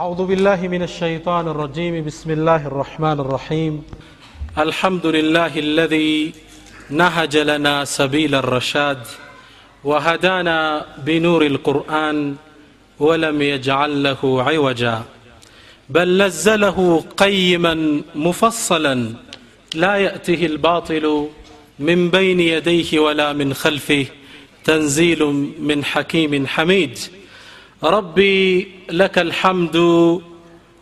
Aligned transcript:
أعوذ 0.00 0.26
بالله 0.26 0.68
من 0.68 0.82
الشيطان 0.82 1.48
الرجيم. 1.48 2.04
بسم 2.04 2.30
الله 2.30 2.66
الرحمن 2.66 3.20
الرحيم. 3.20 3.82
الحمد 4.58 5.06
لله 5.06 5.58
الذي 5.58 6.32
نهج 6.90 7.36
لنا 7.36 7.84
سبيل 7.84 8.34
الرشاد 8.34 8.98
وهدانا 9.84 10.86
بنور 11.04 11.46
القرآن 11.46 12.34
ولم 12.98 13.42
يجعل 13.42 14.02
له 14.02 14.42
عوجا 14.42 15.02
بل 15.88 16.22
نزله 16.22 17.04
قيما 17.16 18.02
مفصلا 18.14 19.12
لا 19.74 19.94
يأته 19.96 20.46
الباطل 20.46 21.28
من 21.78 22.10
بين 22.10 22.40
يديه 22.40 22.98
ولا 22.98 23.32
من 23.32 23.54
خلفه 23.54 24.06
تنزيل 24.64 25.24
من 25.60 25.84
حكيم 25.84 26.46
حميد. 26.46 26.98
ربي 27.84 28.68
لك 28.90 29.18
الحمد. 29.18 29.76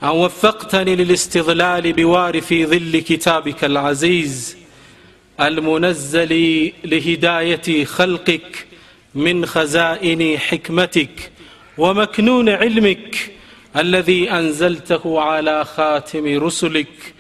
أن 0.03 0.09
وفقتني 0.09 0.97
للاستظلال 0.97 1.93
بوارف 1.93 2.55
ظل 2.55 3.03
كتابك 3.09 3.65
العزيز 3.65 4.57
المنزل 5.41 6.33
لهداية 6.85 7.85
خلقك 7.85 8.67
من 9.15 9.47
خزائن 9.47 10.39
حكمتك 10.39 11.31
ومكنون 11.79 12.49
علمك 12.49 13.31
الذي 13.77 14.31
أنزلته 14.31 15.21
على 15.21 15.65
خاتم 15.65 16.45
رسلك 16.45 17.15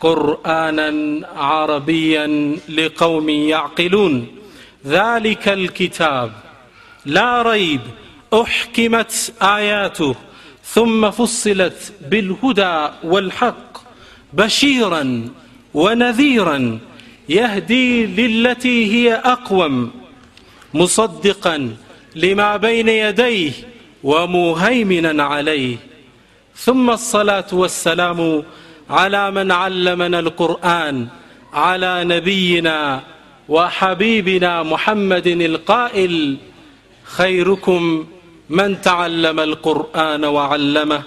قرآنا 0.00 1.26
عربيا 1.36 2.56
لقوم 2.68 3.28
يعقلون. 3.28 4.26
ذلك 4.86 5.48
الكتاب 5.48 6.32
لا 7.06 7.42
ريب 7.42 7.80
أحكمت 8.34 9.32
آياته 9.42 10.14
ثم 10.64 11.10
فصلت 11.10 11.92
بالهدى 12.10 12.88
والحق 13.04 13.78
بشيرا 14.32 15.28
ونذيرا 15.74 16.78
يهدي 17.28 18.06
للتي 18.06 18.92
هي 18.92 19.14
أقوم 19.14 19.90
مصدقا 20.74 21.76
لما 22.16 22.56
بين 22.56 22.88
يديه 22.88 23.52
ومهيمنا 24.02 25.22
عليه. 25.22 25.76
ثم 26.56 26.90
الصلاة 26.90 27.46
والسلام 27.52 28.42
على 28.90 29.30
من 29.30 29.52
علمنا 29.52 30.18
القرآن 30.18 31.08
على 31.52 32.04
نبينا 32.04 33.02
وحبيبنا 33.48 34.62
محمد 34.62 35.26
القائل 35.26 36.36
خيركم 37.04 38.06
من 38.49 38.81
تعلم 38.81 39.39
القران 39.39 40.25
وعلمه 40.25 41.01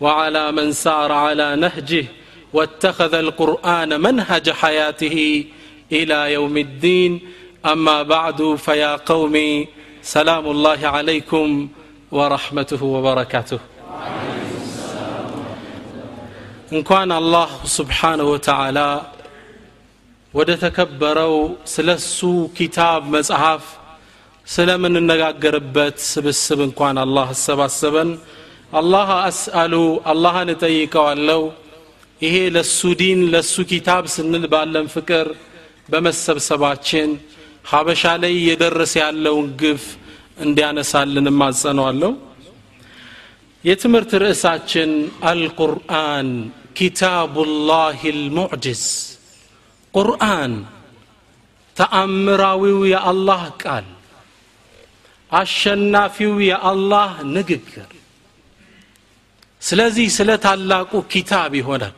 وعلى 0.00 0.52
من 0.52 0.72
سار 0.72 1.12
على 1.12 1.56
نهجه 1.56 2.04
واتخذ 2.52 3.14
القران 3.14 4.00
منهج 4.00 4.50
حياته 4.50 5.44
الى 5.92 6.32
يوم 6.32 6.56
الدين 6.56 7.20
اما 7.64 8.02
بعد 8.02 8.40
فيا 8.54 8.96
قوم 8.96 9.66
سلام 10.02 10.44
الله 10.50 10.80
عليكم 10.96 11.68
ورحمته 12.12 12.82
وبركاته 12.94 13.60
እንኳን 16.76 17.10
አላህ 17.16 17.48
ስብሓንሁ 17.74 18.26
ወተዓላ 18.34 18.80
ወደ 20.34 20.50
ተከበረው 20.62 21.34
ስለ 21.72 21.88
እሱ 22.00 22.20
ኪታብ 22.58 23.00
መጽሐፍ 23.14 23.64
ስለምንነጋገርበት 24.47 25.97
ስብስብ 26.09 26.59
እንኳን 26.65 26.97
አላህ 27.01 27.27
አሰባሰበን። 27.33 28.11
አላህ 28.73 29.07
አስአሉ 29.21 29.73
አላህን 30.11 30.49
እጠይቀዋለው 30.53 31.41
ይሄ 32.21 32.35
ለሱ 32.55 32.79
ዲን 32.99 33.19
ለሱ 33.33 33.55
ኪታብ 33.71 34.03
ስንል 34.13 34.45
ባለን 34.53 34.87
ፍቅር 34.95 35.27
በመሰብሰባችን 35.91 37.09
ሀበሻ 37.71 38.03
ላይ 38.23 38.33
እየደረሰ 38.39 38.93
ያለውን 39.03 39.47
ግፍ 39.61 39.83
እንዲያነሳልን 40.39 41.27
እማጸነዋለሁ 41.31 42.11
የትምህርት 43.63 44.11
ርዕሳችን 44.23 44.91
القرآن 45.29 46.27
كتاب 46.77 47.38
الله 47.38 47.99
المعجز። 48.17 48.83
ቁርአን 49.93 50.53
ተአምራዊው 51.75 52.79
የአላህ 52.91 53.43
ቃል 53.63 53.87
አሸናፊው 55.31 56.33
የአላህ 56.47 57.11
ንግግር። 57.35 57.89
ስለዚህ 59.61 60.07
ስለ 60.17 60.29
ታላቁ 60.43 60.91
ኪታብ 61.13 61.51
ይሆናል 61.59 61.95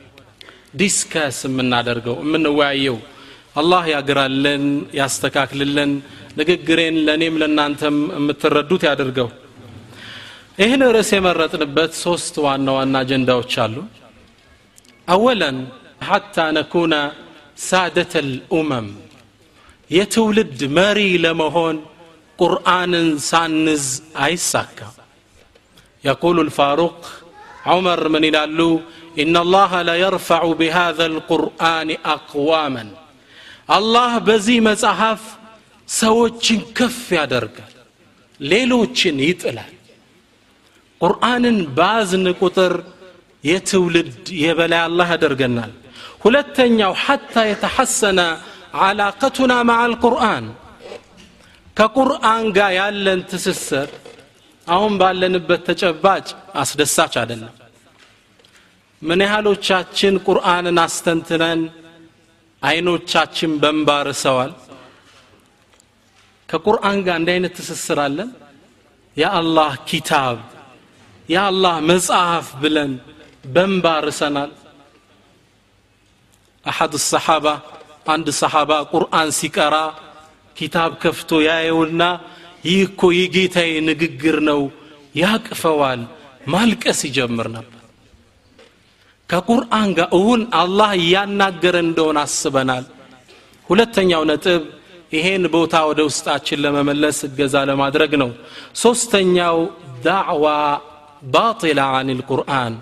discuss 0.80 1.38
የምናደርገው 1.48 2.16
የምንወያየው። 2.24 2.98
አላህ 3.56 3.84
ያግራልን 3.94 4.64
ያስተካክልልን 5.00 5.92
ንግግሬን 6.40 6.96
ለእኔም 7.06 7.36
ለእናንተም 7.42 7.96
የምትረዱት 8.18 8.84
ያደርገው 8.90 9.30
ይህን 10.60 10.82
ርዕስ 10.96 11.10
የመረጥንበት 11.16 11.92
ሶስት 12.06 12.36
ዋና 12.46 12.70
ዋና 12.78 12.96
አጀንዳዎች 13.04 13.54
አሉ። 13.64 13.76
አወለን 15.08 15.58
ሐታ 16.08 16.36
ነኩነ 16.58 16.94
ሳደተ 17.62 18.14
ልኡመም 18.28 18.88
የትውልድ 19.92 20.60
መሪ 20.78 21.00
ለመሆን 21.24 21.78
ቁርአንን 22.39 23.09
ሳንዝ 23.31 23.85
አይሳካም 24.27 24.95
يقول 26.05 26.37
الفاروق 26.41 27.01
عمر 27.65 28.01
من 28.09 28.23
يلالو 28.25 28.71
إن 29.19 29.35
الله 29.37 29.73
لا 29.83 29.97
يرفع 29.97 30.43
بهذا 30.61 31.05
القرآن 31.07 31.89
أقواما 32.17 32.85
الله 33.71 34.12
بزي 34.29 34.57
مصحف 34.61 35.23
ሰዎችን 35.89 36.61
ከፍ 36.77 37.01
ያደርጋል 37.19 37.73
ሌሎችን 38.41 39.17
ይጥላል 39.29 39.73
ቁርአንን 41.01 41.59
ባዝን 41.79 42.27
ቁጥር 42.43 42.73
የትውልድ 43.45 44.25
የበላይ 44.45 44.81
አላህ 44.89 45.09
ያደርገናል 45.15 45.73
ሁለተኛው 46.25 46.93
ሐታ 47.05 47.35
የተሐሰነ 47.51 48.21
ዓላቀቱና 48.87 49.53
ማዓ 49.69 49.83
አልቁርአን 49.89 50.47
ከቁርአን 51.80 52.46
ጋር 52.58 52.72
ያለን 52.74 53.20
ትስስር 53.30 53.90
አሁን 54.68 54.94
ባለንበት 55.02 55.62
ተጨባጭ 55.68 56.28
አስደሳች 56.56 57.14
አይደለም። 57.18 57.54
ምን 59.02 59.20
ያህሎቻችን 59.26 60.16
ቁርአንን 60.28 60.78
አስተንትነን 60.84 61.62
አይኖቻችን 62.62 63.52
በንባርሰዋል? 63.62 64.52
ከቁርአን 66.50 66.98
ጋር 67.06 67.16
እንዲህ 67.20 67.34
አይነት 67.36 67.54
ትስስር 67.58 68.00
አለን? 68.06 68.30
የአላህ 69.18 69.72
ኪታብ 69.90 70.38
የአላህ 71.30 71.76
መጽሐፍ 71.92 72.48
ብለን 72.62 72.92
በንባርሰናል። 73.46 74.52
አሐድ 76.66 76.94
ሰሓባ 77.06 77.46
አንድ 78.08 78.28
ሰሓባ 78.42 78.72
ቁርአን 78.94 79.30
ሲቀራ 79.40 79.76
ኪታብ 80.59 80.92
ከፍቶ 81.02 81.40
ያየውና 81.47 82.03
ይህ 82.66 82.80
እኮ 82.88 83.02
የጌታዬ 83.18 83.74
ንግግር 83.90 84.38
ነው 84.50 84.62
ያቅፈዋል 85.22 86.02
ማልቀስ 86.52 87.00
ይጀምር 87.08 87.47
ነበር። 87.56 87.75
ከቁርአን 89.30 89.90
ጋር 89.98 90.09
እውን 90.18 90.42
አላህ 90.62 90.92
እያናገረ 91.00 91.75
እንደሆነ 91.86 92.18
አስበናል። 92.25 92.86
ሁለተኛው 93.69 94.24
ነጥብ 94.30 94.62
ይሄን 95.12 95.44
ቦታ 95.53 95.75
ወደ 95.90 96.00
ውስጣችን 96.09 96.62
ለመመለስ 96.64 97.18
እገዛ 97.28 97.56
ለማድረግ 97.69 98.12
ነው። 98.22 98.31
ሶስተኛው 98.84 99.58
ዳዕዋ 100.06 100.46
ባጢላ 101.28 101.81
አን 101.96 102.09
ልቁርአን 102.19 102.74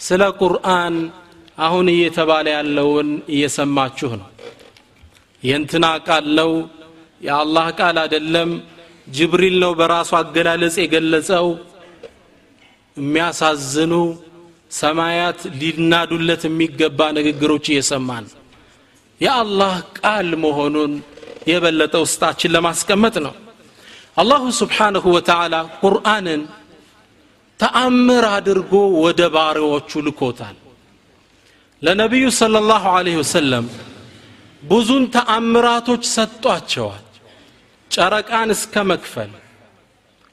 ስለ 0.00 0.22
ቁርአን 0.40 0.94
አሁን 1.58 1.86
እየተባለ 1.94 2.46
ያለውን 2.56 3.08
እየሰማችሁ 3.34 4.10
ነው። 4.20 4.28
የእንትና 5.42 5.86
ቃል 6.06 6.26
ነው 6.38 6.50
የአላህ 7.22 7.66
ቃል 7.78 7.96
አይደለም። 8.02 8.50
ጅብሪል 9.08 9.56
ነው 9.62 9.72
በራሱ 9.78 10.10
አገላለጽ 10.18 10.76
የገለጸው። 10.80 11.46
የሚያሳዝኑ 12.96 13.92
ሰማያት 14.72 15.40
ሊናዱለት 15.60 16.42
የሚገባ 16.48 17.00
ንግግሮች 17.18 17.66
እየሰማን 17.72 18.26
የአላህ 19.20 19.74
ቃል 19.98 20.28
መሆኑን 20.44 20.92
የበለጠ 21.48 21.94
ውስጣችን 22.04 22.52
ለማስቀመጥ 22.54 23.14
ነው። 23.26 23.34
አላሁ 24.18 24.42
ስብሓንሁ 24.60 25.04
ወተዓላ 25.16 25.54
ቁርአንን 25.80 26.42
ተአምር 27.60 28.24
አድርጎ 28.36 28.72
ወደ 29.04 29.20
ባሪዎቹ 29.34 29.90
ልኮታል። 30.06 30.56
ለነቢዩ 31.82 32.24
صለ 32.38 32.54
ላሁ 32.66 32.84
ዐለይሂ 32.96 33.16
ወሰለም 33.22 33.66
ብዙን 34.62 35.04
ተአምራቶች 35.14 36.02
ሰጧቸዋል 36.14 37.04
ጨረቃን 37.92 38.50
እስከ 38.56 38.74
መክፈል 38.90 39.32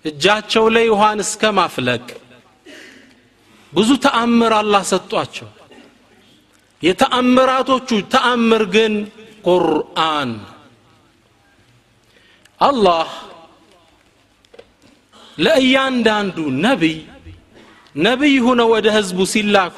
እጃቸው 0.06 0.66
ላይ 0.76 0.86
ውሃን 0.94 1.20
እስከ 1.24 1.44
ማፍለቅ። 1.58 2.06
ብዙ 3.74 3.90
ተአምር 4.06 4.54
አላህ 4.60 4.84
ሰጧቸው። 4.92 5.50
የተአምራቶቹ 6.84 7.90
ተአምር 8.14 8.64
ግን 8.76 8.94
ቁርአን። 9.48 10.32
አላህ 12.60 13.10
ለእያንዳንዱ 15.38 16.38
ነቢይ 16.66 16.98
ነቢይ 17.96 18.36
ሁነው 18.46 18.70
ወደ 18.74 18.88
ህዝቡ 18.98 19.20
ሲላኩ 19.34 19.78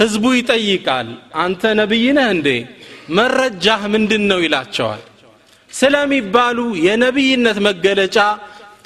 ህዝቡ 0.00 0.24
ይጠይቃል። 0.36 1.08
አንተ 1.42 1.62
ነቢይ 1.80 2.04
ነህ 2.18 2.28
እንዴ? 2.34 2.48
መረጃህ 3.10 3.82
ምንድን 3.94 4.22
ነው 4.30 4.38
ይላቸዋል 4.44 5.02
ስለሚባሉ 5.72 6.58
የነቢይነት 6.86 7.58
መገለጫ 7.66 8.16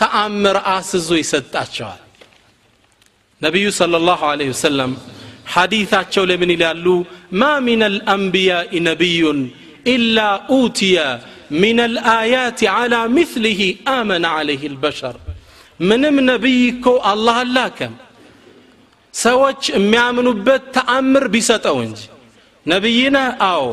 ተአምር 0.01 0.57
አስዞ 0.73 1.11
ይሰጣቸዋል። 1.21 2.01
ነቢዩ 3.41 3.67
صለ 3.79 3.95
ላሁ 4.05 4.23
ለ 4.39 4.49
ወሰለም 4.51 4.93
ሐዲታቸው 5.55 6.25
ለምን 6.31 6.51
ይላሉ? 6.55 6.87
ማ 7.35 7.51
ምን 7.67 7.81
አልአንብያኢ 7.89 8.73
ነቢዩን 8.89 9.39
ኢላ 9.87 10.19
ኡትየ 10.55 10.97
ምን 11.63 11.79
አልአያት 11.87 12.61
ዓላ 12.75 12.95
ምትልህ 13.17 13.61
አመነ 13.95 14.25
ዓለህ 14.37 14.61
ልበሸር 14.73 15.17
ምንም 15.81 16.17
ነቢይ 16.31 16.61
እኮ 16.73 16.87
አላህ 17.11 17.37
አላከም። 17.45 17.95
ሰዎች 19.15 19.61
የሚያምኑበት 19.75 20.63
ተአምር 20.77 21.25
ቢሰጠው 21.35 21.77
እንጂ። 21.87 22.01
ነቢይነህ 22.67 23.29
አዎ 23.49 23.65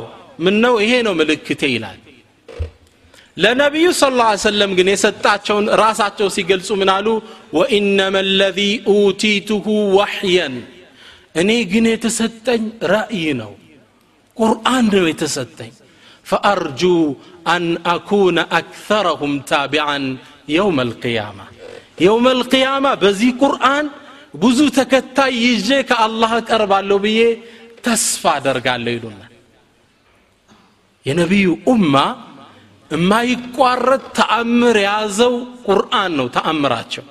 ምነው 0.46 0.76
ይሄ 0.84 0.92
ነው 1.08 1.14
ምልክቴ 1.20 1.62
ይላል። 1.74 2.00
ለነቢዩ 3.38 3.88
ስ 3.96 4.08
ላ 4.14 4.24
ሰለም 4.44 4.72
ግን 4.78 4.88
የሰጣቸውን 4.92 5.66
ራሳቸው 5.82 6.28
ሲገልጹ 6.36 6.70
ምን 6.82 6.90
አሉ? 6.96 7.08
ወኢነማ 7.58 8.16
ለዚ 8.40 8.60
ኡቲቱሁ 8.94 9.66
ዋሕየን 9.98 10.56
እኔ 11.36 11.50
ግን 11.72 11.86
የተሰጠኝ 11.92 12.64
ራእይ 12.94 13.26
ነው 13.42 13.52
ቁርአን 14.38 14.86
ነው 14.94 15.06
የተሰጠኝ። 15.12 15.72
ፈአርጁ 16.28 16.82
አን 17.54 17.64
አኩነ 17.94 18.38
አክተረሁም 18.58 19.34
ታቢዓን 19.50 20.04
የውም 20.56 20.78
አልቅያማ 20.84 21.40
የውም 22.04 22.26
አልቅያማ 22.32 22.86
በዚህ 23.02 23.32
ቁርአን 23.42 23.86
ብዙ 24.36 24.60
ተከታይ 24.78 25.34
ይዤ 25.46 25.70
ከአላህ 25.90 26.32
እቀርባለሁ 26.42 26.98
ብዬ 27.06 27.22
ተስፋ 27.86 28.24
አደርጋለሁ 28.38 28.92
ይሉናል። 28.98 29.32
የነቢዩ 31.06 31.48
ኡማ 31.68 31.96
የማይቋረጥ 32.92 34.04
ተአምር 34.18 34.78
የያዘው 34.82 35.34
ቁርአን 35.68 36.12
ነው 36.20 36.28
ተአምራቸው። 36.36 37.06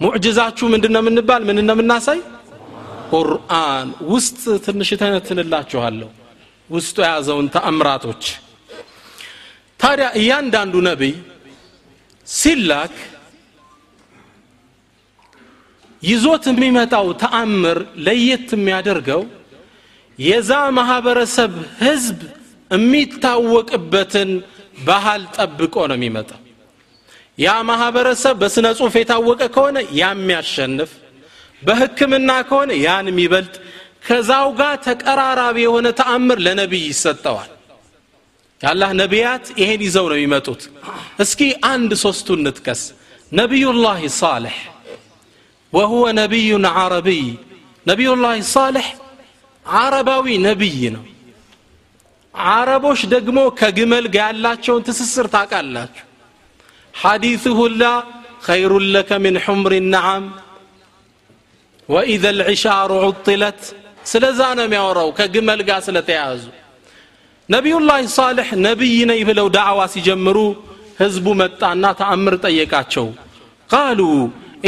ሙዕጅዛችሁ 0.00 0.66
ምንድን 0.72 0.92
ነው 0.94 1.02
የምንባል? 1.02 1.42
ምን 1.48 1.60
እንደምናሳይ 1.62 2.20
ቁርአን። 3.12 3.88
ውስጥ 4.12 4.36
ትንሽ 4.66 4.90
ተነትንላችኋለሁ። 5.00 6.10
ውስጡ 6.70 6.96
የያዘውን 7.04 7.46
ተአምራቶች። 7.54 8.24
ታዲያ 9.80 10.08
እያንዳንዱ 10.20 10.74
ነቢይ 10.88 11.14
ሲላክ 12.28 12.94
ይዞት 16.02 16.44
የሚመጣው 16.50 17.06
ተአምር 17.22 17.78
ለየት 18.06 18.48
የሚያደርገው 18.56 19.22
የዛ 20.18 20.50
ማህበረሰብ 20.78 21.52
ህዝብ 21.82 22.18
የሚታወቅበትን 22.72 24.30
ባህል 24.80 25.22
ጠብቆ 25.36 25.74
ነው 25.90 25.96
የሚመጣ 25.98 26.30
ያ 27.38 27.52
ማህበረሰብ 27.68 28.34
በስነ 28.42 28.66
ጽሁፍ 28.78 28.94
የታወቀ 28.98 29.42
ከሆነ 29.54 29.78
ያ 29.98 30.08
የሚያሸንፍ 30.12 30.90
በህክምና 31.62 32.30
ከሆነ 32.48 32.70
ያን 32.84 33.06
የሚበልጥ 33.10 33.54
ከዛው 34.06 34.48
ጋር 34.58 34.74
ተቀራራቢ 34.86 35.56
የሆነ 35.64 35.88
ተአምር 35.98 36.38
ለነቢይ 36.46 36.84
ይሰጠዋል። 36.88 37.50
የአላህ 38.60 38.90
ነቢያት 39.00 39.44
ይሄን 39.60 39.80
ይዘው 39.86 40.06
ነው 40.10 40.16
የሚመጡት። 40.18 40.62
እስኪ 41.24 41.40
አንድ 41.70 41.92
ሶስቱ 42.02 42.36
ንጥቀስ። 42.42 42.82
ነቢዩላህ 43.32 44.00
ሳልሕ 44.18 44.56
ወሁወ 45.72 46.04
ነቢዩን 46.20 46.66
አረብይ 46.76 47.24
ነቢዩላህ 47.86 48.34
ሳልሕ 48.52 48.88
ዓረባዊ 49.66 50.26
ነቢይ 50.48 50.82
ነው። 50.96 51.04
አረቦች 52.34 53.00
ደግሞ 53.14 53.38
ከግመል 53.60 54.06
ጋር 54.14 54.28
ያላቸውን 54.30 54.82
ትስስር 54.88 55.26
ታውቃላችሁ። 55.34 56.04
ሐዲث 56.94 57.44
ሁላ 57.60 57.82
خير 58.42 58.72
لك 58.96 59.10
من 59.24 59.34
حمر 59.38 59.72
النعم 59.74 60.24
وإذا 61.88 62.30
العشار 62.30 62.90
عطلت 63.04 63.60
ስለዛ 64.10 64.40
ነው 64.58 64.64
የሚያወራው 64.66 65.08
ከግመል 65.18 65.60
ጋር 65.68 65.80
ስለተያያዙ። 65.86 66.42
ነቢዩላህ 67.48 67.98
ሳልሕ 68.16 68.48
ነቢይ 68.66 68.96
ነኝ 69.10 69.20
ብለው 69.28 69.46
ዳዕዋ 69.56 69.80
ሲጀምሩ 69.94 70.38
ህዝቡ 71.00 71.26
መጣና 71.42 71.84
ተአምር 72.00 72.34
ጠየቃቸው። 72.46 73.06
ቃሉ 73.70 74.00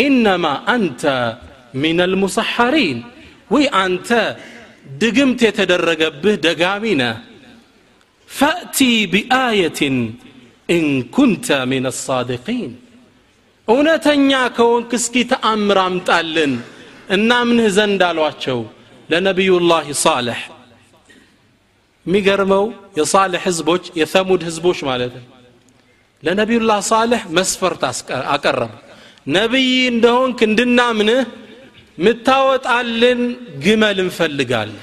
ኢነማ 0.04 0.44
አንተ 0.74 1.02
ሚን 1.82 1.98
አልሙሰሐሪን 2.06 2.98
ወይ 3.54 3.64
አንተ 3.82 4.08
ድግምት 5.02 5.40
የተደረገብህ 5.48 6.36
ደጋሚ 6.46 6.84
ነህ። 7.02 7.16
فأت 8.34 8.78
بآية 9.12 9.96
إن 10.68 10.86
كنت 11.16 11.46
من 11.70 11.84
الصادقين 11.90 12.72
እውነተኛ 13.68 14.30
ከሆንክ 14.56 14.90
እስኪ 14.98 15.14
ተአምር 15.30 15.78
አምጣልን። 15.82 16.52
እናምንህ 17.14 17.68
ዘንድ 17.76 18.02
አሏቸው 18.08 18.60
ለነቢዩላህ 19.10 19.86
ሳልሕ። 20.02 20.40
የሚገርመው 22.06 22.64
የሳልሕ 22.98 23.42
ህዝቦች 23.48 23.84
የሰሙድ 24.00 24.42
ህዝቦች 24.48 24.78
ማለት 24.88 25.12
ነው። 25.18 25.26
ለነቢዩላህ 26.22 26.80
ሳልሕ 26.90 27.22
መስፈርት 27.38 27.82
አቀረቡ 28.34 28.72
ነቢይ 29.28 29.70
እንደሆንክ 29.92 30.38
እንድናምንህ 30.48 31.20
ምታወጣልን 31.98 33.20
ግመል 33.64 33.98
እንፈልጋለን 34.04 34.80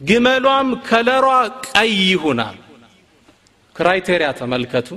ግመሏም 0.00 0.68
color 0.88 1.12
ኣ 1.12 1.26
ቀይ 1.68 1.92
ይሁናል። 2.06 2.58
criteria 3.76 4.28
ተመልከቱ። 4.38 4.88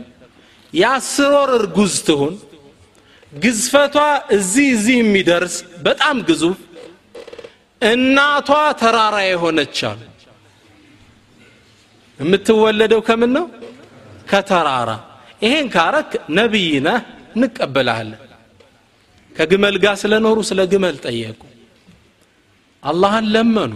የአስር 0.74 1.32
ወር 1.38 1.52
እርጉዝ 1.60 1.96
ትሁን። 2.08 2.36
ግዝፈቷ 3.34 3.96
እዚህ 4.36 4.68
እዚህ 4.76 4.96
የሚደርስ 5.02 5.56
በጣም 5.86 6.18
ግዙፍ 6.28 6.60
እናቷ 7.82 8.50
ተራራ 8.82 9.16
የሆነች 9.26 9.78
አሉ። 9.90 10.02
የምትወለደው 12.20 13.02
ከምን 13.08 13.32
ነው? 13.38 13.46
ከተራራ። 14.30 14.90
ይሄን 15.42 15.68
ካረክ 15.76 16.10
ነቢይ 16.38 16.70
ነህ 16.86 17.00
እንቀበልሃለን። 17.36 18.20
ከግመል 19.36 19.76
ጋር 19.84 19.96
ስለኖሩ 20.02 20.38
ስለ 20.50 20.60
ግመል 20.72 20.98
ጠየቁ። 21.06 21.40
አላህን 22.84 23.26
ለመኑ 23.34 23.74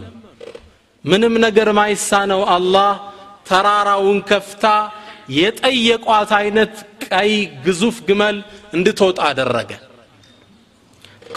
ምንም 1.07 1.33
ነገር 1.45 1.69
ማይሳነው 1.77 2.41
አላህ 2.55 2.91
ተራራውን 3.49 4.19
ከፍታ 4.29 4.65
የጠየቋት 5.37 6.31
አይነት 6.39 6.73
ቀይ 7.07 7.31
ግዙፍ 7.65 7.97
ግመል 8.07 8.37
እንድትወጣ 8.75 9.19
አደረገ። 9.29 9.71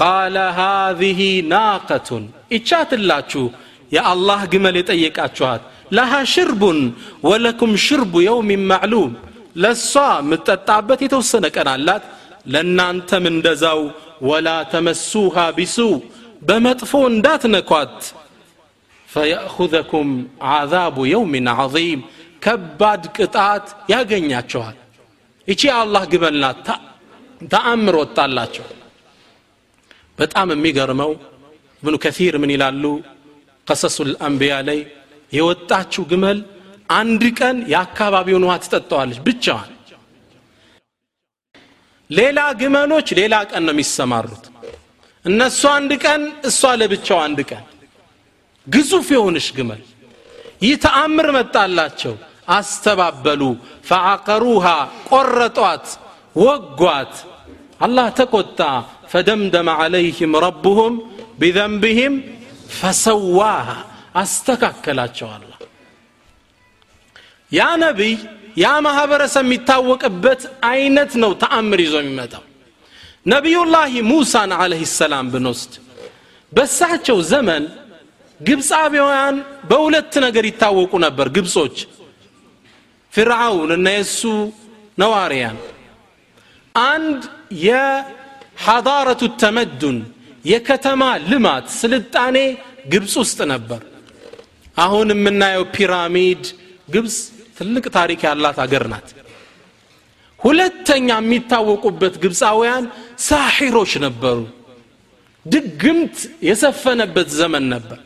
ቃለ 0.00 0.36
ሃዚህ 0.58 1.20
ናቀቱን። 1.52 2.24
ይቻትላችሁ 2.54 3.44
የአላህ 3.92 4.40
ግመል 4.52 4.76
የጠየቃችኋት። 4.80 5.62
ለሃ 5.92 6.12
ሽርቡን 6.32 6.78
ወለኩም 7.24 7.72
ሽርቡ 7.86 8.14
የውሚን 8.26 8.62
ማዕሉም። 8.70 9.12
ለእሷ 9.56 9.92
የምትጠጣበት 10.20 11.00
የተወሰነ 11.04 11.46
ቀን 11.56 11.68
አላት። 11.74 12.04
ለእናንተም 12.52 13.24
እንደዛው። 13.32 13.80
ወላ 14.28 14.48
ተመሱሃ 14.72 15.36
ቢሱ። 15.56 15.76
በመጥፎ 16.42 16.92
እንዳትነኳት 17.12 17.96
ፈየእኹዘኩም 19.10 20.08
ዓዛቡ 20.50 20.96
የውሚን 21.12 21.48
ዓظም 21.54 22.00
ከባድ 22.42 23.02
ቅጣት 23.16 23.64
ያገኛቸዋል። 23.92 24.76
ይቺ 25.48 25.60
የአላህ 25.68 26.02
ግመል 26.12 26.36
ናት 26.42 26.66
ተአምር 27.52 27.94
ወጣላቸው። 28.02 28.66
በጣም 30.18 30.48
የሚገርመው 30.54 31.12
እብኑ 31.82 31.94
ከሲር 32.04 32.34
ምን 32.42 32.50
ይላሉ? 32.54 32.84
ቀሰሱ 33.66 33.96
ልአንቢያ 34.10 34.54
ላይ 34.68 34.78
የወጣችው 35.32 36.02
ግመል 36.10 36.38
አንድ 36.90 37.22
ቀን 37.38 37.56
የአካባቢውን 37.72 38.44
ውሃ 38.46 38.54
ትጠጣዋለች 38.64 39.18
ብቻዋን። 39.26 39.70
ሌላ 42.10 42.38
ግመሎች 42.60 43.08
ሌላ 43.20 43.34
ቀን 43.50 43.62
ነው 43.66 43.74
የሚሰማሩት። 43.76 44.44
እነሱ 45.24 45.60
አንድ 45.76 45.92
ቀን 46.04 46.20
እሷ 46.48 46.60
ለብቻው 46.80 47.18
አንድ 47.26 47.40
ቀን 47.50 47.64
ግዙፍ 48.66 49.08
የሆንሽ 49.14 49.46
ግመል። 49.56 49.82
ይህ 50.62 50.74
ተአምር 50.84 51.28
መጣላቸው። 51.36 52.14
አስተባበሉ። 52.50 53.42
ፈዓቀሩሃ 53.88 54.66
ቆረጧት 55.10 55.86
ወጓት። 56.36 57.14
አላህ 57.80 58.06
ተቆጣ። 58.18 58.60
ፈደምደመ 59.12 59.68
ዓለይህም 59.80 60.32
ረቡሁም 60.44 60.94
ቢዘንብህም 61.40 62.14
ፈሰዋሃ። 62.74 63.68
አስተካከላቸው 64.20 65.28
አላ 65.30 65.50
ያ 67.52 67.62
ነቢይ 67.82 68.14
ያ 68.56 68.68
ማህበረሰብ 68.86 69.44
የሚታወቅበት 69.46 70.40
አይነት 70.66 71.12
ነው 71.22 71.30
ተአምር 71.42 71.80
ይዞ 71.84 71.94
የሚመጣው። 72.02 72.44
ነቢዩላህ 73.26 73.92
ሙሳን 74.10 74.50
عليه 74.58 74.82
السلام 74.94 75.26
ብንወስድ 75.32 75.72
በሳቸው 76.52 77.18
ዘመን 77.30 77.64
ግብፃዊያን 78.40 79.36
በሁለት 79.70 80.14
ነገር 80.26 80.44
ይታወቁ 80.50 80.92
ነበር። 81.06 81.26
ግብጾች 81.36 81.76
ፊርዓውን 83.12 83.70
እና 83.76 83.86
የሱ 83.96 84.20
ነዋሪያን። 84.98 85.58
አንድ 86.74 87.20
የ 87.64 88.17
حضارة 88.17 89.22
التمدن 89.42 89.98
የከተማ 90.44 91.02
ልማት 91.30 91.66
ስልጣኔ 91.80 92.36
ግብፅ 92.92 93.14
ውስጥ 93.22 93.40
ነበር። 93.52 93.80
አሁን 94.76 95.08
የምናየው 95.14 95.64
ፒራሚድ 95.74 96.44
ግብፅ 96.88 97.16
ትልቅ 97.58 97.84
ታሪክ 97.96 98.20
ያላት 98.28 98.58
አገር 98.64 98.84
ናት። 98.92 99.08
ሁለተኛ 100.40 101.08
የሚታወቁበት 101.18 102.14
ግብፃውያን 102.22 102.84
ሳሒሮች 103.26 103.92
ነበሩ። 104.04 104.38
ድግምት 105.46 106.16
የሰፈነበት 106.48 107.28
ዘመን 107.40 107.64
ነበር 107.74 107.98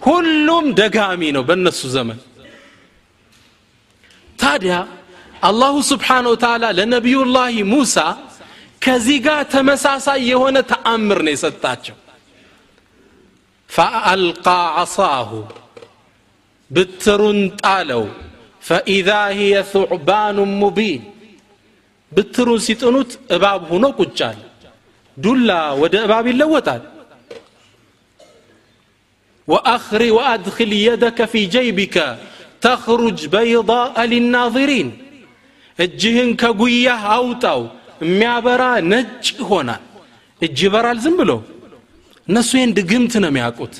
ሁሉም 0.00 0.64
ደጋሚ 0.80 1.22
ነው 1.36 1.42
በእነሱ 1.48 1.80
ዘመን። 1.94 2.18
ታዲያ 4.38 4.74
አላሁ 5.42 5.74
ስብሓን 5.90 6.26
ወተላ 6.32 6.64
ለነቢዩላህ 6.78 7.54
ሙሳ 7.72 7.96
ከዚህ 8.82 9.18
ጋር 9.26 9.40
ተመሳሳይ 9.54 10.20
የሆነ 10.30 10.56
ተአምር 10.70 11.18
ነው 11.26 11.32
የሰጣቸው። 11.34 11.96
ፈአልቃ 13.70 14.46
ዓሳሁ 14.82 15.30
ብትሩን 16.70 17.40
ጣለው። 17.60 18.04
ፈኢዛ 18.62 19.08
ሂየ 19.36 19.56
ثዕባኑ 19.72 20.38
ሙቢን 20.60 21.02
ብትሩን 22.12 22.60
ሲጥኑት 22.66 23.10
እባብ 23.34 23.62
ሆኖ 23.70 23.84
ቁጫል 23.98 24.38
ዱላ 25.16 25.50
ወደ 25.82 25.94
እባብ 26.06 26.26
ይለወጣል 26.30 26.82
وأخر 29.47 30.01
وأدخل 30.13 30.71
يدك 30.89 31.19
في 31.25 31.41
جيبك 31.45 31.95
تخرج 32.61 33.19
بيضاء 33.27 33.95
للناظرين 34.11 34.87
እጅህን 35.79 36.29
ከጉያህ 36.41 37.01
አውጣው 37.15 37.61
የሚያበራ 38.03 38.63
ነጭ 38.91 39.25
ይሆናል 39.41 39.81
እጅ 40.41 40.59
ይበራል 40.67 40.97
ዝም 41.05 41.15
ብሎ 41.21 41.31
እነሱ 42.27 42.49
ይህን 42.57 42.71
ድግምት 42.77 43.13
ነው 43.23 43.29
የሚያውቁት 43.31 43.75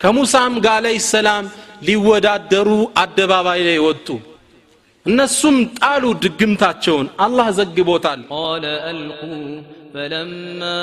ከሙሳም 0.00 0.54
ጋር 0.64 0.76
አለህ 0.80 0.96
ሰላም 1.14 1.44
ሊወዳደሩ 1.86 2.68
አደባባይ 3.02 3.60
ላይ 3.68 3.78
ወጡ 3.88 4.06
እነሱም 5.06 5.56
ጣሉ 5.80 6.04
ድግምታቸውን 6.24 7.06
አላህ 7.26 7.46
ዘግቦታል 7.58 8.20
قال 8.36 8.64
ألقوا 8.92 9.44
فلما 9.95 10.81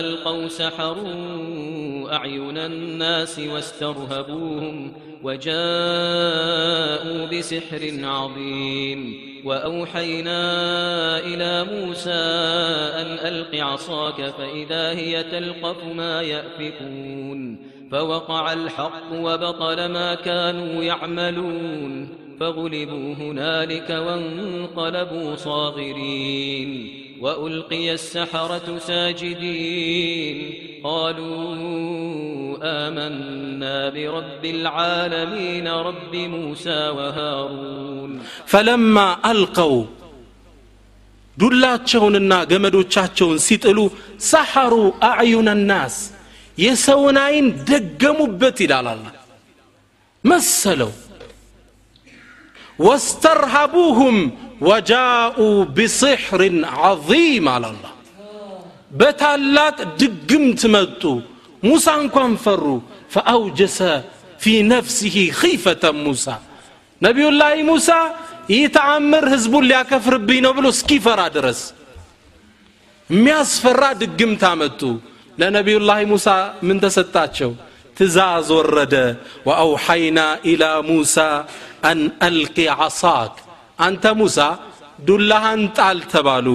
ألقوا 0.00 0.48
سحروا 0.48 2.14
أعين 2.14 2.58
الناس 2.58 3.38
واسترهبوهم 3.38 4.92
وجاءوا 5.22 5.56
بسحر 7.26 7.90
عظيم 8.02 9.14
وأوحينا 9.44 10.38
إلى 11.18 11.64
موسى 11.64 12.10
أن 13.00 13.18
ألق 13.28 13.54
عصاك 13.54 14.30
فإذا 14.38 14.90
هي 14.90 15.22
تلقف 15.22 15.84
ما 15.84 16.22
يأفكون 16.22 17.58
فوقع 17.90 18.52
الحق 18.52 19.12
وبطل 19.12 19.86
ما 19.86 20.14
كانوا 20.14 20.82
يعملون 20.82 22.08
فغلبوا 22.40 23.14
هنالك 23.14 23.90
وانقلبوا 23.90 25.36
صاغرين 25.36 27.02
وألقي 27.21 27.87
السحرة 27.91 28.67
ساجدين 28.79 30.37
قالوا 30.83 31.37
آمنا 32.83 33.77
برب 33.89 34.43
العالمين 34.57 35.67
رب 35.89 36.13
موسى 36.35 36.79
وهارون 36.97 38.11
ፈለማ 38.51 38.95
አልቀው 39.29 39.73
ዱላቸውንና 41.37 42.33
ገመዶቻቸውን 42.51 43.39
ሲጥሉ 43.47 43.79
ሰሐሩ 44.31 44.73
አዕዩነ 45.09 45.49
ናስ 45.69 45.95
የሰውን 46.57 47.17
አይን 47.25 47.47
ደገሙበት 47.69 48.57
ይላል 48.65 48.87
አላ 48.93 49.05
መሰለው 50.23 50.91
ወስተርሃቡሁም 52.87 54.17
ወጃኡ 54.62 55.38
ቢስሕርን 55.76 56.58
ዐظም 56.80 57.46
አለ 57.54 57.64
አላ 57.70 57.84
በታላቅ 58.92 59.76
ድግምት 60.00 60.62
መጡ 60.74 61.02
ሙሳ 61.62 61.86
እንኳን 62.02 62.32
ፈሩ። 62.44 62.64
ፈአውጀሰ 63.14 63.78
ፊ 64.42 64.52
ነፍሲህ 64.70 65.16
ኺፈተ 65.40 65.84
ሙሳ 65.98 66.26
ነቢዩላህ 67.02 67.52
ሙሳ 67.70 67.88
ይህ 68.52 68.62
ተአምር 68.76 69.24
ህዝቡን 69.34 69.64
ሊያከፍርብኝ 69.70 70.38
ነው 70.46 70.52
ብሎ 70.58 70.66
እስኪፈራ 70.74 71.20
ድረስ 71.36 71.60
የሚያስፈራ 73.10 73.82
ድግምት 74.02 74.42
አመጡ 74.50 74.80
ለነቢዩላህ 75.38 75.98
ሙሳ 76.12 76.28
ምን 76.66 76.76
ተሰጣቸው? 76.84 77.50
ትእዛዝ 77.96 78.48
ወረደ። 78.58 78.94
ወአውሐይና 79.46 80.18
ኢላ 80.44 80.64
ሙሳ 80.88 81.16
አን 81.88 81.98
አልቂ 82.26 82.56
ዓሳክ 82.78 83.34
አንተ 83.78 84.04
ሙሳ 84.18 84.38
ዱላሃን 85.06 85.62
ጣል 85.76 85.98
ተባሉ። 86.12 86.46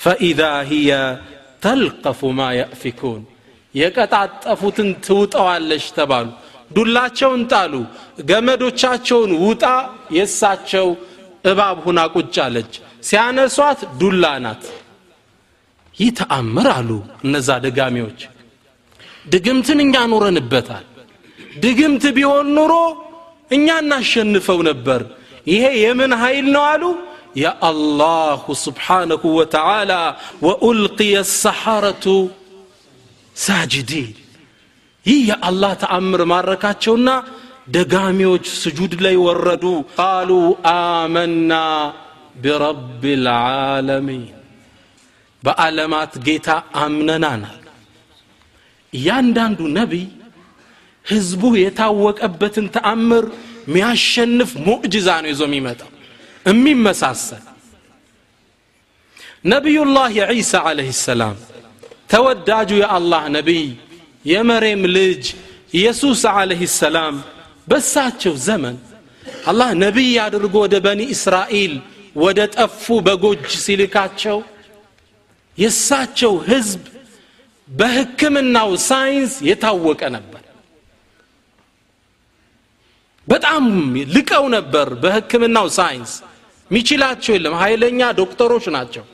ፈኢዛ 0.00 0.40
ሂየ 0.70 0.90
ተልቀፉ 1.62 2.20
ማ 2.38 2.48
የእፊኩን 2.58 3.22
የቀጣጠፉትን 3.74 4.90
ትውጠዋለች 5.06 5.86
ተባሉ። 5.96 6.26
ዱላቸውን 6.70 7.42
ጣሉ 7.52 7.74
ገመዶቻቸውን 8.28 9.30
ውጣ 9.42 9.64
የእሳቸው 10.16 10.88
እባብ 11.44 11.76
ሁና 11.84 12.00
ቁጭ 12.14 12.36
አለች። 12.46 12.72
ሲያነሷት 13.02 13.80
ዱላ 14.00 14.24
ናት። 14.44 14.64
ይህ 15.96 16.18
አሉ 16.72 16.90
እነዛ 17.24 17.48
ደጋሚዎች። 17.64 18.20
ድግምትን 19.32 19.78
እኛ 19.84 19.94
ኖረንበታል። 20.12 20.84
ድግምት 21.62 22.04
ቢሆን 22.16 22.46
ኑሮ 22.56 22.72
እኛ 23.50 23.66
እናሸንፈው 23.82 24.58
ነበር 24.68 25.00
ይሄ 25.48 25.64
የምን 25.82 26.12
ኃይል 26.22 26.46
ነው 26.54 26.64
አሉ? 26.70 26.82
የአላሁ 27.38 28.44
ስብሓነሁ 28.62 29.22
ወተዓላ 29.38 29.92
ወኡልቅየ 30.46 31.14
ሰሐረቱ 31.36 32.04
ሳጅዲን። 33.36 34.14
ይህ 35.06 35.20
የአላህ 35.30 35.72
ተአምር 35.82 36.22
ማረካቸውና 36.32 37.08
ደጋሚዎች 37.68 38.46
ስጁድ 38.62 38.92
ላይ 39.04 39.16
ወረዱ። 39.24 39.64
ቃሉ 39.96 40.30
አመና 40.72 41.52
ቢረብ 42.42 42.80
ልዓለሚን 43.24 44.24
በዓለማት 45.42 46.12
ጌታ 46.26 46.48
አምነናናል። 46.82 47.62
እያንዳንዱ 48.92 49.60
ነቢይ 49.78 50.06
ህዝቡ 51.06 51.42
የታወቀበትን 51.60 52.66
ተአምር 52.74 53.24
ሚያሸንፍ 53.68 54.50
ሙዕጅዛ 54.66 55.08
ነው 55.22 55.30
ይዞ 55.32 55.42
የሚመጣው 55.48 55.90
የሚመሳሰል። 56.46 57.44
ነቢዩላህ 59.52 60.06
ዒሳ 60.32 60.52
ዓለህ 60.68 60.88
ሰላም 61.02 61.36
ተወዳጁ 62.12 62.70
የአላህ 62.82 63.22
ነቢይ 63.36 63.66
የመሬም 64.24 64.82
ልጅ 64.96 65.24
ኢየሱስ 65.78 66.20
ዓለህ 66.34 66.60
ሰላም 66.76 67.16
በሳቸው 67.68 68.34
ዘመን 68.46 68.76
አላህ 69.50 69.70
ነቢይ 69.84 70.14
አድርጎ 70.24 70.54
ወደ 70.64 70.76
በኒ 70.86 71.00
እስራኤል 71.16 71.74
ወደ 72.16 72.38
ጠፉ 72.56 72.84
በጎጅ 73.06 73.44
ሲልካቸው 73.64 74.38
የእሳቸው 75.58 76.32
ህዝብ 76.48 76.82
በህክምናው 77.68 78.70
ሳይንስ 78.88 79.32
የታወቀ 79.48 80.02
ነበር 80.16 80.27
በጣም 83.28 83.64
ልቀው 84.14 84.44
ነበር 84.56 84.88
በህክምናው 85.02 85.66
ሳይንስ። 85.78 86.12
ሚችላቸው 86.70 87.32
የለም 87.34 87.54
ኃይለኛ 87.62 88.00
ዶክተሮች 88.18 88.66
ናቸው። 88.76 89.04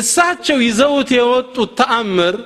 እሳቸው 0.00 0.58
ይዘውት 0.66 1.10
የወጡት 1.16 1.70
ተአምር 1.80 2.36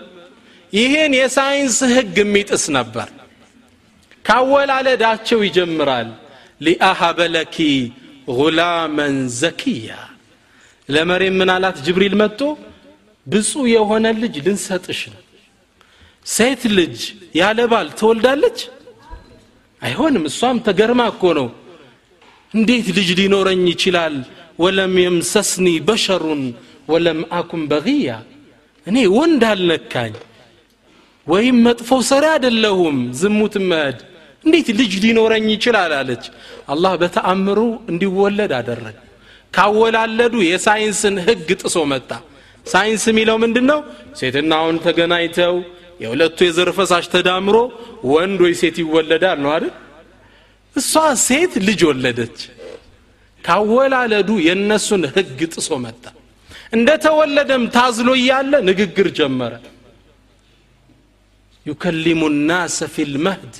ይህን 0.73 1.13
የሳይንስ 1.19 1.77
ህግ 1.93 2.17
የሚጥስ 2.23 2.65
ነበር። 2.79 3.09
ከአወላለዳቸው 4.25 5.39
ይጀምራል። 5.47 6.09
لأهب 6.61 7.25
لك 7.25 7.57
غلاما 8.31 9.17
زكيا። 9.41 9.91
ለመርየም 10.89 11.37
ምን 11.41 11.51
አላት? 11.55 11.77
ጅብሪል 11.87 12.15
መጥቶ 12.21 12.41
ብፁ 13.27 13.53
የሆነ 13.75 14.07
ልጅ 14.21 14.35
ልንሰጥሽ 14.47 15.01
ነው። 15.15 15.23
ሴት 16.27 16.63
ልጅ 16.79 16.97
ያለ 17.35 17.59
ባል 17.73 17.89
ትወልዳለች 17.99 18.59
አይሆንም። 19.83 20.25
እሷም 20.31 20.57
ተገርማ 20.67 21.01
እኮ 21.13 21.23
ነው። 21.39 21.49
እንዴት 22.55 22.87
ልጅ 22.97 23.09
ሊኖረኝ 23.19 23.63
ይችላል? 23.73 24.15
ወለም 24.59 24.95
የምሰስኒ 25.01 25.67
በሸሩን 25.89 26.43
ወለም 26.89 27.19
አኩን 27.39 27.63
በግያ። 27.71 28.09
እኔ 28.87 28.97
ወንድ 29.17 29.43
አልነካኝ 29.51 30.15
ወይም 31.27 31.57
መጥፎ 31.67 31.89
ሰሪ 32.11 32.25
አይደለሁም። 32.35 32.97
ዝሙት 33.21 33.55
መድ 33.71 33.99
እንዴት 34.45 34.69
ልጅ 34.79 34.93
ሊኖረኝ 35.05 35.47
ይችላል? 35.55 35.93
አለች። 35.99 36.25
አላህ 36.69 36.93
በተአምሩ 37.03 37.59
እንዲወለድ 37.91 38.53
አደረገ። 38.59 38.97
ካወላለዱ 39.55 40.35
የሳይንስን 40.47 41.17
ህግ 41.27 41.49
ጥሶ 41.61 41.77
መጣ። 41.93 42.11
ሳይንስ 42.67 43.03
የሚለው 43.11 43.37
ምንድን 43.45 43.67
ነው 43.71 43.79
ሴትና 44.19 44.53
ተገናኝተው 44.87 45.55
የሁለቱ 46.01 46.39
የዘር 46.47 46.69
ፈሳሽ 46.77 47.05
ተዳምሮ 47.15 47.57
ወንድ 48.13 48.39
ወይ 48.45 48.53
ሴት 48.61 48.77
ይወለዳል 48.83 49.39
ነው 49.45 49.51
አይደል? 49.55 49.75
እሷ 50.77 50.93
ሴት 51.27 51.53
ልጅ 51.67 51.81
ወለደች። 51.89 52.39
ከአወላለዱ 53.45 54.31
የእነሱን 54.47 55.03
ህግ 55.15 55.39
ጥሶ 55.53 55.69
መጣ። 55.85 56.05
እንደተወለደም 56.73 57.63
ታዝሎ 57.77 58.09
እያለ 58.21 58.53
ንግግር 58.69 59.07
ጀመረ። 59.19 59.53
يكلم 61.67 62.21
الناس 62.49 62.79
في 62.95 63.15
المهد 63.15 63.55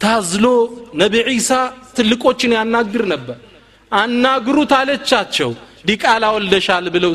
ታዝሎ 0.00 0.44
ነቢ 1.00 1.14
ዒሳ 1.28 1.50
ትልቆችን 1.96 2.52
ያናግር 2.58 3.04
ነበር። 3.12 3.38
አናግሩት 3.92 4.72
አለቻቸው። 4.78 5.50
ዲቃላ 5.88 6.24
ወልደሻል 6.36 6.86
ብለው 6.94 7.12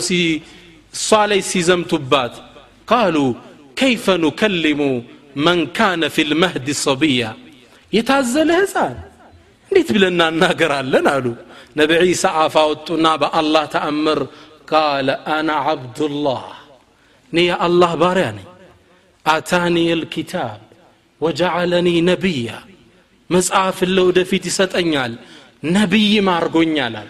እሷ 0.94 1.10
ላይ 1.32 1.42
ሲዘምቱባት። 1.50 2.34
ቃሉ 2.88 3.16
ከይፈ 3.78 4.06
ኑከሊሙ 4.24 4.82
መን 5.46 5.60
ካነ 5.78 6.04
ፊ 6.16 6.26
ልመህድ 6.30 6.68
ሰብያ 6.84 7.22
የታዘለ 7.94 8.50
ህፃን 8.60 8.96
እንዴት 9.72 9.90
ብለን 9.96 10.14
እናናገራለን 10.16 11.08
አሉ። 11.14 11.26
ነቢ 11.76 11.92
ዒሳ 12.04 12.24
አፍ 12.44 12.56
አወጡና 12.62 13.08
በአላህ 13.22 13.66
ተአምር 13.74 14.20
ቃለ 14.72 15.08
አና 15.36 15.50
ዓብዱላህ 15.66 16.44
እኔ 17.34 17.38
የአላህ 17.50 17.92
ባሪያ 18.02 18.28
ነኝ። 18.38 18.48
አታኒ 19.26 19.78
ልኪታብ 20.02 20.60
ወጀዓለኒ 21.22 21.90
ነቢያ 22.10 22.50
መጽሐፍን 23.30 23.92
ለወደፊት 23.96 24.44
ይሰጠኛል 24.50 25.14
ነቢይም 25.76 26.28
አርጎኛል 26.36 27.10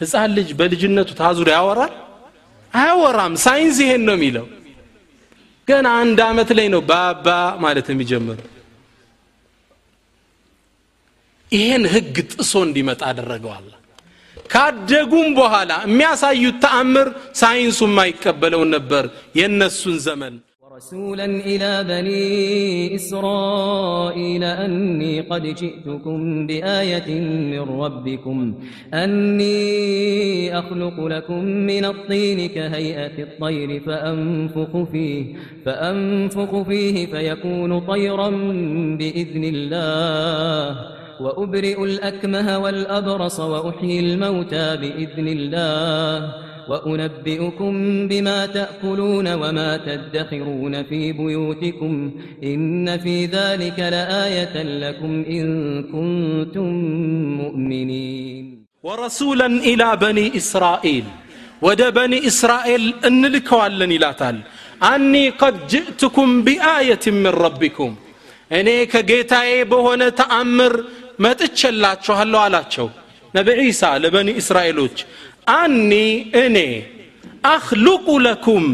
ህፃን 0.00 0.30
ልጅ 0.36 0.48
በልጅነቱ 0.58 1.10
ታዝሎ 1.20 1.48
ያወራል? 1.54 1.94
አያወራም። 2.72 3.34
ሳይንስ 3.44 3.76
ይሄን 3.84 4.02
ነው 4.08 4.14
የሚለው 4.18 4.46
ገና 5.68 5.88
አንድ 6.02 6.18
አመት 6.26 6.50
ላይ 6.58 6.66
ነው 6.74 6.80
ባባ 6.90 7.26
ማለት 7.64 7.86
የሚጀምረው። 7.92 8.46
ይሄን 11.52 11.84
ህግ 11.92 12.16
ጥሶ 12.32 12.52
እንዲመጣ 12.66 13.02
አደረገው 13.10 13.52
አላህ 13.56 13.72
ካደጉም 14.50 15.28
በኋላ 15.38 15.72
የሚያሳዩት 15.86 16.56
ተአምር 16.64 17.08
ሳይንሱ 17.40 17.78
የማይቀበለውን 17.88 18.70
ነበር 18.76 19.04
የእነሱን 19.38 19.96
ዘመን 20.06 20.34
ورسولا 20.78 21.24
إلى 21.24 21.84
بني 21.88 22.94
إسرائيل 22.94 24.44
أني 24.44 25.20
قد 25.20 25.42
جئتكم 25.42 26.46
بآية 26.46 27.20
من 27.20 27.80
ربكم. 27.80 28.54
أني 28.94 30.58
أخلق 30.58 31.00
لكم 31.00 31.44
من 31.44 31.84
الطين 31.84 32.48
كهيئة 32.48 33.22
الطير 33.22 33.80
فأنفخ 33.80 34.90
فيه 34.92 35.34
فأنفخ 35.64 36.62
فيه 36.62 37.06
فيكون 37.06 37.80
طيرا 37.80 38.28
بإذن 38.98 39.44
الله. 39.44 40.76
وأبرئ 41.20 41.84
الأكمه 41.84 42.58
والأبرص 42.58 43.40
وأحيي 43.40 44.00
الموتى 44.00 44.76
بإذن 44.76 45.28
الله. 45.28 46.47
وأنبئكم 46.69 47.73
بما 48.07 48.45
تأكلون 48.45 49.27
وما 49.33 49.71
تدخرون 49.77 50.83
في 50.83 51.11
بيوتكم 51.11 51.93
إن 52.43 52.97
في 52.99 53.25
ذلك 53.25 53.79
لآية 53.95 54.55
لكم 54.83 55.13
إن 55.29 55.47
كنتم 55.83 56.69
مؤمنين 57.41 58.65
ورسولا 58.83 59.45
إلى 59.69 59.87
بني 59.97 60.25
إسرائيل 60.37 61.05
ወደ 61.67 61.81
በኒ 61.95 62.13
እስራኤል 62.29 62.85
እንልከዋለን 63.09 63.91
ይላታል 63.95 64.37
አኒ 64.89 65.13
ቀድ 65.41 65.55
ጅእትኩም 65.71 66.31
ቢአየት 66.45 67.05
ምን 67.17 67.35
ረቢኩም 67.43 67.93
እኔ 68.59 68.69
ከጌታዬ 68.93 69.51
በሆነ 69.71 70.01
ተአምር 70.19 70.73
መጥቼላችኋለሁ 71.25 72.39
አላቸው 72.45 72.87
ነቢ 73.37 73.47
ዒሳ 73.69 73.83
ለበኒ 74.03 74.29
እስራኤሎች 74.41 74.97
አኒ 75.54 75.92
እኔ 76.42 76.58
አኽሉቁ 77.52 78.06
ለኩም 78.26 78.64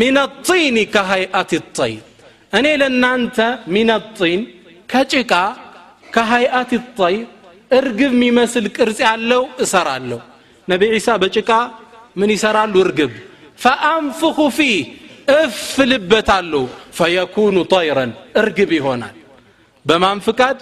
ሚን 0.00 0.16
ጢን 0.48 0.76
ከሀይአት 0.94 1.50
ጠይር 1.78 2.04
እኔ 2.52 2.66
ለእናንተ 2.82 3.36
ሚን 3.74 3.90
ጢን 4.18 4.40
ከጭቃ 4.92 5.32
ከሀይአት 6.14 6.70
ጠይር 7.00 7.26
እርግብ 7.70 8.12
የሚመስል 8.16 8.66
ቅርጽ 8.76 8.98
ያለው 9.08 9.42
እሰራለሁ 9.64 10.20
ነቢ 10.68 10.82
ዒሳ 10.94 11.08
በጭቃ 11.22 11.50
ምን 12.20 12.30
ይሰራሉ 12.36 12.74
እርግብ 12.84 13.12
ፈአንፍኹ 13.58 14.38
ፊህ 14.56 14.76
እፍ 15.36 15.60
ልበታለሁ 15.90 16.64
ፈየኩኑ 16.98 17.56
ጠይረን 17.72 18.10
እርግብ 18.40 18.70
ይሆናል 18.78 19.16
በማን 19.84 20.18
ፍቃድ 20.26 20.58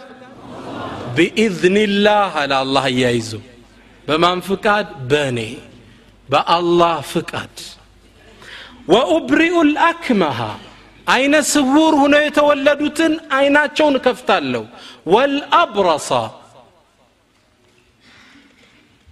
ቢኢዝኒላህ 1.16 2.32
አለ 2.42 2.52
አላህ 2.62 2.84
እያይዞ 2.92 3.30
በማን 4.08 4.38
ፍቃድ? 4.48 4.86
በእኔ 5.10 5.38
በአላህ 6.28 6.96
ፍቃድ። 7.12 7.56
ወኡብሪኡ 8.88 9.56
ልአክመሃ 9.70 10.38
አይነ 11.06 11.34
ስውር 11.52 11.94
ሁነው 12.02 12.22
የተወለዱትን 12.24 13.12
አይናቸውን 13.36 13.94
እከፍታለሁ። 13.98 14.62
ወልአብረሳ 15.06 16.10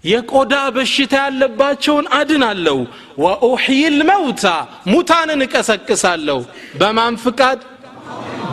የቆዳ 0.04 0.54
በሽታ 0.76 1.14
ያለባቸውን 1.22 2.06
አድናለሁ። 2.18 2.78
ወኡሕይ 3.24 3.82
ልመውታ 3.98 4.44
ሙታንን 4.86 5.44
እቀሰቅሳለሁ። 5.46 6.40
በማን 6.80 7.16
ፍቃድ? 7.24 7.60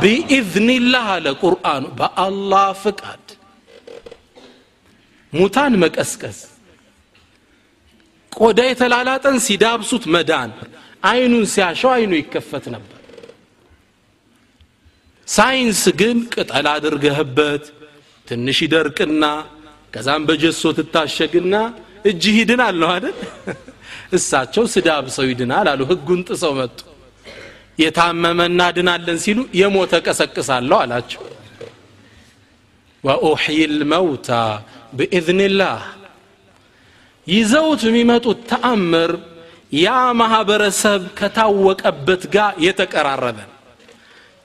بإذن 0.01 0.62
الله 0.62 1.07
አለ 1.15 1.27
ቁርአኑ። 1.41 1.85
በአላህ 1.99 2.67
ፍቃድ 2.83 3.23
ሙታን 5.33 5.73
መቀስቀስ። 5.81 6.39
ቆዳ 8.31 8.59
የተላላጠን 8.67 9.37
ሲዳብሱት 9.45 10.03
መዳን። 10.13 10.51
አይኑን 11.03 11.45
ሲያሸው 11.53 11.91
አይኑ 11.95 12.11
ይከፈት 12.19 12.65
ነበር። 12.75 12.95
ሳይንስ 15.27 15.81
ግን 15.99 16.17
ቅጠል 16.33 16.67
አድርገህበት 16.73 17.63
ትንሽ 18.27 18.57
ይደርቅና 18.65 19.23
ከዛም 19.93 20.23
በጀሶ 20.27 20.63
ትታሸግና 20.77 21.55
እጅህ 22.05 22.35
ይድናል 22.39 22.75
ነው 22.81 22.89
አይደል? 22.95 23.17
እሳቸው 24.17 24.63
ስዳብሰው 24.73 25.25
ይድናል 25.29 25.67
አሉ። 25.71 25.81
ህጉን 25.91 26.21
ጥሰው 26.27 26.53
መጡ። 26.59 26.77
የታመመ 27.79 28.39
እናድናለን 28.51 29.17
ሲሉ 29.23 29.39
የሞተ 29.59 29.93
ቀሰቅሳለሁ 30.05 30.77
አላቸው 30.83 31.21
ወኡሕይ 33.03 33.59
ልመውታ 33.73 34.29
ብኢዝንላህ 34.97 35.81
ይዘውት 37.27 37.81
የሚመጡት 37.87 38.39
ተአምር 38.51 39.11
ያ 39.79 39.87
ማህበረሰብ 40.19 41.01
ከታወቀበት 41.19 42.23
ጋር 42.35 42.53
የተቀራረበ። 42.65 43.37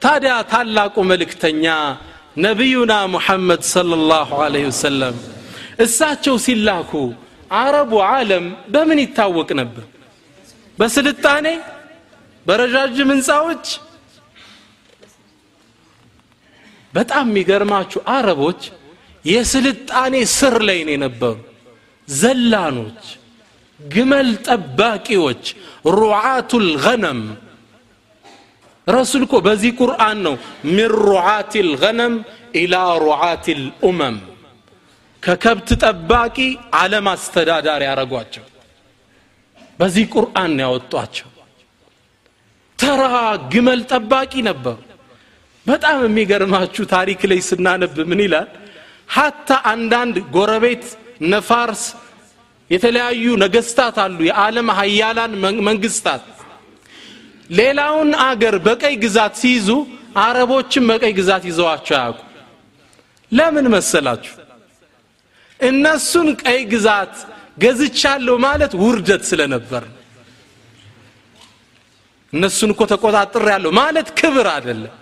ታዲያ 0.02 0.34
ታላቁ 0.50 0.94
መልእክተኛ 1.10 1.64
ነቢዩና 2.38 2.92
ሙሐመድ 3.14 3.62
ሰለላሁ 3.74 4.28
ዐለይሂ 4.44 4.64
ወሰለም 4.70 5.16
እሳቸው 5.84 6.36
ሲላኩ 6.46 6.92
አረቡ 7.58 7.92
ዓለም 8.08 8.44
በምን 8.72 8.98
ይታወቅ 9.04 9.48
ነበር? 9.60 9.84
በስልጣኔ? 10.78 11.46
በረጃጅም 12.46 13.08
ህንፃዎች 13.14 13.66
በጣም 16.94 17.26
የሚገርማችሁ 17.28 18.00
አረቦች 18.14 18.60
የስልጣኔ 19.24 20.14
ስር 20.34 20.56
ላይ 20.68 20.78
ነው 20.86 20.94
የነበሩ። 20.94 21.36
ዘላኖች 22.08 23.02
ግመል 23.80 24.28
ጠባቂዎች 24.46 25.44
ሩዓቱል 25.96 26.68
ገነም። 26.84 27.20
ረሱል 28.86 29.22
እኮ 29.26 29.34
በዚህ 29.46 29.72
ቁርአን 29.80 30.18
ነው 30.26 30.34
ሚን 30.68 30.90
ሩዓት 31.02 31.52
ልገነም 31.68 32.14
ኢላ 32.54 32.74
ሩዓት 33.04 33.46
ልኡመም 33.60 34.16
ከከብት 35.22 35.68
ጠባቂ 35.82 36.36
ዓለም 36.78 37.06
አስተዳዳሪ 37.12 37.82
ያረጓቸው 37.88 38.44
በዚህ 39.78 40.04
ቁርአን 40.14 40.52
ያወጧቸው። 40.62 41.28
ተራ 42.78 43.02
ግመል 43.52 43.80
ጠባቂ 43.90 44.32
ነበሩ 44.48 44.76
በጣም 45.66 45.98
የሚገርማችሁ 46.04 46.84
ታሪክ 46.90 47.20
ላይ 47.30 47.40
ስናነብ 47.48 47.94
ምን 48.10 48.20
ይላል? 48.24 48.48
ሀታ 49.14 49.48
አንዳንድ 49.72 50.16
ጎረቤት 50.36 50.84
ነፋርስ 51.32 51.82
የተለያዩ 52.70 53.24
ነገስታት 53.44 53.96
አሉ 54.04 54.18
የዓለም 54.28 54.68
ሀያላን 54.78 55.32
መንግስታት። 55.68 56.22
ሌላውን 57.50 58.10
አገር 58.26 58.54
በቀይ 58.66 58.94
ግዛት 59.04 59.34
ሲይዙ 59.42 59.68
አረቦችን 60.18 60.84
በቀይ 60.90 61.12
ግዛት 61.18 61.42
ይዘዋቸው 61.50 61.94
አያውቁ። 61.98 62.20
ለምን 63.32 63.66
መሰላችሁ? 63.76 64.34
እነሱን 65.60 66.28
ቀይ 66.42 66.60
ግዛት 66.72 67.14
ገዝቻለሁ 67.58 68.34
ማለት 68.46 68.72
ውርደት 68.82 69.22
ስለነበር 69.30 69.84
እነሱን 72.32 72.70
እኮ 72.74 72.82
ተቆጣጥር 72.92 73.44
ያለው 73.52 73.72
ማለት 73.78 74.08
ክብር 74.18 74.46
አይደለም 74.54 74.94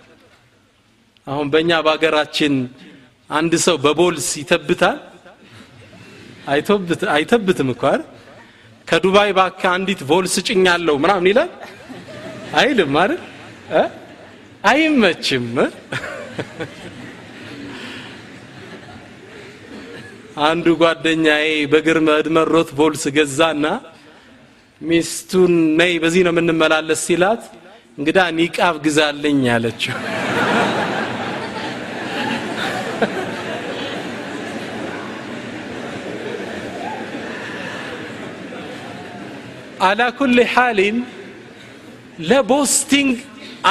አሁን 1.26 1.46
በእኛ 1.52 1.70
በሀገራችን 1.86 2.54
አንድ 3.30 3.52
ሰው 3.66 3.76
በቦልስ 3.84 4.28
ይተብታል 4.40 4.98
አይተብትም 7.14 7.68
እኮ 7.74 7.82
ከዱባይ 8.88 9.30
ባካ 9.36 9.62
አንዲት 9.74 10.00
ቮልስ 10.08 10.34
ጭኛለሁ 10.48 10.94
ምናምን 11.02 11.26
ይላል? 11.30 11.50
አይልም 12.54 12.94
አይደል? 13.02 13.20
አይመችም። 14.64 15.46
አንዱ 20.42 20.66
ጓደኛዬ 20.80 21.48
በግር 21.72 21.98
መድመሮት 22.06 22.70
ቮልስ 22.78 23.04
ገዛና 23.16 23.64
ሚስቱን 24.80 25.52
ነይ 25.80 25.92
በዚህ 26.02 26.22
ነው 26.26 26.32
የምንመላለስ 26.34 27.02
ሲላት 27.08 27.42
እንግዳ 27.98 28.18
ኒቃብ 28.38 28.76
ግዛልኝ 28.86 29.40
ያለችው 29.50 29.96
አላ 39.82 40.02
ኩል 40.18 40.38
ሓሊን 40.52 40.98
ለቦስቲንግ 42.30 43.14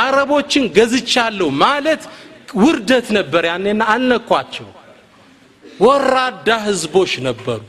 አረቦችን 0.01 0.65
ገዝቻለሁ 0.77 1.47
ማለት 1.63 2.01
ውርደት 2.61 3.07
ነበር 3.17 3.43
ያኔና 3.49 3.81
አልነኳቸው 3.93 4.67
ወራዳ 5.79 6.49
ህዝቦች 6.65 7.11
ነበሩ። 7.27 7.61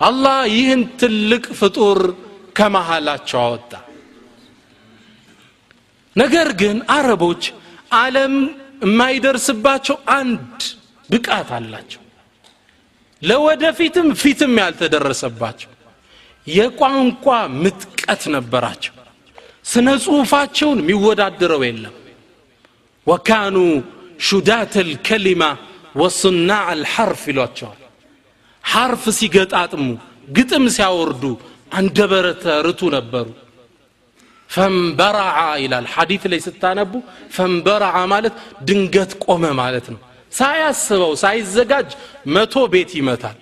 አላህ 0.00 0.38
ይህን 0.54 0.82
ትልቅ 1.00 1.44
ፍጡር 1.60 1.98
ከመሃላቸው 2.56 3.38
አወጣ። 3.44 3.72
ነገር 6.16 6.48
ግን 6.60 6.76
አረቦች 6.96 7.42
ዓለም 7.98 8.34
የማይደርስባቸው 8.84 9.96
አንድ 10.18 10.56
ብቃት 11.08 11.48
አላቸው። 11.58 12.02
ለወደፊትም 13.22 14.08
ፊትም 14.22 14.52
ያልተደረሰባቸው 14.62 15.70
የቋንቋ 16.50 17.24
ምጥቀት 17.62 18.22
ነበራቸው። 18.34 18.94
ስነ 19.64 19.88
ጽሁፋቸውን 20.04 20.78
የሚወዳደረው 20.82 21.62
የለም። 21.66 21.94
ወካኑ 23.06 23.56
ሹዳት 24.26 24.74
ልከሊማ 24.88 25.42
ወሱናዕ 25.94 26.64
አልሐርፍ 26.72 27.22
ይሏቸዋል። 27.30 27.80
ሐርፍ 28.64 29.04
ሲገጣጥሙ 29.18 29.84
ግጥም 30.36 30.64
ሲያወርዱ 30.76 31.22
አንደበረተ 31.72 32.44
ርቱ 32.66 32.80
ነበሩ። 32.96 33.26
ፈንበረዓ 34.50 35.38
ይላል። 35.62 35.86
ሐዲት 35.94 36.22
ላይ 36.32 36.40
ስታነቡ 36.46 36.92
ፈንበረዓ 37.34 37.96
ማለት 38.12 38.34
ድንገት 38.66 39.12
ቆመ 39.24 39.44
ማለት 39.60 39.86
ነው። 39.94 40.00
ሳያስበው 40.32 41.12
ሳይዘጋጅ 41.22 41.90
መቶ 42.34 42.54
ቤት 42.72 42.90
ይመታል። 42.98 43.36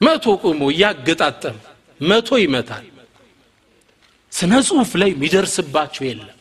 መቶ 0.00 0.24
ቁሞ 0.42 0.60
እያገጣጠመ 0.74 1.56
መቶ 2.02 2.28
ይመታል። 2.42 2.86
ስነ 4.32 4.52
ጽሁፍ 4.66 4.90
ላይ 5.00 5.10
የሚደርስባቸው 5.12 6.04
የለም። 6.08 6.38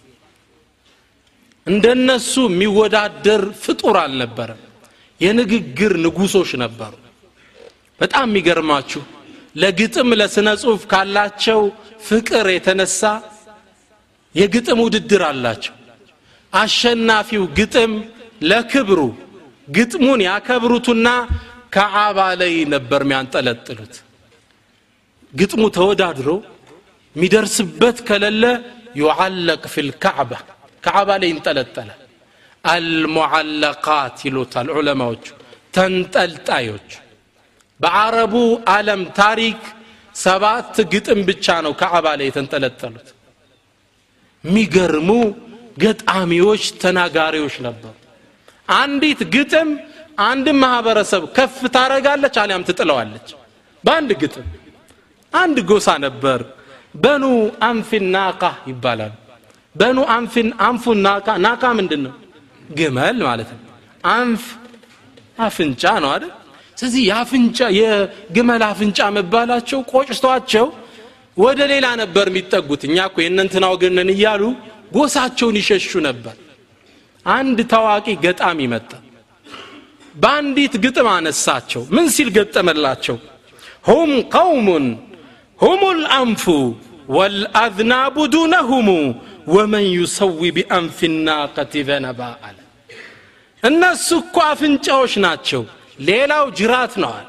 እንደነሱ 1.67 2.33
የሚወዳደር 2.47 3.41
ፍጡር 3.63 3.95
አልነበረም። 4.03 4.61
የንግግር 5.21 5.93
ንጉሶች 6.05 6.51
ነበሩ። 6.63 6.93
በጣም 7.99 8.27
የሚገርማችሁ 8.29 9.01
ለግጥም 9.55 10.09
ለስነ 10.19 10.49
ጽሁፍ 10.61 10.81
ካላቸው 10.91 11.59
ፍቅር 12.07 12.45
የተነሳ 12.53 13.01
የግጥም 14.35 14.79
ውድድር 14.83 15.23
አላቸው። 15.29 15.75
አሸናፊው 16.53 17.43
ግጥም 17.57 17.91
ለክብሩ 18.43 18.99
ግጥሙን 19.67 20.21
ያከብሩትና 20.27 21.07
ከዓባ 21.73 22.19
ላይ 22.41 22.53
ነበር 22.73 23.01
የሚያንጠለጥሉት 23.05 23.93
ግጥሙ 25.33 25.63
ተወዳድሮ 25.75 26.29
የሚደርስበት 27.15 27.97
ከሌለ 28.07 28.43
ዩዓለቅ 29.01 29.61
ፊ 29.73 29.83
ልካዕባ 29.87 30.31
ካዕባ 30.83 31.09
ላይ 31.21 31.29
ይንጠለጠላል። 31.31 31.99
አልሙዓለቃት 32.63 34.17
ይሉታል 34.27 34.67
ዑለማዎቹ 34.75 35.25
ተንጠልጣዮች። 35.73 36.89
በአረቡ 37.79 38.33
ዓለም 38.73 39.01
ታሪክ 39.17 39.61
ሰባት 40.15 40.75
ግጥም 40.93 41.19
ብቻ 41.29 41.45
ነው 41.65 41.73
ካዕባ 41.81 42.07
ላይ 42.19 42.27
የተንጠለጠሉት። 42.29 43.07
የሚገርሙ 44.43 45.09
ገጣሚዎች 45.77 46.63
ተናጋሪዎች 46.81 47.55
ነበሩ። 47.67 47.93
አንዲት 48.75 49.21
ግጥም 49.35 49.69
አንድን 50.23 50.57
ማህበረሰብ 50.63 51.23
ከፍ 51.37 51.57
ታረጋለች 51.75 52.35
አሊያም 52.37 52.65
ትጥለዋለች። 52.69 53.27
በአንድ 53.83 54.11
ግጥም 54.23 54.47
አንድ 55.33 55.57
ጎሳ 55.69 55.87
ነበር። 56.05 56.39
በኑ 56.95 57.23
አንፊን 57.63 58.05
ናቃ 58.15 58.41
ይባላል። 58.69 59.13
በኑ 59.75 59.97
አንፊን 60.15 60.47
አንፉ 60.67 60.83
ናቃ 61.05 61.27
ናቃ 61.45 61.63
ምንድን 61.77 62.01
ነው 62.05 62.13
ግመል 62.69 63.17
ማለት 63.27 63.49
ነው። 63.55 63.61
አንፍ 64.13 64.43
አፍንጫ 65.45 65.83
ነው 66.03 66.09
አይደል? 66.13 66.31
ስለዚህ 66.77 67.01
የአፍንጫ 67.09 67.59
የግመል 67.79 68.63
አፍንጫ 68.69 68.99
መባላቸው 69.17 69.79
ቆጭቷቸው 69.91 70.67
ወደ 71.37 71.59
ሌላ 71.71 71.87
ነበር 72.01 72.25
የሚጠጉት። 72.31 72.81
እኛ 72.87 72.97
እኮ 73.09 73.17
የእነንትና 73.23 73.65
ወገነን 73.73 74.09
እያሉ 74.15 74.43
ጎሳቸውን 74.95 75.55
ይሸሹ 75.61 75.91
ነበር። 76.07 76.35
አንድ 77.25 77.57
ታዋቂ 77.71 78.07
ገጣሚ 78.25 78.59
መጣ። 78.73 78.91
በአንዲት 80.15 80.73
ግጥም 80.83 81.07
አነሳቸው። 81.11 81.81
ምን 81.95 82.05
ሲል 82.15 82.29
ገጠመላቸው? 82.37 83.17
ሁም 83.87 84.11
ቀውሙን 84.33 84.85
ሁሙ 85.61 85.81
ልአንፉ 85.99 86.43
ወልአዝናቡ 87.15 88.15
ዱነሁሙ 88.33 88.89
ወመን 89.53 89.85
ዩሰዊ 89.95 90.41
ቢአንፊ 90.55 90.97
ናቀቲ 91.19 91.73
ዘነባ 91.87 92.19
አለ 92.47 92.57
እነሱ 93.63 94.07
እኮ 94.21 94.35
አፍንጫዎች 94.51 95.13
ናቸው 95.25 95.61
ሌላው 96.07 96.45
ጅራት 96.59 96.93
ነዋል 97.03 97.27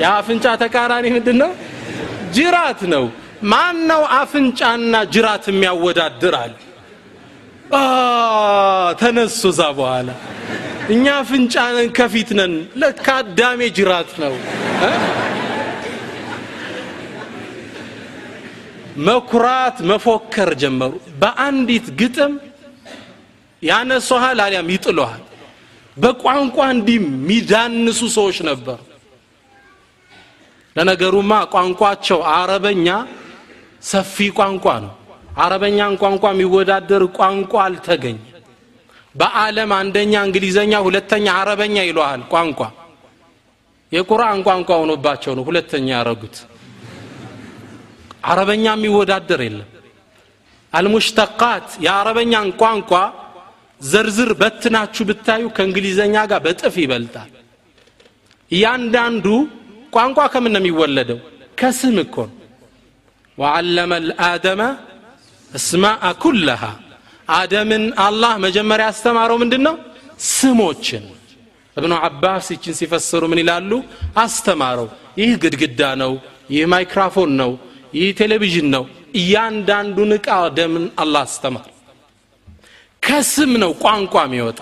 የአፍንጫ 0.00 0.44
ተቃራኒ 0.62 1.06
ምንድን 1.16 1.36
ነው 1.42 1.50
ጅራት 2.36 2.80
ነው። 2.92 3.04
ማን 3.50 3.76
ነው 3.90 4.02
አፍንጫና 4.16 4.94
ጅራት 5.14 5.44
የሚያወዳድራል 5.50 6.52
ተነሱ 9.00 9.40
እዛ 9.52 9.60
በኋላ። 9.78 10.08
እኛ 10.94 11.04
አፍንጫንን 11.20 11.88
ከፊት 11.98 12.30
ነን። 12.38 12.54
ለካ 12.80 13.06
አዳሜ 13.22 13.60
ጅራት 13.78 14.12
ነው። 14.22 14.34
መኩራት 19.00 19.76
መፎከር 19.90 20.50
ጀመሩ። 20.62 20.92
በአንዲት 21.20 21.86
ግጥም 22.00 22.32
ያነሷሃል 23.62 24.38
አሊያም 24.44 24.68
ይጥሉሃል 24.74 25.22
በቋንቋ 25.96 26.56
እንዲህ 26.74 26.96
የሚዳንሱ 27.00 28.00
ሰዎች 28.16 28.38
ነበሩ። 28.48 28.78
ለነገሩማ 30.76 31.32
ቋንቋቸው 31.54 32.20
አረበኛ 32.34 32.88
ሰፊ 33.82 34.16
ቋንቋ 34.38 34.66
ነው። 34.84 34.92
አረበኛን 35.38 35.94
ቋንቋ 36.02 36.24
የሚወዳደር 36.32 37.02
ቋንቋ 37.18 37.52
አልተገኘ 37.64 38.18
በአለም 39.14 39.70
አንደኛ 39.78 40.12
እንግሊዘኛ 40.26 40.72
ሁለተኛ 40.86 41.26
አረበኛ 41.40 41.76
ይለዋል 41.88 42.22
ቋንቋ። 42.32 42.60
የቁርአን 43.92 44.40
ቋንቋ 44.46 44.70
ሆኖባቸው 44.82 45.32
ነው 45.38 45.44
ሁለተኛ 45.48 45.86
ያረጉት 45.96 46.36
አረበኛ 48.22 48.64
የሚወዳደር 48.72 49.40
የለም። 49.46 49.68
አልሙሽተቃት 50.72 51.68
የአረበኛን 51.84 52.48
ቋንቋ 52.60 52.92
ዘርዝር 53.80 54.30
በትናችሁ 54.40 55.04
ብታዩ 55.10 55.44
ከእንግሊዘኛ 55.56 56.14
ጋር 56.30 56.40
በጥፍ 56.44 56.74
ይበልጣል። 56.82 57.30
እያንዳንዱ 58.50 59.26
ቋንቋ 59.94 60.18
ከምን 60.32 60.52
ነው 60.54 60.60
የሚወለደው? 60.62 61.18
ከስም 61.60 61.96
እኮ 62.04 62.16
ነው። 62.28 62.36
ወዓለመ 63.38 63.92
ልአደመ 64.06 64.60
እስማአ 65.52 66.04
ኩለሃ። 66.22 66.62
አደምን 67.28 67.84
አላህ 68.04 68.32
መጀመሪያ 68.44 68.84
ያስተማረው 68.90 69.36
ምንድን 69.42 69.62
ነው 69.68 69.74
ስሞችን። 70.30 71.04
እብኑ 71.76 71.92
አባስ 72.06 72.46
ይችን 72.54 72.74
ሲፈስሩ 72.78 73.22
ምን 73.30 73.40
ይላሉ? 73.42 73.70
አስተማረው። 74.16 74.88
ይህ 75.20 75.30
ግድግዳ 75.42 75.80
ነው 76.02 76.12
ይህ 76.50 76.64
ማይክራፎን 76.72 77.32
ነው 77.40 77.50
ይህ 77.92 78.10
ቴሌቪዥን 78.20 78.68
ነው። 78.74 78.84
እያንዳንዱን 79.20 80.12
ዕቃ 80.16 80.28
አደምን 80.42 80.84
አላህ 81.02 81.22
አስተማር 81.28 81.66
ከስም 83.02 83.52
ነው 83.62 83.72
ቋንቋ 83.82 84.14
የሚወጣ። 84.26 84.60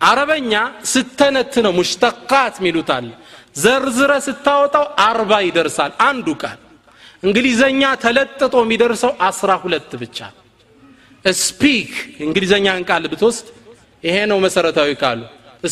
አረበኛ 0.00 0.52
ስተነትነው 0.92 1.72
ሙሽተቃት 1.78 2.54
ሚሉታል 2.64 3.06
ዘርዝረ 3.56 4.12
ስታወጣው 4.26 4.84
አርባ 5.06 5.32
ይደርሳል 5.46 5.92
አንዱ 6.08 6.26
ቃል። 6.42 6.58
እንግሊዘኛ 7.22 7.82
ተለጥጦ 8.04 8.54
የሚደርሰው 8.64 9.12
አስራ 9.28 9.50
ሁለት 9.64 9.90
ብቻ። 10.02 10.18
ስፒክ 11.40 11.90
እንግሊዘኛን 12.26 12.84
ቃል 12.90 13.04
ብትወስድ 13.12 13.46
ይሄ 14.04 14.16
ነው 14.30 14.38
መሰረታዊ 14.44 14.90
ቃሉ። 15.02 15.20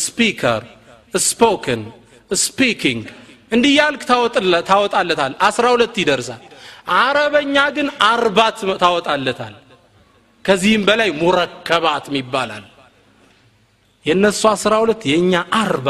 speaker 0.03 0.63
spoken 1.13 1.81
speaking 2.31 3.05
እንዲህ 3.51 3.71
ያልክ 3.79 4.01
ታወጣለታል። 4.69 5.33
አስራ 5.41 5.65
ሁለት 5.73 5.95
ይደርሳል። 6.01 6.41
አረበኛ 6.99 7.55
ግን 7.75 7.87
አርባ 8.07 8.59
ታወጣለታል። 8.83 9.55
ከዚህም 10.45 10.83
በላይ 10.87 11.09
مركبات 11.21 12.05
ይባላል። 12.15 12.65
የእነሱ 14.05 14.41
አስራ 14.53 14.73
ሁለት 14.83 15.01
የእኛ 15.11 15.33
አርባ 15.59 15.87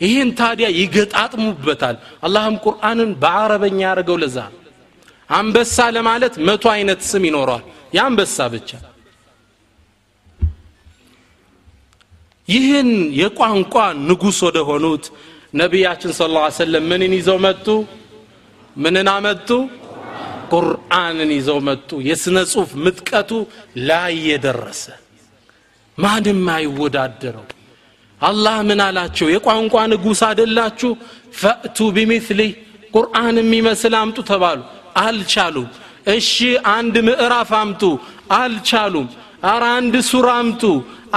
ይህን 0.00 0.28
ታዲያ 0.40 0.66
ይገጣጥሙበታል። 0.80 1.96
አላህም 2.24 2.56
ቁርአንን 2.64 3.10
በአረበኛ 3.22 3.78
ያደርገው 3.84 4.16
ለዛ 4.22 4.38
አንበሳ 5.28 5.76
ለማለት 5.96 6.34
መቶ 6.46 6.64
አይነት 6.74 7.00
ስም 7.08 7.24
ይኖረዋል። 7.28 7.64
የአንበሳ 7.94 8.36
ብቻ። 8.52 8.70
ይህን 12.48 12.90
የቋንቋ 13.20 13.74
ንጉሥ 14.02 14.38
ወደ 14.46 14.58
ሆኑት 14.68 15.04
ነቢያችን 15.52 16.12
ስለ 16.12 16.30
ላ 16.34 16.40
ሰለም 16.56 16.84
ምንን 16.90 17.12
ይዘው 17.18 17.38
መጡ? 17.44 17.66
ምንን 18.76 19.06
አመጡ? 19.14 19.50
ቁርአንን 20.52 21.30
ይዘው 21.36 21.58
መጡ። 21.68 21.90
የሥነ 22.08 22.36
ጽሑፍ 22.52 22.70
ምጥቀቱ 22.84 23.30
ላይ 23.88 24.12
የደረሰ። 24.28 24.84
ማንም 25.98 26.42
አይወዳደረው። 26.54 27.46
አላህ 28.20 28.56
ምን 28.68 28.80
አላቸው? 28.86 29.26
የቋንቋ 29.34 29.74
ንጉሥ 29.92 30.20
አደላችሁ 30.28 30.90
ፈእቱ 31.40 31.78
ቢሚስሊህ 31.96 32.50
ቁርአን 32.94 33.36
የሚመስል 33.42 33.94
አምጡ 34.00 34.18
ተባሉ። 34.30 34.60
አልቻሉም። 35.02 35.68
እሺ 36.12 36.32
አንድ 36.74 36.94
ምዕራፍ 37.08 37.50
አምጡ። 37.60 37.82
አልቻሉም። 38.38 39.08
አረ 39.46 39.64
አንድ 39.78 39.94
ሱራ 40.10 40.28
አምጡ። 40.40 40.62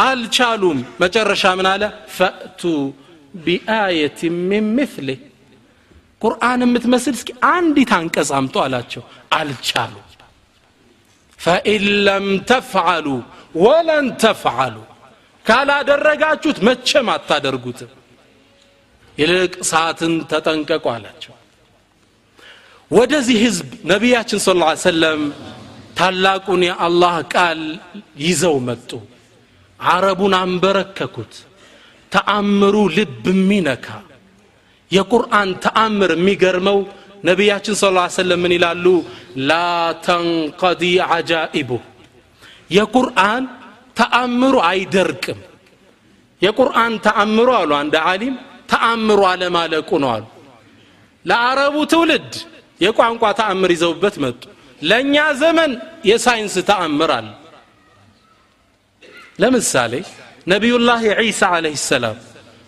አልቻሉም። 0.02 0.80
መጨረሻ 1.04 1.44
ምን 1.60 1.67
አለ? 1.72 1.84
ፈእቱ 2.17 2.62
ቢአየት 3.34 4.20
ሚን 4.50 4.67
ቁርአን 6.22 6.62
የምትመስል 6.62 7.13
እስኪ 7.13 7.30
አንዲት 7.48 7.91
አንቀጽ 7.91 8.30
አምጡ 8.38 8.56
አላቸው። 8.65 9.04
አልቻሉም 9.34 10.08
ፈኢን 11.39 11.86
ለም 12.06 12.26
ተፍዓሉ 12.50 13.08
ወለን 13.56 14.08
ተፍዓሉ። 14.24 14.76
ካላደረጋችሁት 15.46 16.58
መቼም 16.67 17.08
አታደርጉትም። 17.10 17.91
ይልቅ 19.17 19.54
ሰዓትን 19.63 20.13
ተጠንቀቁ 20.32 20.86
አላቸው። 20.94 21.34
ወደዚህ 22.91 23.38
ህዝብ 23.46 23.67
ነቢያችን 23.84 24.39
ስለ 24.39 24.58
ላ 24.62 24.67
ሰለም 24.84 25.22
ታላቁን 25.98 26.62
የአላህ 26.70 27.15
ቃል 27.34 27.62
ይዘው 28.17 28.56
መጡ። 28.60 28.89
አረቡን 29.80 30.34
አንበረከኩት 30.39 31.34
ተአምሩ 32.12 32.76
ልብ 32.95 33.26
የሚነካ 33.32 33.88
የቁርአን 34.91 35.50
ተአምር 35.65 36.12
የሚገርመው 36.15 36.80
ነቢያችን 37.24 37.76
ስ 37.76 37.86
ሰለም 38.15 38.39
ምን 38.43 38.54
ይላሉ? 38.58 38.86
ላ 39.50 39.54
ተንቀዲ 40.06 40.84
አጃኢቡ 41.08 41.69
የቁርአን 42.71 43.43
ተአምሩ 43.97 44.56
አይደርቅም። 44.69 45.39
የቁርአን 46.41 46.93
ተአምሩ 47.06 47.50
አሉ 47.60 47.71
አንድ 47.80 47.95
ዓሊም 48.06 48.36
ተአምሩ 48.71 49.19
አለማለቁ 49.32 49.89
ነው 50.04 50.10
አሉ። 50.15 50.24
ለአረቡ 51.26 51.76
ትውልድ 51.91 52.32
የቋንቋ 52.82 53.24
ተአምር 53.39 53.69
ይዘውበት 53.76 54.15
መጡ። 54.24 54.41
ለእኛ 54.82 55.15
ዘመን 55.41 55.71
የሳይንስ 56.10 56.56
ተአምር 56.69 57.12
አለ። 57.17 57.28
ለምሳሌ 59.39 59.93
ነቢዩላህ 60.47 61.01
ዒሳ 61.21 61.41
አለህ 61.56 61.75
ሰላም 61.84 62.17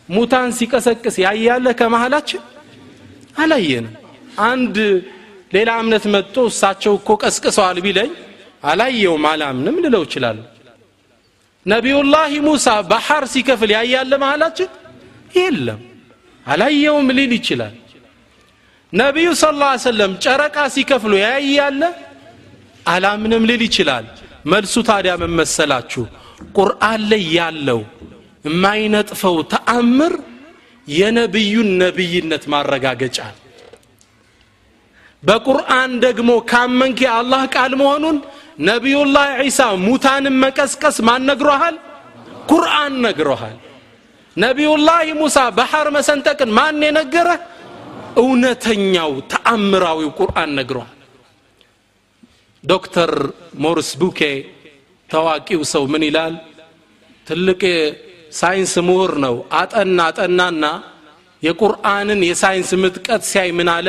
ሙታን 0.10 0.50
ሲቀሰቅስ 0.58 1.16
ያያለ 1.26 1.68
ከመሃላችን? 1.80 2.42
አላየንም። 3.38 3.94
አንድ 4.48 4.76
ሌላ 5.56 5.70
እምነት 5.82 6.06
መጥቶ 6.14 6.36
እሳቸው 6.52 6.94
እኮ 7.00 7.10
ቀስቅሰዋል 7.24 7.78
ቢለኝ 7.86 8.12
አላየውም 8.64 9.26
አላምንም 9.32 9.76
ልለው 9.84 10.04
ይችላሉ 10.08 10.38
ነቢዩላህ 11.66 12.32
ሙሳ 12.46 12.68
ባህር 12.92 13.24
ሲከፍል 13.34 13.72
ያያለ 13.78 14.12
መሃላችን? 14.24 14.70
የለም። 15.34 15.82
አላየውም 16.46 17.08
ሊል 17.18 17.32
ይችላል። 17.40 17.76
ነቢዩ 18.94 19.28
ስ 19.34 19.46
ሰለም 19.86 20.12
ጨረቃ 20.26 20.58
ሲከፍሉ 20.76 21.14
ያያለ? 21.26 21.82
አላምንም 22.86 23.44
ሊል 23.50 23.62
ይችላል። 23.68 24.06
መልሱ 24.46 24.76
ታዲያ 24.90 25.14
መመሰላችሁ 25.24 26.04
ቁርአን 26.56 27.02
ላይ 27.12 27.24
ያለው 27.38 27.80
የማይነጥፈው 28.46 29.38
ተአምር 29.54 30.14
የነቢዩን 30.88 31.70
ነቢይነት 31.84 32.44
ማረጋገጫ። 32.54 33.18
በቁርአን 35.24 35.92
ደግሞ 36.06 36.32
ካመንክ 36.50 36.98
የአላህ 37.06 37.44
ቃል 37.56 37.74
መሆኑን 37.82 38.18
ነቢዩላህ 38.64 39.28
ዒሳ 39.42 39.60
ሙታንን 39.86 40.36
መቀስቀስ 40.44 40.98
ማን 41.08 41.22
ነግሮሃል? 41.30 41.76
ቁርአን 42.50 42.94
ነግሮሃል። 43.06 43.56
ነቢዩላህ 44.38 45.00
ሙሳ 45.22 45.38
ባህር 45.58 45.88
መሰንጠቅን 45.98 46.52
ማን 46.58 46.82
የነገረ 46.86 47.30
እውነተኛው 48.18 49.12
ተአምራዊው 49.32 50.10
ቁርአን 50.20 50.52
ነግሯል 50.60 50.92
ዶክተር 52.64 53.12
ሞሪስ 53.64 53.90
ቡኬ 54.02 54.20
ታዋቂው 55.14 55.62
ሰው 55.74 55.84
ምን 55.94 56.04
ይላል? 56.08 56.34
ትልቅ 57.28 57.62
ሳይንስ 58.34 58.74
ምሁር 58.88 59.12
ነው። 59.26 59.36
አጠና 59.54 60.00
አጠናና 60.10 60.66
የቁርአንን 61.44 62.20
የሳይንስ 62.30 62.70
ምጥቀት 62.84 63.22
ሲያይ 63.32 63.50
ምን 63.58 63.70
አለ? 63.76 63.88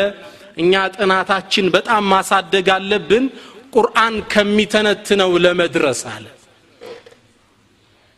እኛ 0.59 0.73
ጥናታችን 0.97 1.67
በጣም 1.77 2.03
ማሳደግ 2.13 2.67
አለብን 2.77 3.25
ቁርአን 3.75 4.15
ከሚተነትነው 4.33 5.31
ለመድረስ 5.45 6.01
አለ። 6.13 6.27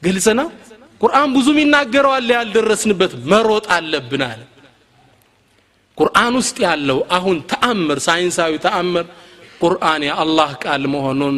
ግልጽ 0.02 0.26
ነው? 0.40 0.48
ቁርአን 1.00 1.28
ብዙም 1.36 1.58
ይናገረዋል 1.62 2.28
ያልደረስንበት 2.36 3.12
መሮጥ 3.30 3.66
አለብን 3.76 4.22
አለ። 4.28 4.40
ቁርአን 5.98 6.34
ውስጥ 6.40 6.56
ያለው 6.66 6.98
አሁን 7.10 7.36
ተአምር 7.50 7.98
ሳይንሳዊ 8.06 8.52
ተአምር 8.64 9.06
ቁርአን 9.62 10.02
የአላህ 10.08 10.50
ቃል 10.64 10.82
መሆኑን 10.94 11.36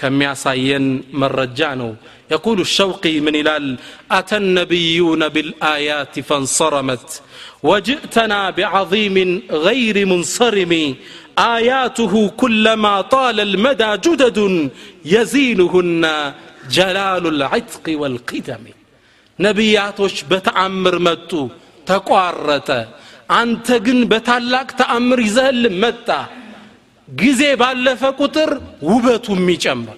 ከሚያሳየን 0.00 0.86
መረጃ 1.22 1.60
ነው 1.82 1.92
يقول 2.34 2.58
الشوقي 2.66 3.14
من 3.26 3.34
إلال 3.42 3.66
أتى 4.18 4.36
النبيون 4.42 5.22
بالآيات 5.34 6.14
فانصرمت 6.28 7.06
وجئتنا 7.68 8.40
بعظيم 8.58 9.16
غير 9.66 9.96
منصرم 10.12 10.72
آياته 11.56 12.12
كلما 12.42 12.94
طال 13.14 13.38
المدى 13.48 13.90
جدد 14.06 14.38
يزينهن 15.14 16.04
جلال 16.76 17.24
العتق 17.34 17.86
والقدم 18.00 18.64
نبياتوش 19.46 20.14
بتعمر 20.30 20.96
متو 21.06 21.42
تقارت 21.90 22.70
አንተ 23.40 23.68
ግን 23.86 23.98
በታላቅ 24.10 24.68
ተአምር 24.80 25.20
ይዘህል 25.28 25.62
መጣ 25.82 26.08
ጊዜ 27.07 27.41
ባለፈ 27.61 28.01
ቁጥር 28.19 28.49
ውበቱ 28.89 29.25
የሚጨምር 29.37 29.97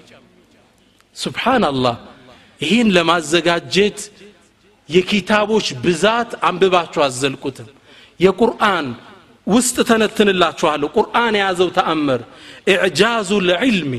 ስብሓናላህ 1.15 1.95
ይህን 2.61 2.89
ለማዘጋጀት 2.95 3.99
የኪታቦች 4.89 5.67
ብዛት 5.83 6.31
አንብባችሁ 6.47 7.01
አዘልቁትም። 7.05 7.69
የቁርአን 8.19 8.87
ውስጥ 9.47 9.75
ተነትንላችኋለሁ። 9.89 10.87
ቁርአን 10.97 11.33
የያዘው 11.37 11.69
ተአምር 11.77 12.21
الإعجاز 12.73 13.29
العلمي 13.49 13.93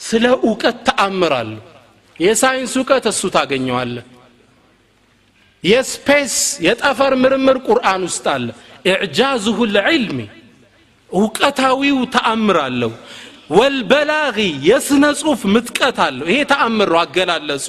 ስለ 0.00 0.24
እውቀት 0.40 0.78
ተአምር 0.88 1.28
አለው። 1.28 1.62
የሳይንስ 2.20 2.74
እውቀት 2.80 3.04
እሱ 3.12 3.22
ታገኘዋለህ። 3.34 4.04
የ 5.64 5.84
space 5.84 6.34
የጠፈር 6.66 7.12
ምርምር 7.22 7.56
ቁርአን 7.68 8.02
ውስጥ 8.08 8.24
አለ። 8.34 8.48
إعجازه 8.90 9.58
العلمي 9.76 10.18
እውቀታዊው 11.11 11.99
ተአምር 12.15 12.57
አለው 12.65 12.91
ወልበላጊ 13.57 14.37
የስነ 14.69 15.03
ጽሁፍ 15.19 15.41
ምጥቀት 15.55 15.97
አለው 16.05 16.27
ይሄ 16.31 16.39
ተአምር 16.51 16.89
ነው 16.93 16.99
አገላለጹ 17.03 17.67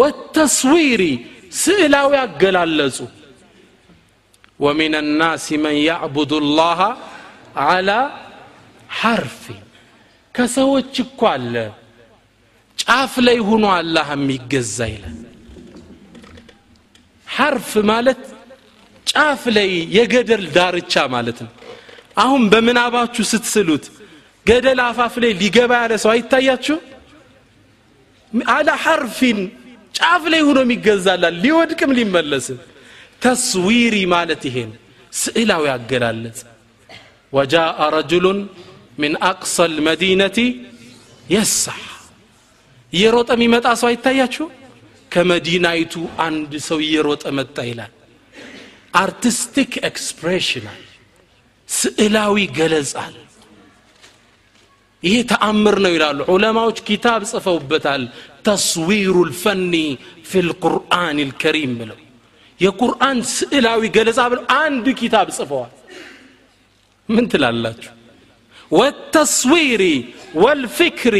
ወተስዊሪ 0.00 1.02
ስዕላዊ 1.62 2.12
አገላለጹ 2.24 2.98
ومن 4.60 4.92
الناس 4.96 5.46
من 5.64 5.76
يعبد 5.90 6.32
الله 6.34 6.80
على 7.68 7.98
حرف 9.00 9.42
ከሰዎች 10.34 10.94
እኮ 11.04 11.20
አለ 11.34 11.54
ጫፍ 12.78 13.12
ላይ 13.26 13.38
ሆኖ 13.48 13.64
አላህ 13.78 14.06
የሚገዛ 14.14 14.78
ይላል 14.92 15.18
ሐርፍ 17.26 17.70
ማለት 17.90 18.22
ጫፍ 19.06 19.42
ላይ 19.56 19.68
የገደል 19.96 20.44
ዳርቻ 20.56 20.94
ማለት 21.14 21.38
ነው 21.44 21.52
አሁን 22.17 22.43
በምናባችሁ 22.51 23.23
ስትስሉት 23.31 23.85
ገደል 24.45 24.79
አፋፍ 24.85 25.13
ላይ 25.23 25.31
ሊገባ 25.41 25.71
ያለ 25.81 25.93
ሰው 26.03 26.11
አይታያችሁ? 26.13 26.77
على 28.53 28.67
حرف 28.83 29.39
ጫፍ 29.95 30.23
ላይ 30.33 30.41
ሆኖ 30.47 30.59
የሚገዛላል 30.65 31.35
ሊወድቅም 31.43 31.91
ሊመለስም 31.97 32.59
تصويري 33.21 33.95
ማለት 34.13 34.41
ይሄን 34.49 34.71
ስዕላዊ 35.13 35.65
አገላለጽ። 35.75 36.39
وجاء 37.33 37.79
رجل 37.95 38.39
من 39.01 39.13
أقصى 39.29 39.55
المدينة 39.73 40.37
يسعى 41.27 41.81
እየሮጠ 42.93 43.29
የሚመጣ 43.37 43.67
ሰው 43.81 43.87
አይታያችሁ? 43.91 44.45
ከመዲናይቱ 45.11 45.93
አንድ 46.25 46.51
ሰው 46.67 46.79
እየሮጠ 46.85 47.23
መጣ 47.37 47.57
ይላል። 47.69 47.91
artistic 48.95 49.71
expressional 49.89 50.81
ስዕላዊ 51.71 52.37
ገለጻል 52.57 53.15
ይሄ 55.03 55.15
ተአምር 55.29 55.75
ነው 55.83 55.91
ይላሉ። 55.95 56.19
ዑለማዎች 56.33 56.77
ኪታብ 56.87 57.21
ጽፈውበታል። 57.29 58.01
ተስዊሩ 58.45 59.15
ልፈኒ 59.29 59.73
ፊ 60.25 60.41
ልቁርአን 60.47 61.17
ልከሪም 61.21 61.71
ብለው። 61.79 61.99
የቁርአን 62.59 63.17
ስዕላዊ 63.31 63.81
ገለጻ 63.95 64.19
ብለው 64.31 64.43
አንድ 64.57 64.85
ኪታብ 64.99 65.27
ጽፈዋል። 65.37 65.71
ምን 67.09 67.25
ትላላችሁ? 67.31 67.91
ወተስዊሪ 68.71 69.83
ወልፊክሪ 70.35 71.17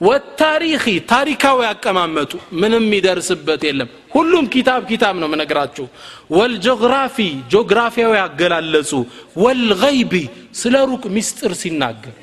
ወታሪኺ 0.00 0.82
ታሪካዊ 1.10 1.58
አቀማመጡ 1.68 2.32
ምንም 2.60 2.84
የሚደርስበት 2.86 3.62
የለም። 3.68 3.88
ሁሉም 4.14 4.44
ኪታብ 4.54 4.80
ኪታብ 4.90 5.14
ነው 5.22 5.28
መነግራችሁ 5.32 5.86
ወልጂኦግራፊ 6.30 7.16
ጂኦግራፊያዊ 7.52 8.14
አገላለጹ 8.24 8.90
ወልገይቢ 9.44 10.12
ስለ 10.60 10.74
ሩቅ 10.90 11.04
ሚስጥር 11.16 11.52
ሲናገር 11.62 12.14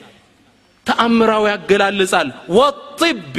ተአምራዊ 0.86 1.44
ያገላልጻል። 1.52 2.30
ወጢቢ 2.58 3.36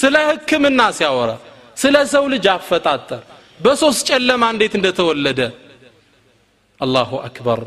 ስለ 0.00 0.14
ህክምና 0.30 0.80
ሲያወራ 0.98 1.30
ስለ 1.76 1.96
ሰው 2.12 2.24
ልጅ 2.34 2.44
አፈጣጠር 2.54 3.22
በሶስት 3.60 4.02
ጨለማ 4.10 4.42
እንዴት 4.54 4.74
እንደተወለደ 4.78 5.40
አላሁ 6.80 7.10
አክበር። 7.26 7.60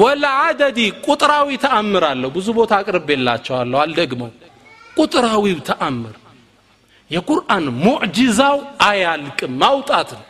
ወልዓደዲ 0.00 0.78
ቁጥራዊ 1.06 1.48
ተአምር 1.64 2.04
አለው። 2.10 2.30
ብዙ 2.36 2.46
ቦታ 2.58 2.72
አቅርቤላቸዋለሁ። 2.82 3.78
አልደግመው 3.82 4.30
ቁጥራዊው 4.96 5.58
ተአምር። 5.68 6.14
የቁርአን 7.10 7.64
ሙዕጂዛው 7.84 8.56
አያልቅም 8.86 9.52
ማውጣት 9.62 10.10
ነው። 10.16 10.24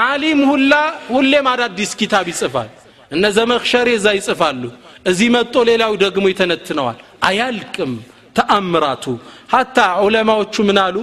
ዓሊም 0.00 0.40
ሁላ 0.50 0.72
ሁሌም 1.08 1.46
አዳዲስ 1.52 1.90
ኪታብ 2.00 2.26
ይጽፋል። 2.32 2.70
እነ 3.10 3.24
ዘመክሸሬ 3.36 3.88
እዛ 3.98 4.06
ይጽፋሉ። 4.18 4.62
እዚህ 5.06 5.28
መጥቶ 5.34 5.56
ሌላው 5.70 5.92
ደግሞ 6.02 6.24
ይተነትነዋል። 6.32 6.98
አያልቅም 7.24 7.92
ተአምራቱ። 8.36 9.04
ሀታ 9.52 9.76
ዑለማዎቹ 10.02 10.54
ምን 10.68 10.78
አሉ? 10.84 10.96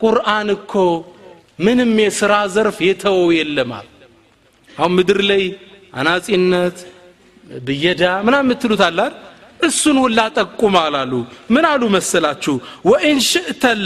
ቁርአን 0.00 0.48
እኮ 0.56 0.72
ምንም 1.58 1.92
የሥራ 2.02 2.32
ዘርፍ 2.54 2.78
የተወው 2.86 3.28
የለማል 3.38 3.86
አሁን 4.70 4.92
ምድር 4.96 5.18
ላይ 5.28 5.42
አናጺነት 5.94 6.76
ብየዳ 7.60 8.02
ምናምን 8.26 8.46
የምትሉት 8.46 8.82
አላል 8.86 9.12
እሱን 9.63 9.97
ሁላ 10.03 10.19
ጠቁም 10.37 10.75
አላሉ 10.83 11.13
ምን 11.53 11.65
አሉ 11.71 11.83
መሰላችሁ 11.95 12.55
ወኢን 12.89 13.19
ሽእተል 13.29 13.83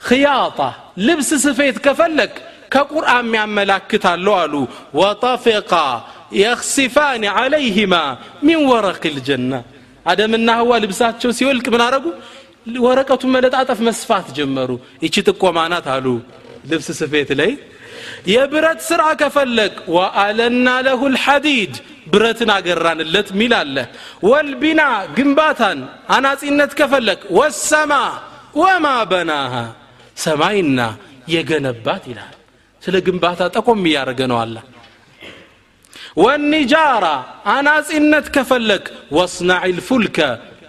ክያጣ 0.00 0.58
ልብስ 1.06 1.30
ስፌት 1.44 1.76
ከፈለግ 1.84 2.32
ከቁርአን 2.74 3.24
የሚያመላክታለሁ 3.26 4.34
አሉ 4.42 4.54
ወጠፊቃ 5.00 5.72
የክሲፋን 6.40 7.22
ዓለይህማ 7.36 7.94
ሚን 8.46 8.60
ወረቅ 8.72 9.02
ልጀና 9.16 9.52
አደምና 10.06 10.50
ህዋ 10.60 10.72
ልብሳቸው 10.84 11.30
ሲወልቅ 11.38 11.66
ምን 11.74 11.82
አረጉ 11.86 12.06
ወረቀቱን 12.86 13.32
መለጣጠፍ 13.34 13.78
መስፋት 13.88 14.26
ጀመሩ 14.38 14.70
ይቺ 15.04 15.16
ጥቆማናት 15.28 15.86
አሉ 15.94 16.06
ልብስ 16.70 16.88
ስፌት 17.00 17.30
ላይ 17.40 17.52
የብረት 18.32 18.80
ስራ 18.88 19.02
ከፈለግ 19.20 19.74
ወአለና 19.96 20.68
ለሁ 20.86 21.00
ልሐዲድ 21.14 21.74
ብረትን 22.07 22.49
አገራንለት 22.55 23.29
ሚል 23.39 23.53
አለ። 23.59 23.75
ወልቢና 24.27 24.81
ግንባታን 25.17 25.79
አናጺነት 26.15 26.71
ከፈለግ 26.79 27.19
ወሰማ 27.37 27.93
ወማ 28.55 28.87
በናሃ 29.11 29.53
ሰማይና 30.17 30.79
የገነባት 31.33 32.03
ይላል። 32.11 32.33
ስለ 32.83 32.95
ግንባታ 33.07 33.41
ጠቆም 33.55 33.81
እያደረገ 33.87 34.21
ነው 34.31 34.37
አላ 34.41 34.57
ወኒጃራ 36.17 37.05
አናጺነት 37.53 38.27
ከፈለግ 38.35 38.83
ወስናዕ 39.11 39.63
ልፉልከ 39.77 40.17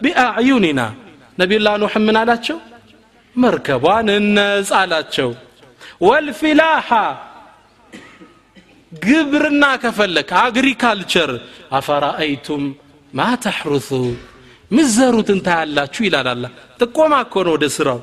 ቢአዕዩኒና 0.03 0.81
ነቢዩላህ 1.38 1.75
ኑሕ 1.83 1.94
ምን 2.07 2.16
አላቸው? 2.20 2.59
መርከቧን 3.37 4.09
እነጽ 4.16 4.70
አላቸው። 4.81 5.31
ወልፊላሓ 6.01 6.88
ግብርና 9.02 9.64
ከፈለክ 9.82 10.30
አግሪካልቸር 10.40 11.30
አፈራአይቱም 11.72 12.64
ማ 13.12 13.22
ተሕሩሱ? 13.44 13.90
ምዘሩትን 14.70 15.38
ታያላችሁ 15.46 16.02
ይላል 16.06 16.28
አላ 16.32 16.44
ጥቆማ 16.80 17.12
እኮ 17.24 17.35
ነው 17.46 17.52
ወደ 17.56 17.64
ስራው። 17.76 18.00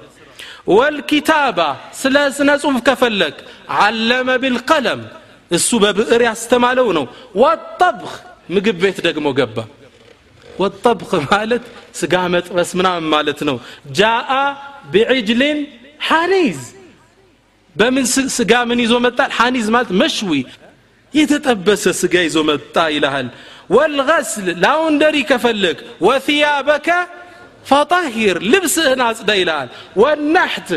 ወልኪታባ 0.69 1.60
ስለ 2.01 2.15
ስነ 2.38 2.49
ጽሁፍ 2.62 2.77
ከፈለክ 2.88 3.38
አለመ 3.79 4.29
ቢልቀለም 4.43 5.01
እሱ 5.51 5.69
በብዕር 5.84 6.21
ያስተማለው 6.29 6.88
ነው። 6.97 7.06
ወጠብኽ 7.41 8.13
ምግብ 8.53 8.77
ቤት 8.84 8.97
ደግሞ 9.08 9.27
ገባ። 9.39 9.58
ወጠብኽ 10.45 11.12
ማለት 11.27 11.63
ስጋ 11.99 12.13
መጥበስ 12.34 12.69
ምናምን 12.79 13.06
ማለት 13.15 13.39
ነው። 13.49 13.58
ጃአ 13.97 14.32
ቢዕጅልን 14.93 15.60
ሐኒዝ። 16.08 16.60
በምን 17.75 18.06
ስጋ 18.38 18.53
ምን 18.69 18.79
ይዞ 18.84 18.93
መጣል? 19.06 19.29
ሐኒዝ 19.39 19.67
ማለት 19.75 19.91
መሽዊ 20.01 20.32
የተጠበሰ 21.13 21.84
ስጋ 22.02 22.15
ይዞ 22.28 22.38
መጣ 22.49 22.76
ይልሃል 22.95 23.28
ወልغስል 23.76 24.47
ላውንደሪ 24.63 25.17
ከፈልክ 25.30 25.78
ወثያበከ 26.08 26.88
ፈጣሂር 27.69 28.38
ልብስህን 28.54 29.02
አጽዳ 29.08 29.32
ይልሃል 29.41 29.69
ወናሕት 30.02 30.69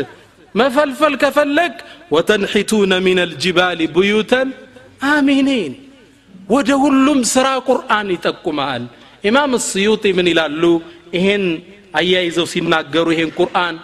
መፈልፈል 0.55 1.15
ከፈለግ 1.23 1.73
ወተንሒቱነ 2.15 2.93
ምን 3.07 3.17
አልጅባል 3.25 3.79
ብዩተን 3.95 4.49
አሚኒን 5.11 5.73
ወደ 6.53 6.69
ሁሉም 6.83 7.19
ስራ 7.33 7.47
ቁርአን 7.69 8.07
ይጠቁማል 8.15 8.83
ኢማም 9.29 9.53
ስዩጢ 9.69 10.05
ምን 10.17 10.27
ይላሉ 10.31 10.63
ይሄን 11.17 11.45
አያይዘው 11.99 12.47
ሲናገሩ 12.53 13.07
ይሄን 13.15 13.31
ቁርአን 13.39 13.75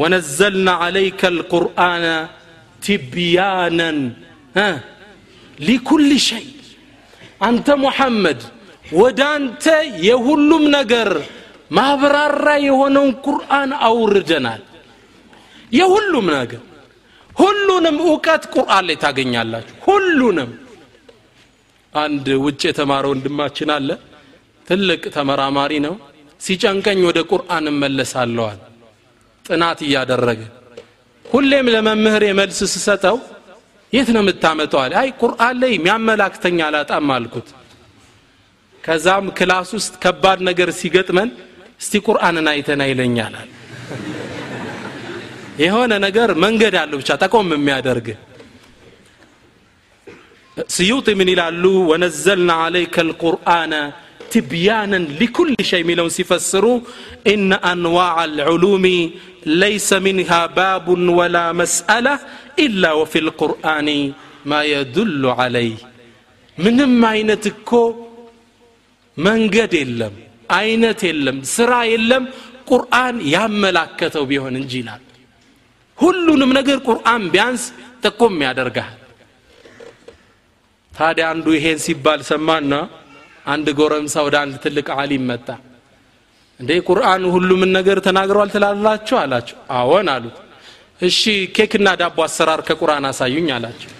ወነዘልና 0.00 0.68
አለይከ 0.84 1.20
القرآن 1.34 2.04
تبيانا 2.82 3.90
ها 4.56 4.70
ሊኩል 5.62 6.10
ሸይ 6.26 6.46
አንተ 7.46 7.68
ሙሐመድ 7.82 8.40
ወደ 8.96 9.20
አንተ 9.34 9.64
የሁሉም 10.06 10.64
ነገር 10.76 11.08
ማብራራ 11.70 12.46
የሆነውን 12.64 13.12
ቁርአን 13.26 13.70
አውርደናል። 13.86 14.62
የሁሉም 15.72 16.26
ነገር 16.34 16.62
ሁሉንም 17.36 17.96
እውቀት 18.06 18.42
ቁርአን 18.54 18.84
ላይ 18.88 18.96
ታገኛላችሁ። 19.04 19.76
ሁሉንም። 19.86 20.50
አንድ 21.94 22.26
ውጭ 22.44 22.62
የተማረ 22.68 23.04
ወንድማችን 23.12 23.70
አለ 23.76 23.88
ትልቅ 24.68 25.02
ተመራማሪ 25.16 25.72
ነው። 25.86 25.94
ሲጨንቀኝ 26.40 27.00
ወደ 27.08 27.18
ቁርአን 27.30 27.64
እመለሳለዋል 27.72 28.60
ጥናት 29.44 29.78
እያደረገ 29.86 30.40
ሁሌም 31.24 31.66
ለመምህር 31.74 32.22
የመልስ 32.26 32.60
ስሰጠው 32.72 33.16
የት 33.92 34.08
ነው 34.14 34.22
የምታመጠዋል 34.24 34.92
አይ 35.00 35.08
ቁርአን 35.20 35.56
ላይ 35.62 35.72
የሚያመላክተኛ 35.74 36.58
አላጣም 36.68 37.08
አልኩት። 37.16 37.48
ከዛም 38.84 39.26
class 39.38 39.70
ውስጥ 39.78 39.94
ከባድ 40.04 40.38
ነገር 40.48 40.68
ሲገጥመን 40.78 41.28
እስቲ 41.80 42.00
ቁርአንን 42.06 42.46
አይተና 42.52 42.82
ይለኛል 42.90 43.34
የሆነ 45.62 45.92
ነገር 46.06 46.28
መንገድ 46.44 46.74
አለው 46.80 46.98
ብቻ 47.02 47.10
ጠቆም 47.22 47.48
የሚያደርግ። 47.54 48.06
ስዩጢ 50.70 51.08
ምን 51.18 51.28
ይላሉ? 51.32 51.64
ونزلنا 51.90 52.50
عليك 52.64 52.96
القرآن 53.08 53.74
تبيانا 54.32 55.04
لكل 55.20 55.48
شيء 55.70 55.80
የሚለውን 55.82 56.12
ሲፈስሩ 56.16 56.64
ኢነ 57.32 57.52
አንዋዕ 57.70 58.10
አልዑሉሚ 58.22 58.86
ليس 59.63 59.89
منها 60.07 60.41
باب 60.59 60.87
ولا 61.19 61.45
مسألة 61.53 62.15
إلا 62.59 62.89
وفي 62.99 63.19
القرآن 63.25 63.89
ما 64.45 64.59
يدل 64.73 65.23
عليه 65.41 65.79
ምንም 66.57 66.93
አይነት 67.13 67.43
እኮ 67.53 67.71
መንገድ 69.17 69.71
የለም 69.81 70.15
አይነት 70.59 70.99
የለም 71.07 71.37
ስራ 71.55 71.71
የለም 71.91 72.23
ቁርአን 72.69 73.15
ያመላከተው 73.33 74.23
ቢሆን 74.31 74.55
እንጂ 74.61 74.73
ይላል 74.81 75.03
ሁሉንም 75.97 76.51
ነገር 76.59 76.77
ቁርአን 76.87 77.23
ቢያንስ 77.33 77.63
ጥቁም 78.03 78.35
ያደርጋል 78.47 78.95
ታዲያ 80.93 81.25
አንዱ 81.33 81.47
ይሄን 81.57 81.79
ሲባል 81.85 82.21
ሰማና 82.31 82.73
አንድ 83.53 83.67
ጎረምሳ 83.79 84.15
ወደ 84.27 84.35
አንድ 84.43 84.55
ትልቅ 84.65 84.87
አሊም 85.01 85.25
መጣ 85.31 85.47
እንዴ 86.62 86.72
ቁርአን 86.88 87.22
ሁሉምን 87.34 87.70
ነገር 87.76 87.98
ተናግረዋል 88.06 88.50
ትላላችሁ? 88.52 89.16
አላቸው። 89.22 89.56
አዎን 89.76 90.08
አሉት። 90.12 90.36
እሺ 91.00 91.20
ኬክና 91.56 91.88
ዳቦ 92.00 92.18
አሰራር 92.26 92.60
ከቁርአን 92.68 93.04
አሳዩኝ 93.08 93.48
አላቸው። 93.56 93.90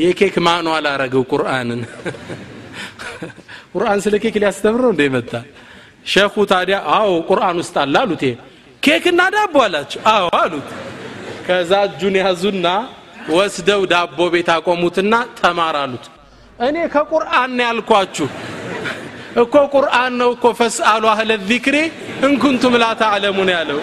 የኬክ 0.00 0.34
ማኗል 0.46 0.86
አረገው 0.90 1.22
ቁርአንን? 1.32 1.80
ቁርአን 3.72 3.98
ስለ 4.04 4.14
ኬክ 4.24 4.36
ሊያስተምረው 4.42 4.90
እንደ 4.94 5.02
መጣ? 5.16 5.32
ሸኹ 6.06 6.34
ታዲያ 6.52 6.76
አዎ 6.96 7.08
ቁርአን 7.30 7.56
ውስጥ 7.62 7.74
አለ 7.82 7.94
አሉት። 8.02 8.22
ኬክና 8.82 9.20
ዳቦ 9.34 9.54
አላቸው። 9.66 10.00
አዎ 10.12 10.28
አሉት። 10.40 10.68
ከዛ 11.46 11.72
እጁን 11.88 12.16
ያዙና 12.22 12.66
ወስደው 13.30 13.82
ዳቦ 13.92 14.18
ቤት 14.34 14.48
አቆሙትና 14.54 15.14
ተማር 15.40 15.76
አሉት። 15.82 16.04
እኔ 16.58 16.76
ከቁርአን 16.94 17.58
ያልኳችሁ 17.64 18.28
እኮ 19.36 19.54
ቁርአን 19.74 20.12
ነው 20.20 20.30
እኮ 20.34 20.44
ፈስአሉ 20.58 21.04
አህለ 21.10 21.30
ዚክሪ 21.48 21.76
እንኩንቱም 22.26 22.74
ላ 22.82 22.86
ተዕለሙን 23.00 23.50
ያለው። 23.54 23.80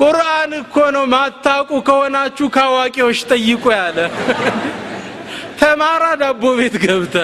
ቁርአን 0.00 0.50
እኮ 0.60 0.76
ነው 0.94 1.04
ማታቁ 1.06 1.70
ከሆናችሁ 1.88 2.46
ከአዋቂዎች 2.48 3.18
ጠይቁ 3.30 3.64
ያለ። 3.74 3.98
ተማራ 5.60 6.04
ዳቦ 6.20 6.42
ቤት 6.58 6.74
ገብተ 6.82 7.14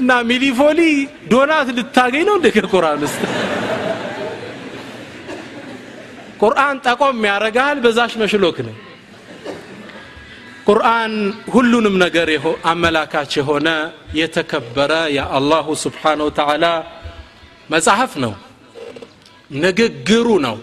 እና 0.00 0.12
ሚሊፎሊ 0.28 0.80
ዶናት 1.32 1.68
ልታገኝ 1.76 2.24
ነው 2.28 2.34
እንደ 2.38 2.48
ከቁርአን 2.56 3.00
ውስጥ? 3.06 3.20
ቁርአን 6.42 6.76
ጠቆም 6.84 7.18
ያረጋል 7.28 7.76
በዛሽ 7.84 8.12
መሽሎክ 8.22 8.56
ነው 8.66 8.74
ቁርአን 10.66 11.12
ሁሉንም 11.54 11.94
ነገር 12.02 12.28
አመላካች 12.72 13.32
የሆነ 13.38 13.68
የተከበረ 14.18 14.92
የአላሁ 15.16 15.66
ስብሓን 15.82 16.20
ወተዓላ 16.26 16.66
መጽሐፍ 17.70 18.12
ነው። 18.24 18.32
ንግግሩ 19.58 20.28
ነው። 20.46 20.56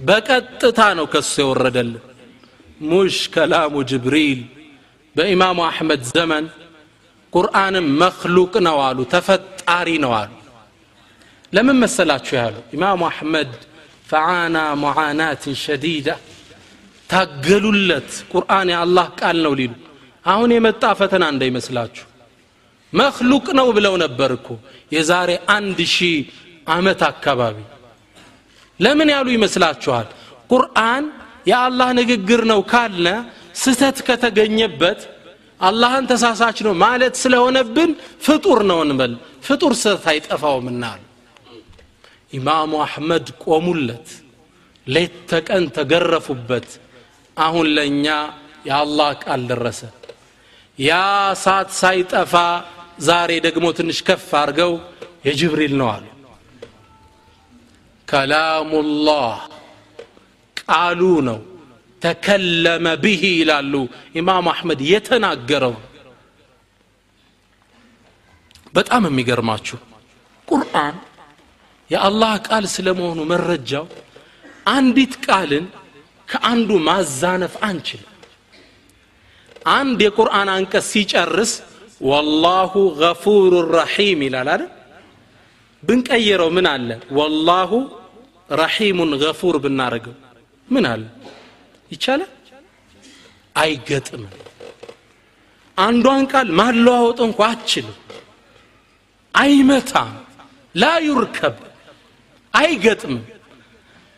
በቀጥታ 0.00 0.80
ነው 0.98 1.06
ከሱ 1.12 1.34
የወረደልን። 1.42 2.02
ሙሽ 2.84 3.18
ከላሙ 3.34 3.74
ጅብሪል 3.90 4.40
በኢማሙ 5.16 5.58
አሕመድ 5.68 6.02
ዘመን 6.12 6.44
ቁርአንም 7.32 7.86
መክሉቅ 8.02 8.52
ነው 8.66 8.78
አሉ 8.86 8.98
ተፈጣሪ 9.14 9.88
ነው 10.04 10.12
አሉ። 10.18 10.32
ለምን 11.52 11.76
መሰላችሁ 11.82 12.34
ያሉ? 12.40 12.56
ኢማሙ 12.74 13.00
አሕመድ 13.10 13.50
ፈዓና 14.08 14.56
ሙዓናትን 14.82 15.54
ሸዲዳ 15.64 16.08
ታገሉለት። 17.10 18.10
ቁርአን 18.32 18.68
የአላህ 18.72 19.06
ቃል 19.20 19.38
ነው 19.44 19.52
ሊሉ። 19.58 19.72
አሁን 20.24 20.50
የመጣ 20.54 20.84
ፈተና 21.00 21.24
እንዳይመስላችሁ። 21.32 22.06
መክሉቅ 22.92 23.46
ነው 23.58 23.68
ብለው 23.76 23.94
ነበር 24.04 24.30
እኮ 24.38 24.48
የዛሬ 24.92 25.30
አንድ 25.56 25.78
ሺህ 25.94 26.16
ዓመት 26.68 27.00
አካባቢ። 27.10 27.56
ለምን 28.80 29.08
ያሉ 29.14 29.26
ይመስላችኋል? 29.34 30.06
ቁርአን 30.50 31.04
የአላህ 31.46 31.88
ንግግር 32.00 32.40
ነው 32.52 32.60
ካልነ 32.72 33.08
ስተት 33.56 33.98
ከተገኘበት 34.08 35.00
አላህን 35.60 36.04
ተሳሳች 36.10 36.58
ነው 36.66 36.74
ማለት 36.82 37.14
ስለሆነብን 37.22 37.90
ፍጡር 38.22 38.58
ነው 38.70 38.78
እንበል። 38.84 39.12
ፍጡር 39.46 39.72
ስተት 39.80 40.04
አይጠፋውምና 40.12 40.82
አሉ። 40.92 41.02
ኢማሙ 42.32 42.72
አሕመድ 42.84 43.26
ቆሙለት። 43.44 44.08
ሌት 44.86 45.14
ተቀን 45.30 45.64
ተገረፉበት 45.76 46.68
አሁን 47.36 47.66
ለእኛ 47.76 48.06
የአላህ 48.66 49.10
ቃል 49.22 49.40
ደረሰ። 49.50 49.80
ያ 50.78 50.92
ሳት 51.42 51.68
ሳይጠፋ 51.80 52.34
ዛሬ 53.00 53.30
ደግሞ 53.46 53.66
ትንሽ 53.78 53.98
ከፍ 54.06 54.28
አድርገው 54.40 54.72
የጅብሪል 55.26 55.74
ነው 55.80 55.88
አሉ። 55.94 56.04
ከላሙላህ 58.08 59.34
ቃሉ 60.62 61.00
ነው። 61.28 61.38
ተከለመ 62.02 62.86
ብሂ 63.02 63.22
ይላሉ 63.38 63.74
ኢማም 64.18 64.46
አሕመድ 64.52 64.80
የተናገረው። 64.90 65.74
በጣም 68.74 69.02
የሚገርማችሁ 69.08 69.78
ቁርአን 70.48 70.96
የአላህ 71.90 72.32
ቃል 72.48 72.64
ስለመሆኑ 72.74 73.20
መረጃው 73.30 73.84
አንዲት 74.68 75.14
ቃልን 75.26 75.66
ከአንዱ 76.28 76.70
ማዛነፍ 76.86 77.54
አንችልም። 77.68 78.12
አንድ 79.72 79.98
የቁርአን 80.06 80.48
አንቀጽ 80.54 80.86
ሲጨርስ 80.92 81.52
ወላሁ 82.00 82.72
ገፉሩ 83.00 83.52
ረሒም 83.74 84.20
ይላል 84.26 84.48
አይደል? 84.54 84.64
ብንቀይረው 85.82 86.50
ምን 86.56 86.66
አለ? 86.72 86.88
ወላሁ 87.18 87.70
ረሒሙን 88.52 89.12
ገፉር 89.22 89.56
ብናረገው 89.64 90.14
ምን 90.68 90.84
አለ? 90.92 91.02
ይቻላል? 91.90 92.32
አይገጥምም። 93.56 94.32
አንዷን 95.78 96.24
ቃል 96.32 96.48
ማለዋወጥ 96.60 97.18
እንኳ 97.26 97.40
አችልም 97.52 97.96
አይመታም። 99.34 100.12
ላ 100.74 100.84
ዩርከብ 101.06 101.56
አይገጥምም 102.54 103.22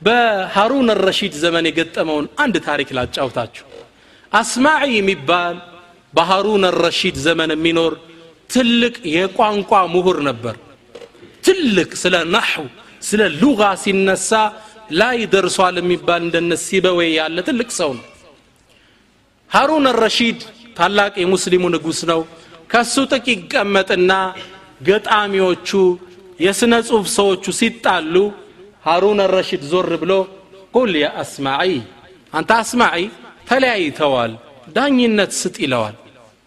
በሃሩን 0.03 0.88
ረሺድ 1.01 1.34
ዘመን 1.42 1.64
የገጠመውን 1.68 2.26
አንድ 2.42 2.57
ታሪክ 2.66 2.88
ላጫውታችሁ። 2.99 3.64
አስማዒ 4.32 4.82
የሚባል 4.96 5.57
በሃሩን 6.14 6.64
ረሺድ 6.78 7.16
ዘመን 7.26 7.51
የሚኖር 7.55 7.92
ትልቅ 8.51 8.94
የቋንቋ 9.14 9.72
ምሁር 9.94 10.18
ነበር። 10.28 10.55
ትልቅ 11.44 11.90
ስለ 12.03 12.14
ናሕው 12.34 12.66
ስለ 13.03 13.22
ሉጋ 13.40 13.62
ሲነሳ 13.82 14.30
ላይ 14.92 15.18
ደርሷል 15.32 15.76
የሚባል 15.80 16.20
እንደነ 16.26 16.53
ሲበዌ 16.64 17.01
ያለ 17.16 17.38
ትልቅ 17.49 17.68
ሰው 17.78 17.90
ነው። 17.99 18.07
ሃሩን 19.51 19.86
ረሺድ 20.03 20.40
ታላቅ 20.78 21.12
የሙስሊሙ 21.22 21.64
ንጉሥ 21.74 22.01
ነው። 22.11 22.20
ከሱ 22.72 22.94
ጥቅ 23.12 23.26
ይቀመጥና 23.34 24.12
ገጣሚዎቹ 24.88 25.68
የሥነ 26.40 26.74
ጽሑፍ 26.88 27.07
ሰዎቹ 27.16 27.44
ሲጣሉ 27.61 28.14
ሃሩን 28.89 29.20
ረሺድ 29.34 29.62
ዞር 29.70 29.91
ብሎ 30.03 30.12
ቁል 30.74 30.93
ያ 31.03 31.09
አስማዒ 31.22 31.70
አንተ 32.32 32.51
አስማዒ 32.62 33.03
ተለያይተዋል 33.49 34.32
ዳኝነት 34.76 35.32
ስጥ 35.41 35.57
ይለዋል። 35.64 35.97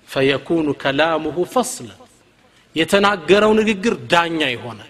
ፈየኩኑ 0.09 0.67
ከላሙሁ 0.81 1.37
ፈስለ 1.53 1.89
የተናገረው 2.75 3.51
ንግግር 3.59 3.93
ዳኛ 4.11 4.39
ይሆናል። 4.53 4.87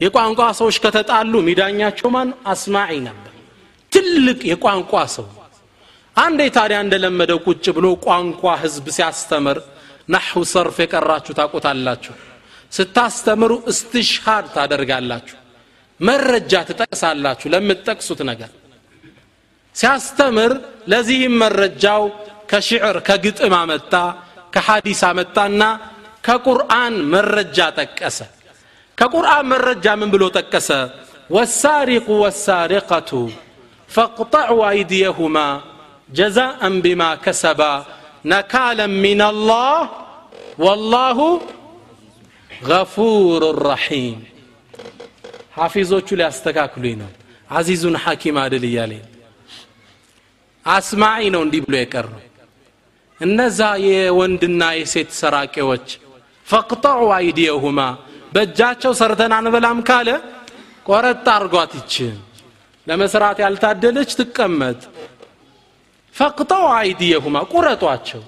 የቋንቋ 0.00 0.40
ሰዎች 0.60 0.76
ከተጣሉ 0.84 1.32
ሚዳኛቸው 1.48 2.08
ማን? 2.14 2.28
አስማዒ 2.52 2.92
ነበር። 3.08 3.32
ትልቅ 3.92 4.40
የቋንቋ 4.50 4.92
ሰው። 5.16 5.26
አንዴ 6.16 6.40
ታዲያ 6.56 6.78
እንደለመደው 6.84 7.38
ቁጭ 7.46 7.64
ብሎ 7.76 7.86
ቋንቋ 8.06 8.42
ህዝብ 8.62 8.86
ሲያስተምር 8.96 9.58
ናሑ 10.08 10.42
ሰርፍ 10.52 10.76
የቀራችሁ 10.82 11.32
ታቆታላችሁ 11.38 12.14
ስታስተምሩ 12.72 13.52
እስትሽሃድ 13.72 14.46
ታደርጋላችሁ 14.54 15.38
መረጃ 16.08 16.52
ትጠቅሳላችሁ 16.68 17.46
ለምትጠቅሱት 17.54 18.20
ነገር? 18.30 18.50
ሲያስተምር 19.76 20.52
ለዚህም 20.90 21.34
መረጃው 21.42 22.02
ከሽዕር 22.50 22.96
ከግጥም 23.08 23.54
አመጣ 23.60 23.92
ከሐዲስ 24.54 25.00
አመጣና 25.10 25.62
ከቁርአን 26.24 26.94
መረጃ 27.14 27.58
ጠቀሰ። 27.78 28.18
ከቁርአን 28.98 29.44
መረጃ 29.52 29.86
ምን 30.00 30.08
ብሎ 30.14 30.22
ጠቀሰ? 30.36 30.70
ወሳሪቁ 31.30 32.06
ወሳሪቀቱ 32.24 33.10
ፈቅጠዑ 33.90 34.58
አይዲየሁማ 34.70 35.36
ጀዛአን 36.10 36.74
ቢማ 36.84 37.02
ከሰባ 37.24 37.60
ነካለን 38.26 38.92
ምን 39.04 39.20
አላህ 39.24 39.76
ወላሁ 40.58 41.18
ገፉር 42.50 43.42
ረሒም 43.66 44.18
ሐፊዞቹ 45.54 46.08
ሊያስተካክሉኝ 46.20 46.94
ነው። 47.02 47.10
አዚዙን 47.50 47.96
ሐኪም 48.04 48.36
አድል 48.42 48.64
እያለኝ 48.68 49.02
አስማዒ 50.66 51.22
ነው 51.34 51.42
እንዲህ 51.46 51.60
ብሎ 51.64 51.74
የቀረው። 51.78 52.20
እነዛ 53.20 53.58
የወንድና 53.86 54.62
የሴት 54.78 55.10
ሰራቂዎች 55.20 55.86
ፈቅጠዑ 56.46 57.02
አይዲየሁማ 57.18 57.80
በእጃቸው 58.34 58.92
ሰርተን 59.00 59.32
አንበላም 59.36 59.78
ካለ 59.88 60.08
ቆረጥ 60.88 61.26
አርጓት 61.34 61.72
ይችን 61.78 62.14
ለመስራት 62.86 63.38
ያልታደለች 63.44 64.10
ትቀመጥ። 64.18 64.80
ፈቅጠው 66.14 66.64
አይዲየሁማ 66.78 67.36
ቁረጧቸው። 67.52 68.22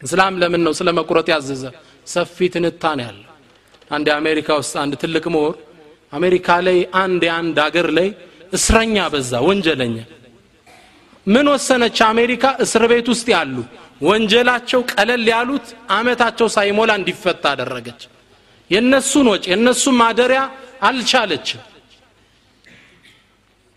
እስላም 0.00 0.34
ለምን 0.40 0.62
ነው 0.66 0.72
ስለ 0.78 0.88
መቁረጥ 0.98 1.28
ያዘዘ? 1.32 1.62
ሰፊ 2.06 2.36
ትንታኔ 2.54 3.00
ያለ 3.06 3.20
አንድ 3.90 4.06
የአሜሪካ 4.10 4.48
ውስጥ 4.60 4.74
አንድ 4.82 4.92
ትልቅ 5.02 5.24
ምሁር 5.34 5.54
አሜሪካ 6.16 6.48
ላይ 6.66 6.78
አንድ 7.00 7.22
የአንድ 7.28 7.56
አገር 7.64 7.88
ላይ 7.98 8.08
እስረኛ 8.52 8.96
በዛ 9.12 9.32
ወንጀለኛ። 9.46 9.96
ምን 11.26 11.46
ወሰነች 11.52 11.98
አሜሪካ? 12.08 12.44
እስር 12.64 12.82
ቤት 12.90 13.06
ውስጥ 13.12 13.26
ያሉ 13.34 13.56
ወንጀላቸው 14.00 14.80
ቀለል 14.92 15.24
ያሉት 15.32 15.66
አመታቸው 15.90 16.48
ሳይሞላ 16.56 16.90
እንዲፈታ 17.00 17.44
አደረገች። 17.54 18.00
የነሱን 18.70 19.26
ወጪ 19.32 19.44
የነሱን 19.52 19.96
ማደሪያ 20.00 20.42
አልቻለችም። 20.82 21.62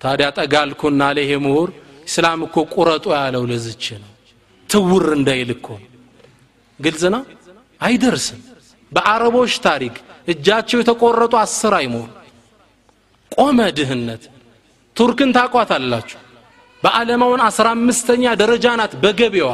ታዲያ 0.01 0.27
ጠጋልኩና 0.37 1.01
ለይሄ 1.17 1.31
ምሁር 1.45 1.69
እስላም 2.07 2.39
እኮ 2.47 2.57
ቁረጡ 2.73 3.05
ያለው 3.17 3.43
ለዝች 3.51 3.85
ነው። 4.03 4.11
ትውር 4.69 5.05
እንዳይል 5.17 5.51
ግልጽ 6.79 7.03
ነው? 7.15 7.23
አይደርስም። 7.81 8.39
በአረቦች 8.91 9.53
ታሪክ 9.65 9.95
እጃቸው 10.31 10.77
የተቆረጡ 10.81 11.33
አስር 11.43 11.73
አይሞሉ 11.79 12.07
ቆመ 13.31 13.59
ድህነት። 13.77 14.23
ቱርክን 14.95 15.31
ታቋት 15.37 15.69
አላችሁ 15.75 16.19
በዓለማውን 16.83 17.41
አስራ 17.47 17.67
አምስተኛ 17.75 18.23
ደረጃ 18.41 18.65
ናት 18.79 18.93
በገቢዋ። 19.01 19.49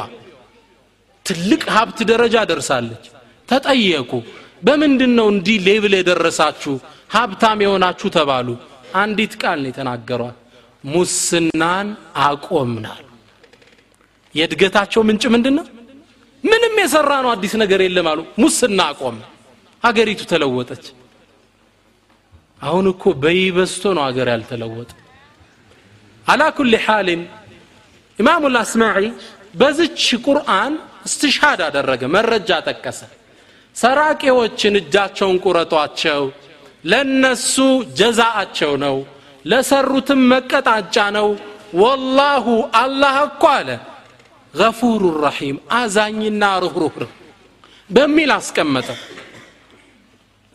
ትልቅ 1.26 1.62
ሀብት 1.74 1.98
ደረጃ 2.10 2.36
ደርሳለች። 2.50 3.04
ተጠየቁ። 3.48 4.10
በምንድን 4.66 5.12
ነው 5.18 5.26
እንዲህ 5.32 5.56
ሌብል 5.66 5.92
የደረሳችሁ? 5.96 6.74
ሀብታም 7.10 7.58
የሆናችሁ 7.64 8.08
ተባሉ። 8.16 8.48
አንዲት 8.96 9.32
ቃል 9.42 9.58
ነው 9.62 9.70
የተናገሯት። 9.70 10.36
ሙስናን 10.84 11.88
አቆምናል። 12.24 13.02
የእድገታቸው 14.34 15.00
ምንጭ 15.08 15.24
ምንድን 15.34 15.54
ነው 15.58 15.66
ምንም 16.44 16.74
የሰራ 16.80 17.12
ነው 17.24 17.30
አዲስ 17.34 17.52
ነገር 17.62 17.80
የለም 17.84 18.06
አሉ። 18.10 18.20
ሙስና 18.38 18.80
አቆም 18.90 19.16
ሀገሪቱ 19.82 20.20
ተለወጠች 20.32 20.84
አሁን 22.60 22.86
እኮ 22.92 23.04
በይበስቶ 23.22 23.84
ነው 23.96 24.02
ሀገር 24.06 24.28
ያልተለወጠ። 24.32 24.90
አላ 26.26 26.42
ኩል 26.56 26.72
ሓልን 26.84 27.22
ኢማሙ 28.18 28.42
ልአስማዒ 28.54 29.04
በዝች 29.54 30.00
ቁርአን 30.26 30.72
እስትሻድ 31.06 31.60
አደረገ 31.66 32.02
መረጃ 32.14 32.50
ጠቀሰ። 32.66 33.00
ሰራቂዎችን 33.76 34.74
እጃቸውን 34.80 35.36
ቁረጧቸው 35.44 36.22
ለነሱ 36.84 37.54
ጀዛአቸው 37.98 38.72
ነው 38.84 38.96
ለሰሩትም 39.44 40.20
መቀጣጫ 40.32 40.96
ነው። 41.18 41.28
ወላሁ 41.80 42.46
አላህ 42.80 43.14
እኮ 43.28 43.44
አለ 43.54 43.70
ገፉሩ 44.54 45.02
ረሒም 45.24 45.56
አዛኝና 45.78 46.42
ርኅሩህ 46.64 46.94
በሚል 47.90 48.30
አስቀመጠ 48.36 48.88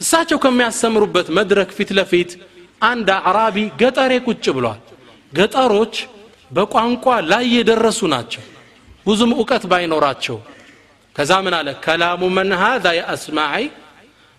እሳቸው 0.02 0.38
ከሚያስተምሩበት 0.43 1.28
መድረክ 1.38 1.70
ፊት 1.78 1.89
ለፊት 1.97 2.32
አንድ 2.82 3.08
አዕራቢ 3.20 3.58
ገጠሬ 3.82 4.14
ቁጭ 4.28 4.45
ብሏል። 4.56 4.80
ገጠሮች 5.34 5.95
በቋንቋ 6.52 7.06
ላይ 7.32 7.43
የደረሱ 7.56 8.02
ናቸው 8.14 8.43
ብዙም 9.06 9.32
እውቀት 9.36 9.64
ባይኖራቸው። 9.72 10.38
ከዛ 11.16 11.32
ምን 11.45 11.54
አለ? 11.58 11.68
ከላሙ 11.86 12.22
መን 12.36 12.52
ሃዛ 12.62 12.86
የአስማዒ 12.97 13.64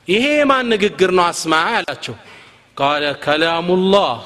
ይሄ 0.08 0.24
የማን 0.38 0.66
ንግግር 0.72 1.10
ነው 1.16 1.24
አስማዒ? 1.30 1.66
አላቸው። 1.78 2.14
ቃለ 2.76 3.04
ከላሙላህ 3.24 4.18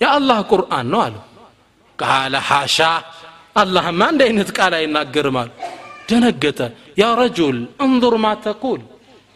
የአላህ 0.00 0.38
ቁርአን 0.50 0.86
ነው 0.92 1.00
አሉ። 1.06 1.16
ቃለ 1.98 2.34
ሓሻ 2.48 2.78
አላህማ 3.60 4.00
እንደ 4.12 4.22
አይነት 4.28 4.50
ቃል 4.58 4.72
አይናገርም 4.78 5.36
አሉ። 5.40 5.50
ደነገጠ። 6.08 6.60
ያ 7.00 7.06
ረጁል 7.20 7.56
እንظር 7.84 8.14
ማ 8.22 8.28
ተቁል 8.44 8.80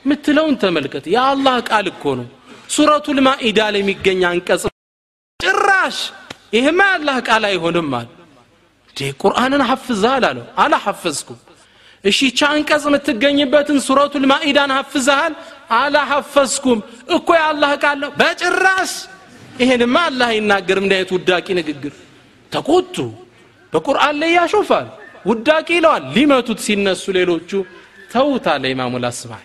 ምትለውን 0.04 0.54
ተመልከት። 0.62 1.04
የአላህ 1.14 1.56
ቃል 1.68 1.86
እኮ 1.92 2.04
ነው። 2.18 2.26
ሱረቱ 2.74 3.06
ልማኢዳ 3.18 3.58
ላይ 3.74 3.80
የሚገኝ 3.82 4.20
አንቀጽ 4.30 4.62
ጭራሽ 5.40 5.98
ይህማ 6.56 6.80
የአላህ 6.88 7.16
ቃል 7.28 7.42
አይሆንም 7.48 7.90
አለ። 7.98 8.08
እንዴ 8.88 9.00
ቁርአንን 9.22 9.62
ሐፍዛል 9.70 10.24
አለው። 10.28 10.46
አላሐፈዝኩም። 10.62 11.38
እሺ 12.04 12.18
ቻ 12.38 12.48
አንቀጽ 12.54 12.84
የምትገኝበትን 12.88 13.78
ሱረቱ 13.86 14.14
ልማኢዳን 14.24 14.72
ሐፍዛሃል 14.78 15.34
አላሐፈዝኩም። 15.78 16.80
እኮ 17.16 17.28
የአላህ 17.38 17.72
ቃል 17.84 17.98
ነው። 18.04 18.10
በጭራሽ 18.20 18.92
ይሄንማ 19.60 19.96
አላህ 20.08 20.28
አይናገርም 20.32 20.86
እንዲህ 20.86 21.12
ውዳቂ 21.16 21.46
ንግግር 21.60 21.94
ተቆጡ። 22.52 22.96
በቁርአን 23.72 24.16
ላይ 24.20 24.30
ያሾፋል። 24.38 24.88
ውዳቂ 25.26 25.68
ይለዋል። 25.76 26.04
ሊመቱት 26.14 26.58
ሲነሱ 26.66 27.04
ሌሎቹ 27.18 27.50
ተውት 28.12 28.46
አለ 28.52 28.64
ኢማሙ 28.72 28.94
ላስማይ 29.04 29.44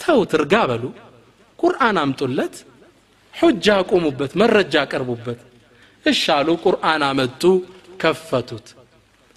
ተውት 0.00 0.32
እርጋ 0.38 0.54
በሉ 0.70 0.84
ቁርአን 1.58 1.96
አምጡለት 2.04 2.56
ሑጃ 3.34 3.66
አቁሙበት 3.82 4.32
መረጃ 4.42 4.74
አቀርቡበት 4.84 5.40
እሻሉ 6.04 6.48
ቁርአን 6.66 7.02
አመጡ 7.10 7.42
ከፈቱት 8.02 8.66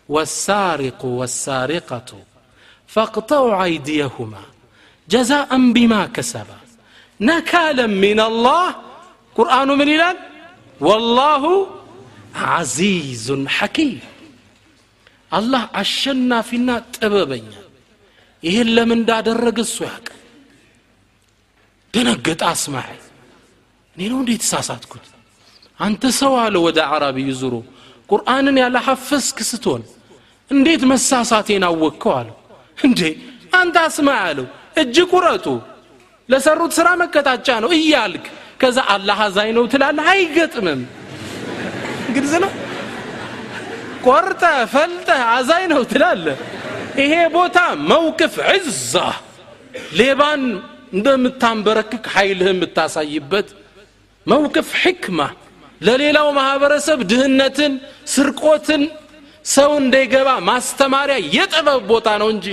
والسارق 0.10 1.02
والسارقة 1.20 2.10
فاقطعوا 2.94 3.64
أيديهما 3.64 4.44
جزاء 5.08 5.50
بما 5.76 6.02
كسبا 6.16 6.60
نكالا 7.20 7.88
من 8.06 8.20
الله 8.30 8.68
قرآن 9.38 9.70
من 9.80 9.88
إلال 9.96 10.18
والله 10.82 11.44
عزيز 12.52 13.28
حكيم 13.58 14.00
الله 15.38 15.64
عشنا 15.80 16.38
فينا 16.50 16.76
تبابينا 16.96 17.62
ይህን 18.44 18.70
ለምን 18.76 18.98
እንዳደረገ 19.02 19.58
እሱ 19.68 19.78
ያውቅ 19.90 20.08
ደነገጠ። 21.95 22.43
አስማዕ 22.51 22.89
እኔ 23.97 24.03
ነው 24.11 24.19
እንዴት 24.23 24.41
ተሳሳትኩት 24.45 25.05
አንተ 25.79 26.03
ሰው 26.19 26.33
አለ 26.43 26.57
ወደ 26.67 26.79
አራቢዩ 26.95 27.29
ዙሮ 27.41 27.55
ቁርአንን 28.11 28.57
ያለሐፈዝክ 28.63 29.39
ስትሆን 29.51 29.83
እንዴት 30.51 30.83
መሳሳቴን 30.91 31.65
አወቅከው 31.69 32.13
አለው 32.19 32.37
እንዴ 32.79 33.01
አንተ 33.59 33.77
አስማ 33.87 34.09
አለው 34.27 34.47
እጅ 34.83 34.97
ቁረጡ። 35.13 35.47
ለሰሩት 36.29 36.73
ስራ 36.79 36.89
መቀጣጫ 37.01 37.49
ነው 37.65 37.71
እያልክ 37.79 38.27
ከዛ 38.61 38.79
አላህ 38.95 39.19
አዛኝ 39.27 39.51
ነው 39.57 39.65
ትላለህ። 39.73 40.07
አይገጥምም። 40.13 40.81
ግልጽ 42.15 42.35
ነው? 42.45 42.53
ቆርጠ 44.07 44.43
ፈልጠ 44.73 45.09
አዛኝ 45.35 45.65
ነው 45.73 45.83
ትላለህ። 45.93 46.39
ይሄ 47.01 47.15
ቦታ 47.35 47.59
መውቅፍ 47.91 48.35
ዕዛ 48.53 48.95
ሌባን 49.99 50.43
እንደምታንበረክክ 50.95 52.05
ኃይልህ 52.15 52.49
የምታሳይበት 52.53 53.49
መውቅፍ 54.27 54.69
ሕክማ 54.83 55.21
ለሌላው 55.81 56.29
ማህበረሰብ 56.39 56.99
ድህነትን 57.11 57.73
ስርቆትን 58.13 58.83
ሰው 59.47 59.71
እንዳይገባ 59.81 60.29
ማስተማሪያ 60.49 61.17
የጥበብ 61.35 61.81
ቦታ 61.91 62.09
ነው 62.23 62.29
እንጂ 62.35 62.47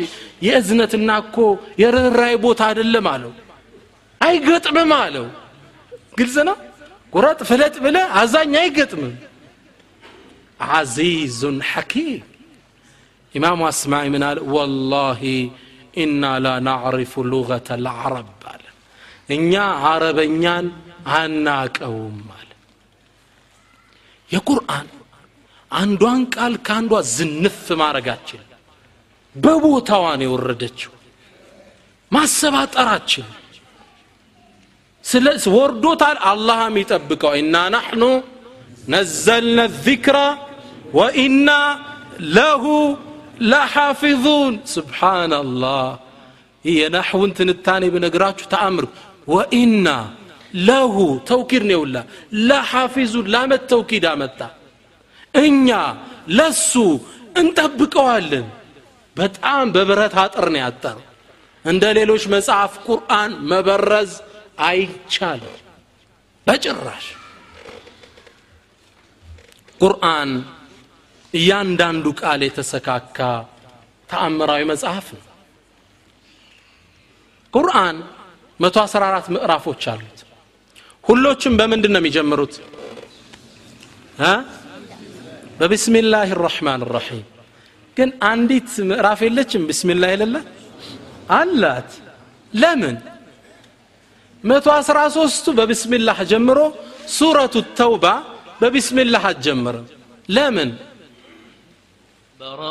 የእዝነትና 0.45 1.09
እኮ 1.23 1.37
የርኅራይ 1.81 2.35
ቦታ 2.45 2.61
አይደለም 2.69 3.05
አለው። 3.11 3.31
አይገጥምም 4.21 4.91
አለው። 4.97 5.25
ግልጽ 6.19 6.35
ነው? 6.49 6.57
ቁረጥ 7.13 7.39
ፍለጥ 7.49 7.75
ብለ 7.85 7.97
አዛኝ 8.19 8.53
አይገጥምም። 8.61 9.13
ዓዚዙን 10.71 11.57
ሐኪም። 11.69 12.19
ኢማሙ 13.33 13.59
አስማዒ 13.69 14.05
ምን 14.13 14.23
አለ? 14.27 14.37
ወላሂ 14.53 15.23
ኢና 15.93 16.23
ላ 16.43 16.53
ናዕሪፉ 16.67 17.23
ሉገተ 17.31 17.77
ልዓረብ 17.85 18.29
አለ 18.51 18.63
እኛ 19.35 19.53
አረበኛን 19.89 20.67
አናቀውም 21.15 22.19
አለ 22.37 22.49
የቁርአን 24.29 24.87
አንዷን 25.71 26.21
ቃል 26.35 26.53
ከአንዷ 26.67 26.93
ዝንፍ 27.15 27.59
ማድረጋችን 27.81 28.41
በቦታዋን 29.35 30.21
የወረደችው 30.25 30.93
ማሰባጠራችን 32.11 33.27
ስለ 35.05 35.27
ወርዶታል 35.55 36.17
አላህም 36.31 36.75
ይጠብቀው 36.81 37.33
ኢና 37.39 37.57
ናሕኑ 37.75 38.03
ነዘልነ 38.93 39.59
ዚክራ 39.85 40.17
ወኢና 40.93 41.49
ለሁ 42.35 42.63
ለሓፊዙን 43.49 44.55
ስብሓናላህ 44.73 45.85
ይህ 46.65 46.75
የናሕውን 46.79 47.31
ትንታኔ 47.37 47.83
ብነግራችሁ 47.93 48.47
ተአምር 48.53 48.85
ወኢና 49.27 49.87
ለሁ 50.67 50.95
ተውኪድ 51.29 51.63
ነው 51.67 51.75
ይውላ 51.77 51.97
ለሓፊዙን 52.47 53.29
ላመት 53.33 53.63
ተውኪድ 53.71 54.05
አመጣ 54.11 54.39
እኛ 55.41 55.69
ለሱ 56.37 56.71
እንጠብቀዋለን 57.35 58.47
በጣም 59.15 59.65
በብረት 59.75 60.13
አጥር 60.23 60.47
ነው 60.53 60.61
ያጠረው 60.63 61.05
እንደ 61.65 61.83
ሌሎች 61.97 62.23
መጽሐፍ 62.33 62.73
ቁርአን 62.85 63.31
መበረዝ 63.49 64.11
አይቻልም። 64.65 65.57
በጭራሽ። 66.47 67.05
ቁርአን 69.81 70.31
እያንዳንዱ 71.33 72.05
ቃል 72.19 72.41
የተሰካካ 72.45 73.19
ተአምራዊ 74.09 74.61
መጽሐፍ 74.71 75.07
ነው። 75.17 75.25
ቁርአን 77.53 77.97
114 78.59 79.29
ምዕራፎች 79.35 79.83
አሉት። 79.91 80.19
ሁሎችም 81.03 81.53
በምንድን 81.59 81.91
ነው 81.95 82.01
የሚጀምሩት? 82.01 82.53
በቢስሚላህ 85.59 86.29
ራሕማን 86.41 86.81
ራሒም። 86.93 87.25
ግን 87.97 88.09
አንዲት 88.23 88.69
ምዕራፍ 88.89 89.19
የለችም? 89.25 89.63
ቢስሚላህ 89.69 90.09
የሌለ 90.13 90.35
አላት። 91.33 91.89
ለምን? 92.53 92.95
መቶ 94.43 94.67
አስራ 94.77 94.97
ሶስቱ 95.17 95.45
በቢስሚላህ 95.57 96.17
ጀምሮ 96.31 96.59
ሱረቱ 97.17 97.55
ተውባ 97.79 98.05
በቢስሚላህ 98.61 99.23
አትጀምርም። 99.29 99.85
ለምን 100.29 100.69
براءة 102.41 102.61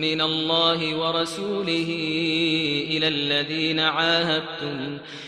من 0.00 0.20
الله 0.20 0.94
ورسوله 0.96 1.88
إلى 2.90 3.08
الذين 3.08 3.80
عاهدتم 3.80 4.98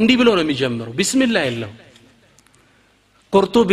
እንዲህ 0.00 0.16
ብሎ 0.20 0.28
ነው 0.36 0.42
የሚጀምረው። 0.44 0.92
ቢስሚላ 0.98 1.36
የለው 1.46 1.72
ቁርጡቢ 3.32 3.70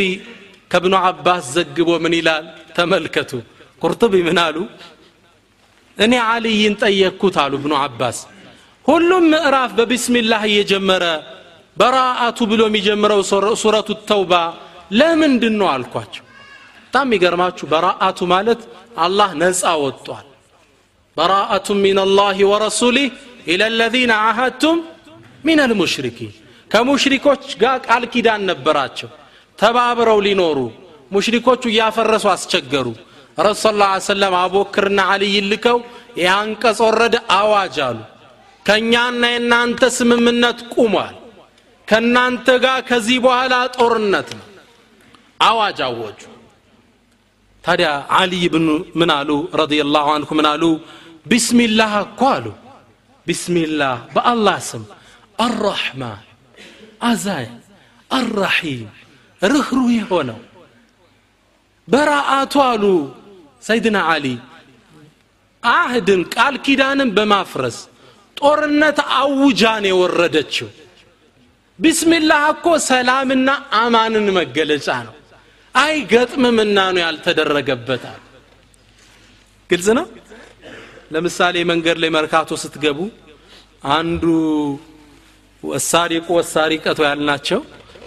ከብኑ 0.72 0.94
አባስ 1.10 1.44
ዘግቦ 1.56 1.90
ምን 2.04 2.14
ይላል? 2.20 2.46
ተመልከቱ። 2.76 3.32
ቁርጡቢ 3.82 4.14
ምን 4.28 4.38
አሉ? 4.46 4.58
እኔ 5.98 6.14
አልይን 6.32 6.74
ጠየቅኩት 6.82 7.36
አሉ 7.44 7.54
ብኑ 7.64 7.74
አባስ። 7.82 8.18
ሁሉም 8.86 9.24
ምዕራፍ 9.34 9.72
በቢስሚላህ 9.78 10.42
እየጀመረ 10.50 11.04
በራአቱ 11.78 12.38
ብሎ 12.52 12.62
የሚጀምረው 12.68 13.22
ሱረቱ 13.62 13.90
ተውባ 14.10 14.34
ለምንድን 14.92 15.56
ነው 15.60 15.68
አልኳቸው። 15.74 16.24
በጣም 16.86 17.08
የሚገርማችሁ 17.08 17.66
በራአቱ 17.72 18.20
ማለት 18.34 18.62
አላህ 19.06 19.30
ነፃ 19.42 19.64
ወጥቷል። 19.84 20.28
በራአቱ 21.18 21.68
ሚን 21.82 21.98
አላህ 22.04 22.38
ወረሱሊህ 22.52 23.08
ኢላ 23.48 23.64
ለዚነ 23.80 24.12
አሃድቱም 24.28 24.78
ሚን 25.46 25.60
አልሙሽሪኪን 25.62 26.32
ከሙሽሪኮች 26.72 27.44
ጋር 27.62 27.76
ቃል 27.88 28.04
ኪዳን 28.14 28.42
ነበራቸው። 28.50 29.10
ተባብረው 29.60 30.20
ሊኖሩ 30.26 30.58
ሙሽሪኮቹ 31.12 31.64
እያፈረሱ 31.72 32.26
አስቸገሩ። 32.32 32.88
ረሱ 33.38 33.64
ስ 33.66 34.08
ሰለም 34.08 34.36
አቦክርና 34.42 35.00
አልይን 35.14 35.46
ልከው 35.52 35.78
ይህ 36.18 36.30
አንቀጽ 36.34 36.80
ወረደ 36.88 37.16
አዋጅ 37.38 37.78
አሉ። 37.88 37.98
ከእኛና 38.66 39.24
የእናንተ 39.34 39.82
ስምምነት 39.98 40.60
ቁሟል። 40.74 41.16
ከእናንተ 41.88 42.48
ጋር 42.64 42.80
ከዚህ 42.90 43.18
በኋላ 43.26 43.56
ጦርነት 43.78 44.30
ነው። 44.38 44.46
አዋጅ 45.42 45.80
አወጁ። 45.88 46.20
ታዲያ 47.64 47.90
አልይ 48.20 48.44
ብኑ 48.54 48.68
ምን 49.00 49.10
አሉ? 49.12 49.30
ረዲየላሁ 49.62 50.08
አንሁ 50.16 50.30
ምን 50.40 50.48
አሉ? 50.52 50.64
ቢስሚላህ 51.26 51.94
እኮ 52.06 52.22
አሉ። 52.36 52.46
ቢስሚላህ 53.28 53.96
በአላህ 54.16 54.58
ስም 54.70 54.84
አራሕማን 55.40 56.22
አዛኝ 57.02 57.50
አራሒም 58.10 58.84
ርኅሩህ 59.42 59.90
የሆነው። 59.96 60.40
በራአቱ 61.88 62.54
አሉ 62.70 62.84
ሰይድና 63.64 63.98
አሊ 64.12 64.26
አህድን 65.64 66.22
ቃል 66.34 66.56
ኪዳንን 66.66 67.10
በማፍረስ 67.18 67.78
ጦርነት 68.38 68.98
አውጃን 69.18 69.86
የወረደችው። 69.90 70.70
ቢስሚላህ 71.80 72.44
እኮ 72.54 72.68
ሰላምና 72.88 73.50
አማንን 73.80 74.28
መገለጫ 74.38 74.88
ነው። 75.08 75.16
አይገጥምምና 75.76 76.78
ነው 76.94 77.02
ያልተደረገበታል። 77.06 78.20
ግልጽ 79.70 79.88
ነው? 79.98 80.06
ለምሳሌ 81.12 81.56
መንገድ 81.72 81.98
ላይ 82.02 82.10
መርካቶ 82.16 82.52
ስትገቡ 82.64 83.00
አንዱ 83.92 84.24
والسارق 85.64 86.28
والسارقة 86.38 87.00
ያልናቸው 87.10 87.62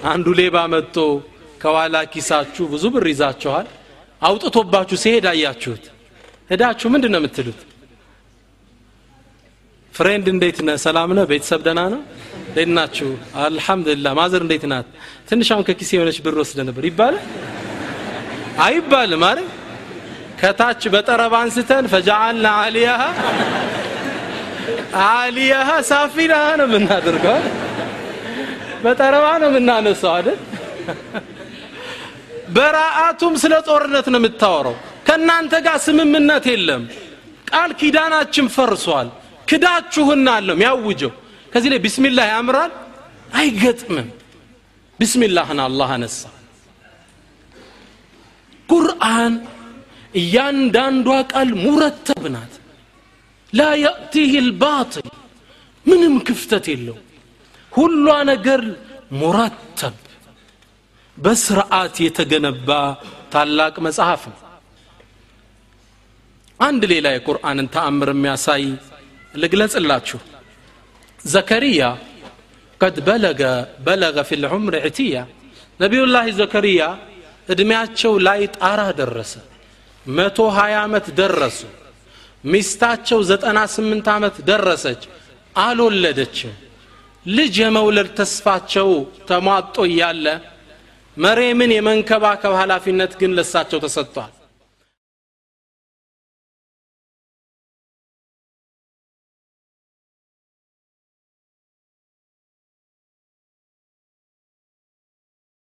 አንዱ 0.04 0.26
ሌባ 0.40 0.56
መጥቶ 0.72 0.96
ከኋላ 1.62 1.96
ኪሳችሁ 2.12 2.64
ብዙ 2.72 2.84
ብር 2.94 3.06
ይዛችኋል። 3.12 3.66
አውጥቶባችሁ 4.22 4.96
ሲሄድ 5.02 5.26
አያችሁት። 5.32 5.84
ሄዳችሁ 6.50 6.88
ምንድን 6.94 7.12
ነው 7.14 7.20
የምትሉት? 7.20 7.60
friend 9.94 10.26
እንዴት 10.32 10.58
ነህ? 10.66 10.76
ሰላም 10.84 11.10
ነህ? 11.18 11.24
ቤተሰብ 11.30 11.60
ደና 11.66 11.80
ነው 11.94 12.00
እንዴት 12.48 12.70
ናችሁ? 12.76 13.08
አልሐምዱሊላህ። 13.42 14.12
mother 14.20 14.42
እንዴት 14.46 14.64
ናት? 14.72 14.86
ትንሽ 15.28 15.48
ከኪሴ 15.68 15.90
የሆነች 15.96 16.18
ብር 16.24 16.36
ወስደ 16.42 16.58
ነበር 16.68 16.84
ይባላል? 16.90 17.24
አይባልም 18.60 19.22
አረ 19.24 19.38
ከታች 20.40 20.82
በጠረባ 20.94 21.34
አንስተን 21.44 21.84
ፈጃአልና 21.92 22.46
አሊያሃ 22.62 23.02
አሊያሃ 25.06 25.68
ሳፊላሃ 25.88 26.46
ነው 26.60 26.66
የምናደርገው። 26.68 27.38
በጠረባ 28.84 29.26
ነው 29.42 29.48
የምናነሳው 29.50 30.12
አይደል? 30.16 30.38
በራአቱም 32.56 33.34
ስለ 33.42 33.54
ጦርነት 33.68 34.06
ነው 34.12 34.20
የምታወረው 34.20 34.76
ከእናንተ 35.08 35.54
ጋር 35.66 35.76
ስምምነት 35.86 36.44
የለም። 36.52 36.82
ቃል 37.50 37.70
ኪዳናችን 37.80 38.46
ፈርሷል። 38.56 39.08
ክዳችሁና 39.48 40.28
አለው 40.38 40.54
የሚያውጀው። 40.56 41.12
ከዚህ 41.52 41.68
ላይ 41.72 41.80
ቢስሚላህ 41.84 42.26
ያምራል? 42.32 42.72
አይገጥምም። 43.34 44.08
ቢስሚላህን 44.98 45.60
አላህ 45.66 45.90
አነሳ። 45.96 46.20
ቁርአን 48.68 49.34
እያንዳንዷ 50.14 51.08
ቃል 51.32 51.50
ሙረተብ 51.62 52.24
ናት 52.34 52.52
ላ 53.52 53.62
የእቲህ 53.82 54.32
ልባጥል 54.46 55.06
ምንም 55.86 56.14
ክፍተት 56.28 56.66
የለው 56.72 56.96
ሁሏ 57.72 58.06
ነገር 58.30 58.60
ሙረተብ 59.18 59.96
በስርዓት 61.16 61.96
የተገነባ 62.04 62.68
ታላቅ 63.32 63.74
መጽሐፍ 63.86 64.22
ነው። 64.32 64.38
አንድ 66.60 66.82
ሌላ 66.92 67.06
የቁርአንን 67.14 67.66
ተአምር 67.74 68.08
የሚያሳይ 68.14 68.64
ልግለጽላችሁ። 69.34 70.20
ዘከሪያ 71.24 71.82
ቀድ 72.80 72.96
በለገ 73.06 73.42
በለገ 73.86 74.18
ፊ 74.28 74.38
ልዑምር 74.42 74.74
ዕትያ። 74.88 75.16
ነቢዩላህ 75.80 76.26
ዘከሪያ 76.40 76.82
እድሜያቸው 77.48 78.12
ላይ 78.26 78.40
ጣራ 78.56 78.80
ደረሰ። 79.00 79.32
መቶ 80.06 80.38
ሀያ 80.56 80.74
ዓመት 80.86 81.06
ደረሱ 81.20 81.60
ሚስታቸው 82.43 83.19
ዘጠና 83.29 83.59
ስምንት 83.75 84.07
ዓመት 84.15 84.35
ደረሰች 84.49 85.01
አልወለደችም 85.55 86.53
ልጅ 87.25 87.55
የመውለድ 87.63 88.09
ተስፋቸው 88.19 88.89
ተሟጦ 89.29 89.75
እያለ 89.89 90.25
መሬምን 91.17 91.71
የመንከባከብ 91.75 92.53
ኃላፊነት 92.61 93.11
ግን 93.21 93.35
ለሳቸው 93.37 93.81
ተሰጥቷል 93.85 94.31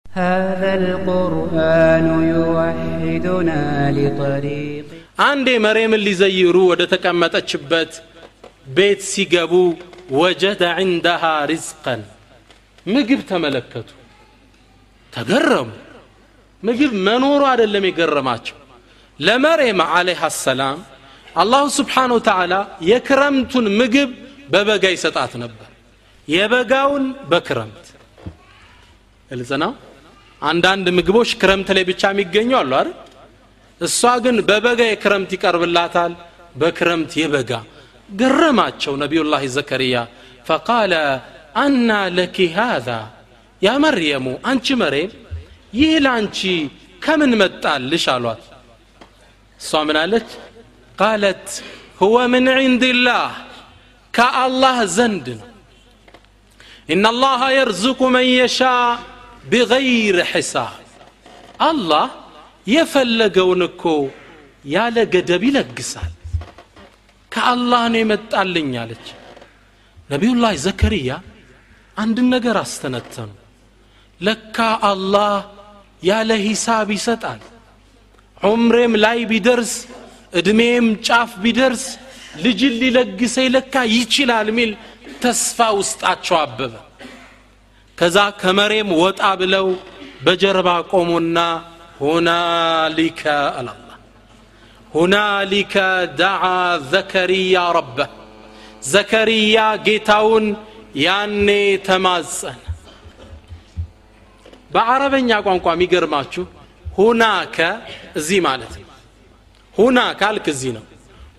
هذا 0.06 0.74
القرآن 0.74 2.06
يوحدنا 2.28 3.60
لطريق 3.92 4.97
አንዴ 5.19 5.47
መሬምን 5.65 6.01
ሊዘይሩ 6.05 6.57
ወደ 6.69 6.81
ተቀመጠችበት 6.91 7.91
ቤት 8.75 9.01
ሲገቡ 9.09 9.53
ወጀደ 10.19 10.61
ዕንደሃ 10.79 11.23
ሪዝቀን 11.51 12.01
ምግብ 12.85 13.21
ተመለከቱ 13.31 13.89
ተገረሙ። 15.13 15.67
ምግብ 16.63 16.91
መኖሩ 17.07 17.41
አይደለም 17.51 17.83
የገረማቸው። 17.87 18.57
ለመሬም 19.19 19.79
አለይሃ 19.89 20.21
ሰላም 20.37 20.77
አላሁ 21.35 21.65
ስብሓን 21.77 22.11
ወተዓላ 22.17 22.53
የክረምቱን 22.89 23.65
ምግብ 23.79 24.09
በበጋ 24.53 24.85
ይሰጣት 24.95 25.33
ነበር። 25.43 25.67
የበጋውን 26.27 27.05
በክረምት 27.31 27.85
ግልጽ 29.29 29.51
አንዳንድ 30.41 30.87
ምግቦች 30.97 31.29
ክረምት 31.41 31.69
ላይ 31.77 31.83
ብቻ 31.89 32.01
የሚገኙ 32.11 32.51
አሉ 32.59 32.71
አይደል 32.79 32.89
እሷ 33.81 34.01
ግን 34.23 34.37
በበጋ 34.47 34.81
የክረምት 34.89 35.31
ይቀርብላታል 35.35 36.13
በክረምት 36.55 37.11
የበጋ 37.21 37.51
ገረማቸው 38.19 38.93
ነቢዩላህ 39.03 39.43
ዘከርያ 39.55 39.95
ፈቃለ 40.47 40.93
አና 41.63 41.89
ለኪ 42.17 42.37
ሃዛ 42.57 42.89
ያ 43.61 43.71
መርየሙ 43.83 44.27
አንቺ 44.51 44.75
መሬም 44.83 45.11
ይህ 45.73 45.93
ለአንቺ 46.05 46.39
ከምን 47.05 47.31
መጣልሽ 47.41 48.05
አሏት 48.15 48.43
እሷ 49.59 49.81
ምን 49.87 49.97
አለች 50.03 50.29
ቃለት 50.97 51.45
ሁወ 52.01 52.17
ምን 52.33 52.47
ዕንድላህ 52.57 53.29
ከአላህ 54.13 54.77
ዘንድ 54.97 55.27
ነው 55.39 55.45
إن 56.89 57.05
الله 57.05 57.41
يرزق 57.51 57.99
من 58.15 58.25
يشاء 58.41 58.99
بغير 59.51 60.15
حساب 60.23 60.77
الله 61.61 62.05
የፈለገውን 62.69 63.61
እኮ 63.67 63.83
ያለ 64.67 64.97
ገደብ 65.13 65.43
ይለግሳል። 65.47 66.13
ከአላህ 67.31 67.83
ነው 67.91 67.99
የመጣልኝ 68.01 68.71
አለች። 68.81 69.05
ነቢዩላህ 70.09 70.53
ዘከርያ 70.65 71.09
አንድን 71.97 72.27
ነገር 72.35 72.55
አስተነተኑ። 72.63 73.29
ለካ 74.21 74.57
አላህ 74.89 75.33
ያለ 76.03 76.31
ሂሳብ 76.45 76.87
ይሰጣል። 76.97 77.41
ዑምሬም 78.41 78.93
ላይ 79.03 79.19
ቢደርስ 79.31 79.73
እድሜም 80.33 80.85
ጫፍ 81.07 81.31
ቢደርስ 81.43 81.83
ልጅን 82.43 82.73
ሊለግሰኝ 82.81 83.47
ለካ 83.55 83.73
ይችላል 83.93 84.47
ሚል 84.57 84.71
ተስፋ 85.23 85.67
ውስጣቸው 85.79 86.35
አበበ። 86.41 86.73
ከዛ 87.97 88.17
ከመሬም 88.41 88.89
ወጣ 89.01 89.21
ብለው 89.41 89.67
በጀርባ 90.25 90.69
ቆሙና 90.91 91.37
ሁናሊከ 91.99 93.21
አላላ 93.57 93.89
ሁናሊከ 94.91 95.73
ደዓ 96.19 96.43
ዘከርያ 96.91 97.55
ረበህ 97.77 98.11
ዘከርያ 98.83 99.57
ጌታውን 99.85 100.45
ያኔ 101.03 101.47
ተማጸነ። 101.87 102.59
በአረበኛ 104.73 105.29
ቋንቋ 105.45 105.65
የሚገርማችሁ 105.75 106.43
ሁናከ 106.97 107.57
እዚህ 108.19 108.39
ማለት 108.47 108.73
ነው። 108.79 108.85
ሁና 109.75 109.99
ካልክ 110.21 110.45
እዚህ 110.53 110.71
ነው። 110.77 110.85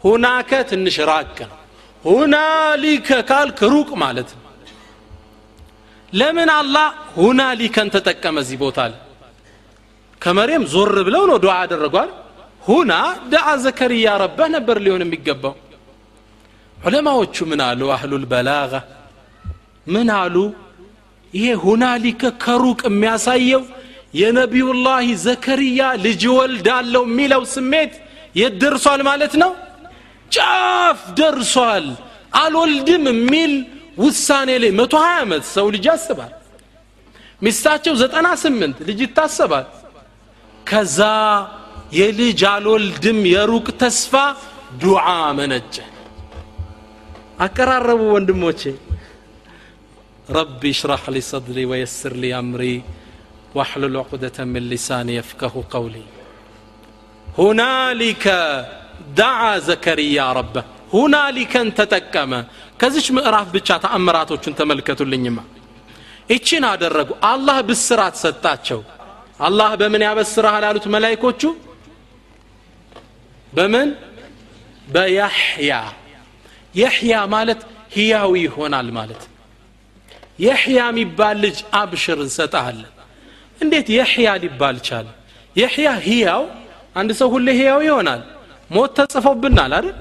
ሁናከ 0.04 0.50
ትንሽ 0.70 0.96
ራቅ 1.10 1.36
ነው። 1.44 1.56
ሁናሊከ 2.04 3.08
ካልክ 3.30 3.58
ሩቅ 3.72 3.90
ማለት 4.02 4.30
ነው። 4.34 4.44
ለምን 6.12 6.50
አላህ 6.54 6.86
ሁናሊከን 7.18 7.88
ተጠቀመ 7.94 8.36
እዚህ 8.44 8.58
ቦታ 8.62 8.78
ላይ 8.92 9.00
ከመሬም 10.20 10.64
ዞር 10.72 10.96
ብለው 11.06 11.22
ነው 11.30 11.36
ዱዓ 11.44 11.54
አደረጓል 11.64 12.10
ሁና 12.62 12.92
ደዓ 13.32 13.46
ዘከርያ 13.64 14.06
ረበህ 14.22 14.48
ነበር 14.56 14.76
ሊሆን 14.84 15.02
የሚገባው። 15.04 15.54
ዑለማዎቹ 16.78 17.36
ምን 17.50 17.60
አሉ? 17.66 17.80
አህሉል 17.94 18.24
በላጋ 18.32 18.72
ምን 19.86 20.08
አሉ? 20.16 20.36
ይሄ 21.32 21.46
ሁናሊከ 21.64 22.22
ከሩቅ 22.42 22.80
የሚያሳየው 22.88 23.62
የነቢዩላህ 24.20 25.06
ዘከርያ 25.24 25.80
ልጅ 26.04 26.22
ወልዳለው 26.36 27.04
የሚለው 27.08 27.42
ስሜት 27.54 27.92
የት 28.34 28.54
ደርሷል 28.62 29.00
ማለት 29.10 29.34
ነው? 29.42 29.50
ጫፍ 30.32 30.98
ደርሷል። 31.18 31.86
አልወልድም 32.40 33.04
የሚል 33.12 33.52
ውሳኔ 34.02 34.50
ላይ 34.62 34.70
መቶ 34.80 34.94
ሀያ 35.04 35.16
ዓመት 35.24 35.44
ሰው 35.54 35.66
ልጅ 35.74 35.84
ያስባል። 35.90 36.32
ሚስታቸው 37.42 37.94
ዘጠና 38.02 38.28
ስምንት 38.42 38.78
ልጅ 38.88 38.98
ይታሰባል 39.06 39.66
ከዛ 40.69 40.99
የልጅ 41.99 42.41
አልወልድም 42.53 43.19
የሩቅ 43.33 43.67
ተስፋ 43.81 44.13
ዱዓ 44.83 45.05
መነጨ 45.39 45.75
አቀራረቡ 47.45 48.01
ወንድሞቼ 48.15 48.61
ربي 50.29 50.69
اشرح 50.75 51.03
لي 51.09 51.21
صدري 51.31 51.63
ويسر 51.71 52.13
لي 52.21 52.29
أمري 52.43 52.75
واحلل 53.55 53.95
عقدة 53.97 54.37
من 54.53 54.63
لساني 54.71 55.13
يفقه 55.15 55.53
قولي 55.73 56.05
هنالك 57.39 58.25
دعا 59.19 59.53
زكريا 59.69 60.25
ربه 60.39 60.63
هنالك 60.95 61.53
تتكم 61.77 62.31
ከዚች 62.81 63.07
ምዕራፍ 63.17 63.47
ብቻ 63.55 63.69
ተአምራቶቹን 63.83 64.53
ተመልከቱልኝማ 64.59 65.37
ይችን 66.33 66.63
አደረጉ 66.71 67.09
አላህ 67.31 67.57
ብስራት 67.69 68.15
ሰጣቸው 68.23 68.79
አላህ 69.40 69.70
በምን 69.80 70.02
ያበስርሃል 70.06 70.64
አሉት 70.68 70.86
መላይኮቹ? 70.94 71.42
በምን? 73.52 73.88
በያሕያ። 74.88 75.72
የሕያ 76.74 77.14
ማለት 77.34 77.60
ህያዊ 77.94 78.32
ይሆናል 78.46 78.88
ማለት። 78.98 79.22
የሕያ 80.44 80.80
የሚባል 80.88 81.36
ልጅ 81.44 81.58
አብሽር 81.80 82.18
እንሰጣለን 82.26 82.90
እንዴት 83.60 83.86
የሕያ 83.96 84.28
ሊባል 84.44 84.76
ቻለ? 84.88 85.06
የሕያ 85.56 85.88
ህያው 86.06 86.42
አንድ 86.96 87.10
ሰው 87.20 87.28
ሁሌ 87.34 87.48
ህያው 87.60 87.80
ይሆናል። 87.88 88.22
ሞት 88.70 88.90
ተጽፎብናል 88.98 89.72
አይደል? 89.78 89.96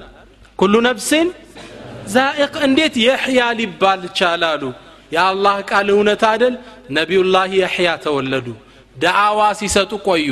ኩሉ 0.58 0.74
ነፍሲን 0.88 1.28
ዛኢቅ። 2.14 2.54
እንዴት 2.68 2.94
የሕያ 3.06 3.40
ሊባል 3.60 4.02
ቻላሉ 4.18 4.62
የአላህ 5.12 5.56
ቃል 5.70 5.88
እውነት 5.94 6.22
አደል 6.30 6.54
ነቢዩላህ 6.96 7.46
የሕያ 7.60 7.90
ተወለዱ 8.04 8.46
ደአዋ 8.96 9.40
ሲሰጡ 9.60 9.92
ቆዩ። 10.08 10.28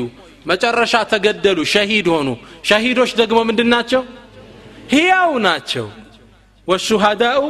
መጨረሻ 0.47 0.95
ተገደሉ 1.13 1.59
ሸሂድ 1.75 2.07
ሆኑ። 2.15 2.29
ሸሂዶች 2.69 3.11
ደግሞ 3.21 3.39
ምንድን 3.49 3.69
ናቸው? 3.75 4.03
ሕያው 4.93 5.33
ናቸው። 5.47 5.87
ወሹሃዳኡ 6.69 7.41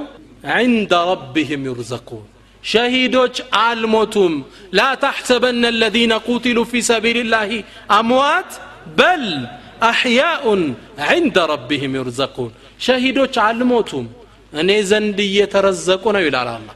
عند 0.56 0.92
ربهم 1.10 1.60
يرزقون 1.70 2.24
ሸሂዶች 2.64 3.36
አልሞቱም። 3.66 4.34
ላ 4.78 4.80
ታሕሰበነ 5.04 5.62
الذين 5.68 6.12
قتلوا 6.20 6.64
في 6.64 6.78
سبيل 6.82 7.16
الله 7.16 7.50
أموات 8.00 8.50
بل 8.98 9.22
أحياء 9.82 10.44
عند 11.10 11.36
ربهم 11.52 11.90
يرزقون 12.00 12.50
ሸሂዶች 12.86 13.34
አልሞቱም። 13.48 14.06
እኔ 14.52 14.70
ዘንድ 14.90 15.18
እየተረዘቁ 15.28 16.04
ነው 16.16 16.22
ይላል 16.26 16.48
አላ 16.54 16.68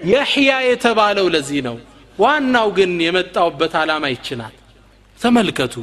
የሕያ 0.00 0.50
የተባለው 0.70 1.26
ለዚህ 1.34 1.60
ነው። 1.68 1.76
ዋናው 2.18 2.68
ግን 2.76 2.90
የመጣውበት 3.06 3.74
ዓላማ 3.80 4.04
ይችናል 4.14 4.54
ተመልከቱ 5.20 5.74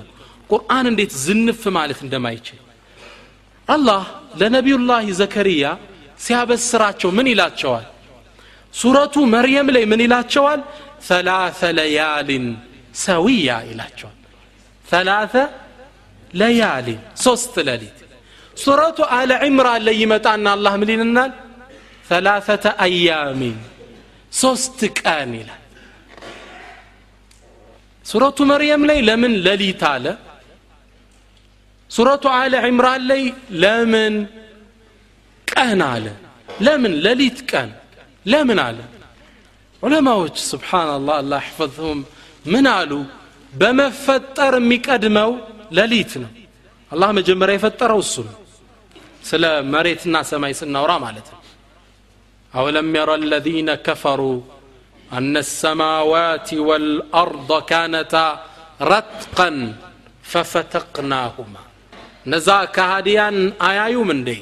ቁርአን 0.49 0.85
እንዴት 0.91 1.11
ዝንፍ 1.25 1.61
ማለት 1.77 1.99
እንደማይችል። 2.05 2.59
አላህ 3.67 4.03
ለነቢዩላህ 4.39 5.05
ዘከርያ 5.19 5.65
ሲያበስራቸው 6.19 7.09
ምን 7.17 7.27
ይላቸዋል? 7.31 7.85
ሱረቱ 8.73 9.15
መርየም 9.33 9.67
ላይ 9.75 9.83
ምን 9.91 10.01
ይላቸዋል? 10.05 10.61
ሰላተ 11.09 11.59
ለያሊን 11.77 12.45
ሰዊያ 13.03 13.49
ይላቸዋል። 13.69 14.17
ሰላተ 14.85 15.33
ለያሊን 16.33 17.01
ሶስት 17.25 17.53
ሌሊት። 17.67 17.97
ሱረቱ 18.57 18.99
አለ 19.17 19.31
ዕምራን 19.47 19.81
ላይ 19.87 19.95
ይመጣና 20.03 20.45
አላህ 20.55 20.73
ምን 20.81 20.89
ይልናል 20.93 21.31
ሰላሰተ 22.09 22.65
አያሚን 22.85 23.57
ሶስት 24.33 24.79
ቀን 24.99 25.31
ይላል 25.39 25.61
سورة 28.11 28.35
مريم 28.39 28.81
لي 28.89 29.01
لمن 29.09 29.31
للي 29.47 29.71
تالا 29.81 30.13
سورة 31.95 32.23
آل 32.45 32.53
عمران 32.65 33.01
لي 33.09 33.23
لمن 33.63 34.13
كأن 35.49 35.81
على 35.81 36.13
لمن 36.67 36.91
للي 37.05 37.29
كان 37.29 37.69
لمن 38.33 38.59
على 38.67 38.85
علماء 39.83 40.19
سبحان 40.53 40.89
الله 40.97 41.15
الله 41.21 41.37
يحفظهم 41.37 41.97
من 42.53 42.65
علو 42.77 43.01
بما 43.59 43.87
فتر 44.07 44.53
ميك 44.69 44.89
أدمو 44.89 45.31
لليتنا 45.77 46.29
الله 46.93 47.09
مجمري 47.17 47.57
فتر 47.65 47.91
وصل 47.99 48.27
سلام 49.31 49.71
مريت 49.71 50.01
الناس 50.07 50.29
ما 50.41 50.47
يسنا 50.51 50.79
ورا 50.83 50.97
مالتنا. 51.03 51.39
أولم 52.55 52.87
يرى 52.99 53.15
الذين 53.23 53.69
كفروا 53.87 54.41
أن 55.18 55.34
السماوات 55.46 56.48
والأرض 56.68 57.50
كانتا 57.70 58.26
رتقا 58.92 59.50
ففتقناهما 60.30 61.62
نزا 62.32 62.58
كهديان 62.76 63.36
آيايو 63.68 64.02
من 64.10 64.20
دي 64.28 64.40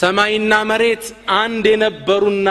ሰማይና 0.00 0.52
መሬት 0.70 1.04
አንድ 1.42 1.64
የነበሩና 1.72 2.48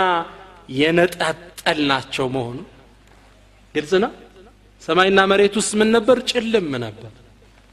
የነጣጠልናቸው 0.82 2.26
መሆኑ 2.36 2.58
ግልጽ 3.76 3.91
ነው 4.04 4.12
ሰማይና 4.82 5.20
መሬት 5.32 5.56
ውስጥ 5.60 5.72
ምን 5.80 5.89
ነበር 5.96 6.18
ጭልም 6.32 6.70
ነበር 6.86 7.12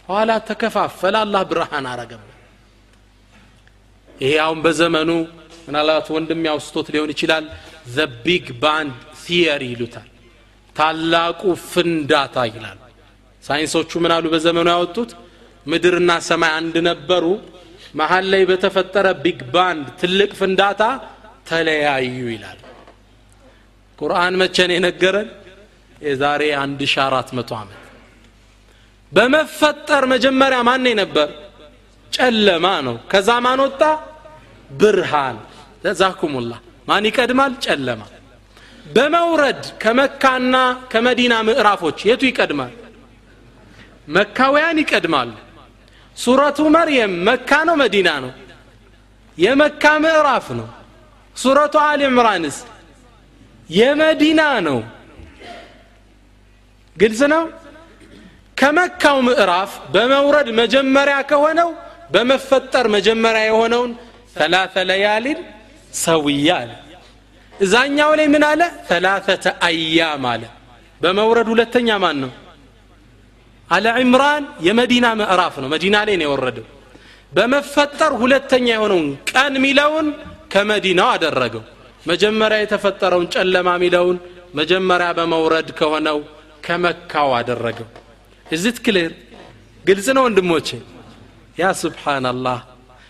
ኋላ 0.08 0.30
ተከፋፈለ 0.48 1.14
አላህ 1.24 1.42
ብርሃን 1.50 1.86
አረገበት 1.92 2.26
ይሄ 4.22 4.32
አሁን 4.46 4.58
በዘመኑ 4.64 5.10
ምናልባት 5.66 6.08
ወንድም 6.16 6.42
ያውስቶት 6.50 6.86
ሊሆን 6.94 7.12
ይችላል 7.14 7.44
ዘ 7.96 8.06
ቢግ 8.24 8.46
ባንድ 8.64 8.94
ቲየሪ 9.25 9.63
ይሉታል። 9.73 10.09
ታላቁ 10.75 11.41
ፍንዳታ 11.65 12.35
ይላል። 12.49 12.79
ሳይንሶቹ 13.43 13.91
ምን 14.03 14.11
አሉ? 14.15 14.25
በዘመኑ 14.33 14.67
ያወጡት 14.73 15.11
ምድርና 15.65 16.11
ሰማይ 16.27 16.51
አንድ 16.59 16.75
ነበሩ። 16.89 17.25
መሀል 17.95 18.25
ላይ 18.31 18.43
በተፈጠረ 18.49 19.07
big 19.23 19.39
bang 19.53 19.85
ትልቅ 20.01 20.31
ፍንዳታ 20.39 20.81
ተለያዩ 21.49 22.17
ይላል። 22.33 22.59
ቁርአን 23.99 24.33
መቼን 24.41 24.71
የነገረን? 24.75 25.29
የዛሬ 26.01 26.41
1400 26.57 27.53
ዓመት። 27.55 27.81
በመፈጠር 29.11 30.03
መጀመሪያ 30.13 30.59
ማን 30.67 30.85
ነበር 31.01 31.29
ጨለማ 32.13 32.65
ነው። 32.87 32.95
ከዛ 33.11 33.29
ማን 33.45 33.59
ወጣ? 33.65 33.81
ብርሃን። 34.71 35.37
ጀዛኩሙላ 35.83 36.51
ማን 36.87 37.03
ይቀድማል? 37.09 37.53
ጨለማ 37.65 38.01
በመውረድ 38.85 39.61
ከመካና 39.81 40.55
ከመዲና 40.91 41.33
ምዕራፎች 41.47 41.97
የቱ 42.09 42.21
ይቀድማል? 42.29 42.73
መካውያን 44.07 44.77
ይቀድማሉ። 44.83 45.31
ሱረቱ 46.17 46.59
መርየም 46.75 47.13
መካ 47.27 47.49
ነው 47.69 47.75
መዲና 47.81 48.09
ነው። 48.25 48.31
የመካ 49.37 49.83
ምዕራፍ 50.03 50.47
ነው። 50.59 50.67
ሱረቱ 51.35 51.75
አል 51.83 52.01
የመዲና 53.69 54.41
ነው። 54.67 54.79
ግልጽ 56.97 57.21
ነው? 57.33 57.43
ከመካው 58.57 59.17
ምዕራፍ 59.27 59.71
በመውረድ 59.93 60.49
መጀመሪያ 60.59 61.17
ከሆነው 61.29 61.69
በመፈጠር 62.11 62.85
መጀመሪያ 62.95 63.41
የሆነውን 63.49 63.91
ሰላተ 64.35 64.75
ለያሊን 64.89 65.39
ሰውያ 66.03 66.49
አለ 66.61 66.71
እዛኛው 67.59 68.11
ላይ 68.19 68.27
ምን 68.33 68.43
አለ? 68.49 68.61
ሰላተተ 68.89 69.45
አያም 69.67 70.25
አለ። 70.31 70.43
በመውረድ 71.01 71.47
ሁለተኛ 71.53 71.89
ማን 72.03 72.17
ነው? 72.23 72.31
አለ 73.69 73.85
ዕምራን 74.01 74.43
የመዲና 74.67 75.05
ምዕራፍ 75.19 75.55
ነው። 75.63 75.69
መዲና 75.73 75.95
ላይ 76.07 76.15
ነው 76.19 76.25
የወረደው። 76.27 76.65
በመፈጠር 77.31 78.11
ሁለተኛ 78.21 78.67
የሆነውን 78.73 79.07
ቀን 79.31 79.53
ሚለውን 79.63 80.07
ከመዲናው 80.53 81.09
አደረገው። 81.15 81.63
መጀመሪያ 82.03 82.57
የተፈጠረውን 82.61 83.27
ጨለማ 83.35 83.69
ሚለውን 83.83 84.17
መጀመሪያ 84.59 85.07
በመውረድ 85.17 85.69
ከሆነው 85.79 86.17
ከመካው 86.65 87.29
አደረገው። 87.39 87.87
እዝት 88.45 88.77
ክልር 88.85 89.11
ግልጽ 89.85 90.07
ነው 90.15 90.23
ወንድሞቼ? 90.27 90.69
ያ 91.57 91.65
ስብሓናላህ 91.81 92.59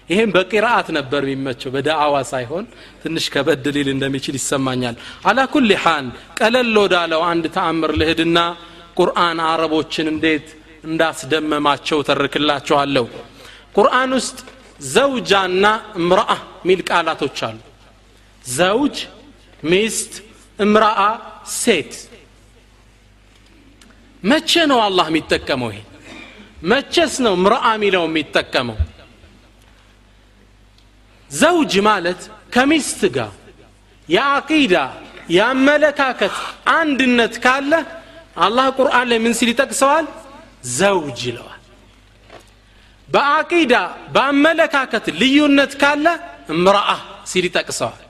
ይሄም 0.09 0.31
በቂራአት 0.35 0.87
ነበር 0.97 1.21
የሚመቸው 1.25 1.69
በደአዋ 1.75 2.15
ሳይሆን 2.31 2.65
ትንሽ 3.03 3.25
ከበድ 3.33 3.65
ሊል 3.75 3.87
እንደሚችል 3.93 4.35
ይሰማኛል። 4.39 4.95
አላ 5.29 5.39
ኩል 5.53 5.69
ሓን 5.83 6.07
ቀለል 6.39 6.75
ወዳለው 6.81 7.21
አንድ 7.29 7.45
ተአምር 7.55 7.91
ልህድና 8.01 8.39
ቁርአን 8.97 9.39
አረቦችን 9.47 10.07
እንዴት 10.13 10.47
እንዳስደመማቸው 10.83 11.99
ተርክላችኋለሁ። 12.09 13.05
ቁርአን 13.77 14.11
ውስጥ 14.19 14.37
ዘውጃና 14.93 15.65
እምራአ 15.99 16.31
ሚል 16.67 16.81
ቃላቶች 16.89 17.39
አሉ። 17.47 17.57
ዘውጅ 18.51 18.97
ሚስት 19.63 20.13
እምራአ 20.59 21.01
ሴት። 21.55 21.93
መቼ 24.23 24.51
ነው 24.71 24.79
አላህ 24.85 25.07
የሚጠቀመው 25.11 25.69
ይሄ? 25.73 25.79
መቼስ 26.71 27.15
ነው 27.25 27.33
ምርአ 27.43 27.65
ሚለው 27.81 28.03
የሚጠቀመው 28.07 28.77
ዘውጅ 31.35 31.73
ማለት 31.87 32.21
ከሚስት 32.53 33.01
ጋር። 33.15 33.31
የአቂዳ 34.09 34.75
የአመለካከት 35.29 36.35
አንድነት 36.73 37.33
ካለ 37.45 37.71
አላህ 38.37 38.67
ቁርአን 38.77 39.05
ላይ 39.11 39.19
ምን 39.23 39.33
ሲል 39.37 39.49
ይጠቅሰዋል? 39.53 40.05
ዘውጅ 40.77 41.19
ይለዋል። 41.29 41.61
በአቂዳ 43.09 43.73
በአመለካከት 44.13 45.05
ልዩነት 45.19 45.73
ካለ 45.81 46.05
እምራአ 46.49 46.89
ሲል 47.25 47.45
ይጠቅሰዋል። 47.49 48.01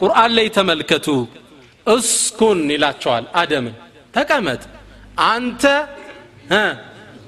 ቁርአን 0.00 0.30
ላይ 0.36 0.46
ተመልከቱ። 0.56 1.06
እስኩን 1.86 2.60
ይላቸዋል 2.74 3.24
አደምን። 3.34 3.74
ተቀመጥ። 4.14 4.62
አንተ 5.26 5.62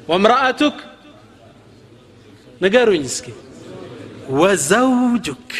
ወምራአቱክ 0.09 0.77
ንገሩኝ 2.61 3.05
እስኪ 3.05 3.27
ወዘውጁክ 4.39 5.51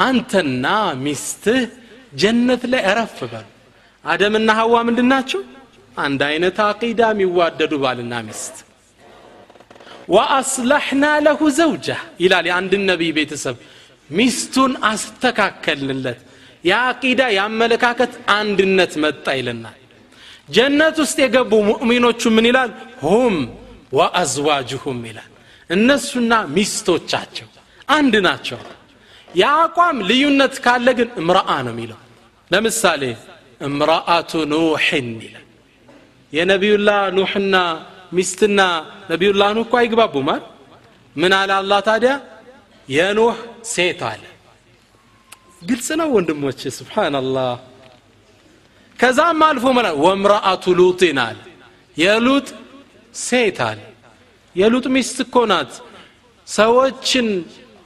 አንተና 0.00 0.66
ሚስትህ 1.04 1.62
ጀነት 2.14 2.62
ላይ 2.72 2.82
እረፍ 2.90 3.16
በሉ። 3.32 3.46
አደምና 4.04 4.50
ሀዋ 4.58 4.74
ምንድን 4.88 5.08
ናቸው? 5.12 5.40
አንድ 5.96 6.20
አይነት 6.28 6.58
አቂዳ 6.66 7.00
የሚዋደዱ 7.12 7.72
ባልና 7.82 8.14
ሚስት። 8.26 8.56
ወአስለሕና 10.08 11.04
ለሁ 11.26 11.40
ዘውጃ 11.58 11.88
ይላል 12.22 12.46
የአንድን 12.50 12.84
ነቢይ 12.90 13.10
ቤተሰብ። 13.18 13.56
ሚስቱን 14.10 14.72
አስተካከልንለት። 14.90 16.20
የአቂዳ 16.64 17.20
የአመለካከት 17.36 18.12
አንድነት 18.36 18.92
መጣ 19.02 19.26
ይለናል። 19.40 19.76
ጀነት 20.48 20.96
ውስጥ 21.02 21.18
የገቡ 21.24 21.52
ሙእሚኖቹ 21.68 22.22
ምን 22.36 22.46
ይላል? 22.50 22.70
ሁም 23.02 23.34
ወአዝዋጅሁም 23.92 25.00
ይላል 25.08 25.30
እነሱና 25.70 26.32
ሚስቶቻቸው 26.54 27.48
አንድ 27.88 28.14
ናቸው። 28.26 28.60
የአቋም 29.34 29.96
ልዩነት 30.08 30.54
ካለ 30.64 30.88
ግን 30.98 31.08
እምረአ 31.20 31.50
ነው 31.66 31.72
የሚለው። 31.74 31.98
ለምሳሌ 32.50 33.02
እምረአቱ 33.60 34.32
ኑሕን 34.52 35.08
ይላል። 35.24 35.44
የነቢዩላህ 36.32 37.00
ኑሕና 37.18 37.56
ሚስትና 38.12 38.60
ነቢዩላህ 39.10 39.48
ኑህ 39.56 39.64
እኮ 39.66 39.74
አይግባቡማል 39.80 40.42
ምን 41.16 41.32
አለ 41.38 41.50
አላህ 41.60 41.78
ታዲያ? 41.88 42.12
የኑህ 42.88 43.36
ሴት 43.72 44.00
አለ። 44.10 44.22
ግልጽ 45.62 45.88
ነው 46.00 46.08
ወንድሞች 46.16 46.60
ስብሓናላህ 46.78 47.50
ከዛም 48.98 49.40
አልፎ 49.46 49.64
መላ 49.76 49.88
ወምራአቱ 50.04 50.64
ሉጢን 50.78 51.18
አለ። 51.26 51.38
የሉጥ 51.96 52.48
ሴት 53.20 53.58
አለ 53.68 53.80
የሉጥ 54.58 54.86
ሚስት 54.94 55.18
እኮ 55.24 55.36
ናት። 55.50 55.72
ሰዎችን 56.48 57.26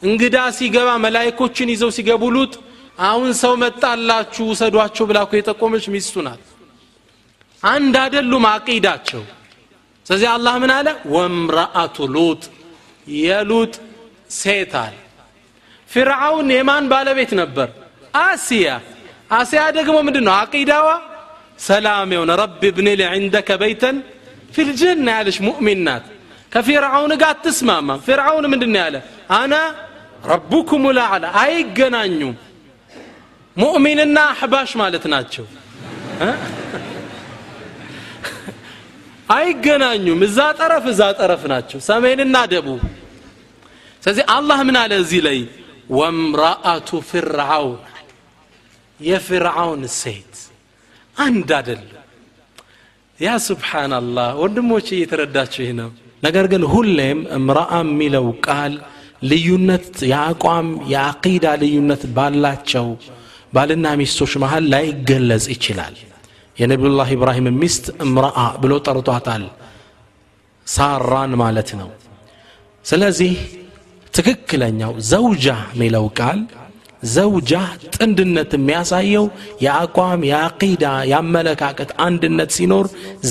እንግዳ 0.03 0.37
ሲገባ 0.59 0.89
መላይኮችን 1.05 1.69
ይዘው 1.73 1.91
ሲገቡ 1.97 2.23
ሉጥ 2.37 2.55
አሁን 3.03 3.31
ሰው 3.43 3.53
መጣላችሁ 3.63 4.45
ውሰዷቸው 4.51 5.05
ብላ 5.11 5.19
የጠቆመች 5.33 5.85
ሚስቱ 5.95 6.15
ናት። 6.27 6.43
አንድ 7.63 7.95
አደሉም 8.05 8.45
አቂዳቸው። 8.51 9.23
ስለዚህ 10.07 10.29
አላህ 10.35 10.55
ምን 10.63 10.71
አለ? 10.77 10.89
ወምራአቱ 11.15 11.97
ሉጥ 12.15 12.43
የሉጥ 13.21 13.75
ሴት 14.39 14.73
አለ። 14.83 14.95
ፊርዓውን 15.89 16.49
የማን 16.55 16.85
ባለቤት 16.93 17.33
ነበር? 17.41 17.69
አሲያ 18.23 18.67
አሲያ 19.33 19.61
ደግሞ 19.79 19.97
ምንድን 20.07 20.25
ነው 20.29 20.35
አቂዳዋ 20.41 20.89
ሰላም 21.67 22.11
የሆነ 22.15 22.33
ረቢ 22.43 22.63
ብኒ 22.77 22.89
ሊ 22.99 23.03
ዕንደከ 23.11 23.51
በይተን 23.61 23.97
ፊልጀና 24.55 25.07
ያለች 25.17 25.39
ሙእሚን 25.47 25.81
ናት 25.87 26.05
ከፊርዓውን 26.53 27.13
ጋር 27.21 27.31
አትስማማም 27.35 28.01
ፊርዓውን 28.07 28.47
ምንድን 28.53 28.75
ያለ? 28.81 28.97
አና 29.33 29.55
ረቡኩም 30.31 30.85
ላዕላ 30.99 31.25
አይገናኙም። 31.43 32.35
ሙእሚንና 33.57 34.19
አሕባሽ 34.33 34.71
ማለት 34.83 35.05
ናቸው። 35.15 35.47
አይገናኙም። 39.29 40.21
እዛ 40.27 40.39
ጠረፍ 40.59 40.85
እዛ 40.93 41.03
ጠረፍ 41.21 41.43
ናቸው። 41.53 41.79
ሰሜንና 41.89 42.37
ደቡብ። 42.53 42.81
ስለዚህ 44.03 44.25
አላህ 44.37 44.59
ምን 44.69 44.77
አለ 44.83 44.93
እዚህ 45.03 45.21
ላይ? 45.27 45.39
ወምራአቱ 45.93 46.89
ፍርዓውን 47.11 47.81
የፍርዓውን 49.01 49.83
ሴት 49.97 50.35
አንድ 51.17 51.49
አደለም 51.59 51.89
ያ 53.19 53.31
ስብሓናላህ 53.47 54.29
ወንድሞች 54.43 54.87
እየተረዳችሁ 54.95 55.61
ይህ 55.65 55.73
ነው 55.81 55.91
ነገር 56.23 56.45
ግን 56.53 56.63
ሁሌም 56.73 57.19
እምራአ 57.37 57.79
የሚለው 57.85 58.27
ቃል 58.47 58.73
ልዩነት 59.23 59.89
የአቋም 60.11 60.69
የአቂዳ 60.93 61.47
ልዩነት 61.63 62.03
ባላቸው 62.17 62.87
ባልና 63.53 63.87
ሚስቶች 64.01 64.33
መሃል 64.43 64.65
ላይ 64.73 64.85
ይገለጽ 64.91 65.47
ይችላል። 65.55 65.97
የነቢዩላህ 66.57 67.09
ኢብራሂም 67.17 67.47
ሚስት 67.61 67.85
እምራአ 68.05 68.39
ብሎ 68.63 68.73
ጠርቷታል። 68.87 69.45
ሳራን 70.67 71.33
ማለት 71.43 71.71
ነው። 71.81 71.91
ስለዚህ 72.85 73.33
ትክክለኛው 74.15 74.93
ዘውጃ 75.11 75.47
የሚለው 75.75 76.07
ቃል 76.19 76.41
ዘውጃ 77.14 77.52
ጥንድነት 77.96 78.52
የሚያሳየው 78.58 79.26
የአቋም 79.66 80.22
የአቂዳ 80.30 80.86
የአመለካከት 81.12 81.92
አንድነት 82.08 82.52
ሲኖር 82.58 82.86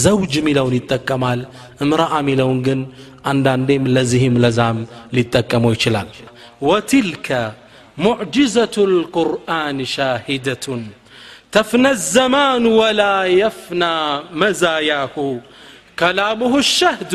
ዘውጅ 0.04 0.34
ሚለውን 0.46 0.76
ይጠቀማል 0.78 1.40
እምራአ 1.84 2.20
ሚለውን 2.28 2.60
ግን 2.66 2.82
አንዳንዴም 3.32 3.88
ለዚህም 3.94 4.36
ለዛም 4.44 4.78
ሊጠቀመው 5.16 5.74
ይችላል 5.76 6.10
ወትልከ 6.68 7.28
ሙዕጅዘቱ 7.98 8.76
ልቁርአን 8.94 9.80
ሻሂደቱን 9.96 10.84
تفنى 11.52 11.90
الزمان 11.90 12.66
ولا 12.80 13.16
يفنى 13.42 13.96
مزاياه 14.32 15.16
كلامه 15.98 16.52
الشهد 16.58 17.14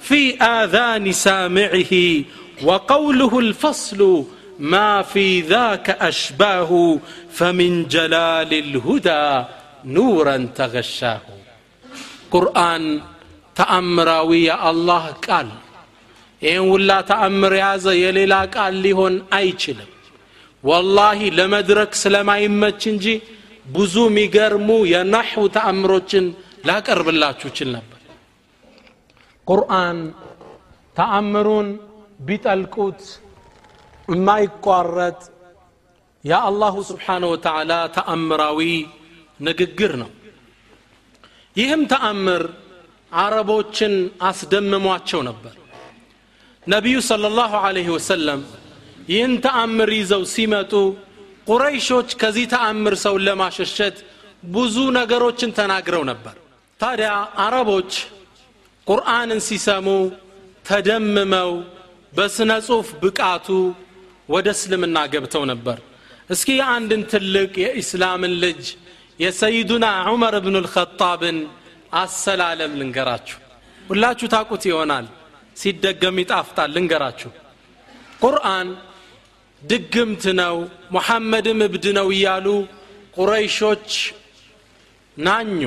في 0.00 0.20
آذان 0.58 1.12
سامعه 1.26 1.92
وقوله 2.64 3.32
الفصل 3.38 4.00
ما 4.58 5.02
في 5.02 5.40
ذاك 5.42 5.86
أشباه 5.90 6.70
فمن 7.30 7.88
جلال 7.88 8.50
الهدى 8.54 9.44
نورا 9.86 10.36
تغشاه 10.56 11.20
قرآن 12.30 12.82
تأمراوي 13.56 14.48
الله 14.70 15.04
قال 15.28 15.48
ይህን 16.42 16.64
ሁላ 16.72 16.90
ተአምር 17.10 17.52
የያዘ 17.56 17.86
የሌላ 17.96 18.34
ቃል 18.54 18.74
ሊሆን 18.84 19.14
አይችልም 19.36 19.90
ወላሂ 20.64 21.20
ለመድረክ 21.38 21.92
ስለማይመች 22.02 22.80
እንጂ 22.92 23.06
ብዙ 23.66 23.94
የሚገርሙ 24.08 24.68
የናሕው 24.92 25.46
ተአምሮችን 25.56 26.26
ላቀርብላችሁ 26.68 27.50
ችል 27.58 27.68
ነበር 27.76 28.00
ቁርአን 29.46 29.98
ተአምሩን 30.96 31.68
ቢጠልቁት 32.28 33.00
የማይቋረጥ 34.09 35.19
የአላሁ 36.23 36.75
ስብሓነ 36.89 37.23
ወተዓላ 37.33 37.73
ተአምራዊ 37.95 38.59
ንግግር 39.39 39.91
ነው። 40.01 40.09
ይህም 41.55 41.81
ተአምር 41.91 42.43
አረቦችን 43.15 43.93
አስደምሟቸው 44.21 45.21
ነበር። 45.29 45.53
ነቢዩ 46.67 46.97
صለ 47.09 47.25
ላሁ 47.33 47.53
ወሰለም 47.89 48.41
ይህን 49.09 49.33
ተአምር 49.45 49.89
ይዘው 49.95 50.23
ሲመጡ 50.33 50.73
ቁረይሾች 51.49 52.09
ከዚህ 52.21 52.45
ተአምር 52.51 52.93
ሰውን 53.03 53.23
ለማሸሸት 53.27 53.97
ብዙ 54.51 54.75
ነገሮችን 54.91 55.51
ተናግረው 55.57 56.03
ነበር። 56.11 56.35
ታዲያ 56.79 57.11
አረቦች 57.45 57.91
ቁርአንን 58.87 59.39
ሲሰሙ 59.47 59.87
ተደምመው 60.65 61.51
በስነ 62.13 62.51
ጽሑፍ 62.67 62.89
ብቃቱ 63.01 63.47
ወደ 64.29 64.47
እስልምና 64.55 64.97
ገብተው 65.13 65.43
ነበር። 65.51 65.77
እስኪ 66.29 66.49
የአንድን 66.59 67.03
ትልቅ 67.11 67.51
የኢስላምን 67.63 68.33
ልጅ 68.43 68.63
የሰይዱና 69.19 69.85
ዑመር 70.09 70.35
ብኑ 70.45 70.55
ልኸጣብን 70.65 71.37
አሰላለም 71.93 72.73
ልንገራችሁ። 72.79 73.37
ሁላችሁ 73.81 74.27
ታቁት 74.33 74.63
ይሆናል። 74.69 75.05
ሲደገም 75.57 76.17
ይጣፍጣል። 76.21 76.69
ልንገራችሁ። 76.75 77.31
ቁርአን 78.21 78.67
ድግምት 79.61 80.23
ነው 80.39 80.55
ሙሐመድም 80.95 81.59
እብድ 81.65 81.85
ነው 81.97 82.07
እያሉ 82.15 82.47
ቁረይሾች 83.17 83.89
ናኙ። 85.17 85.61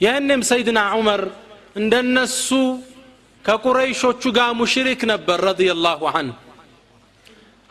ይህንም 0.00 0.40
ሰይድና 0.50 0.80
ዑመር 0.94 1.22
እንደነሱ 1.76 2.48
ከቁረይሾቹ 3.44 4.22
ጋር 4.36 4.50
ሙሽሪክ 4.60 5.00
ነበር 5.12 5.38
ረዲየላሁ 5.48 6.00
አንሁ 6.12 6.34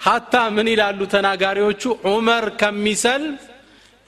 ሀታ 0.01 0.33
ምን 0.55 0.67
ይላሉ 0.73 0.99
ተናጋሪዎቹ? 1.13 1.81
ዑመር 2.05 2.45
ከሚሰልም 2.61 3.33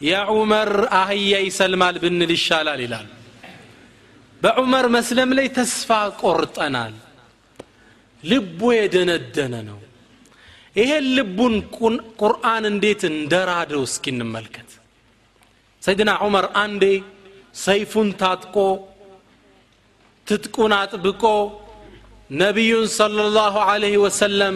የዑመር 0.02 0.70
አህያ 1.00 1.34
ይሰልማል 1.48 1.96
ብንል 2.04 2.32
ይሻላል 2.38 2.80
ይላሉ። 2.86 3.10
በዑመር 4.42 4.86
መስለም 4.96 5.30
ላይ 5.38 5.48
ተስፋ 5.58 5.90
ቆርጠናል። 6.22 6.94
ልቡ 8.24 8.60
የደነደነ 8.78 9.56
ነው። 9.70 9.80
ይሄን 10.76 11.06
ልቡን 11.18 11.56
ቁርአን 12.22 12.64
እንዴት 12.72 13.02
እንደራደው 13.12 13.82
እስኪ 13.88 14.06
እንመልከት። 14.14 14.70
ሰይድና 15.84 16.12
ዑመር 16.26 16.46
አንዴ 16.64 16.84
ሰይፉን 17.58 18.10
ታጥቆ 18.22 18.56
ትጥቁን 20.28 20.74
አጥብቆ 20.80 21.24
ነቢዩን 22.36 22.88
ሰለላሁ 23.00 23.56
ዐለይሂ 23.70 23.96
ወሰለም 24.04 24.56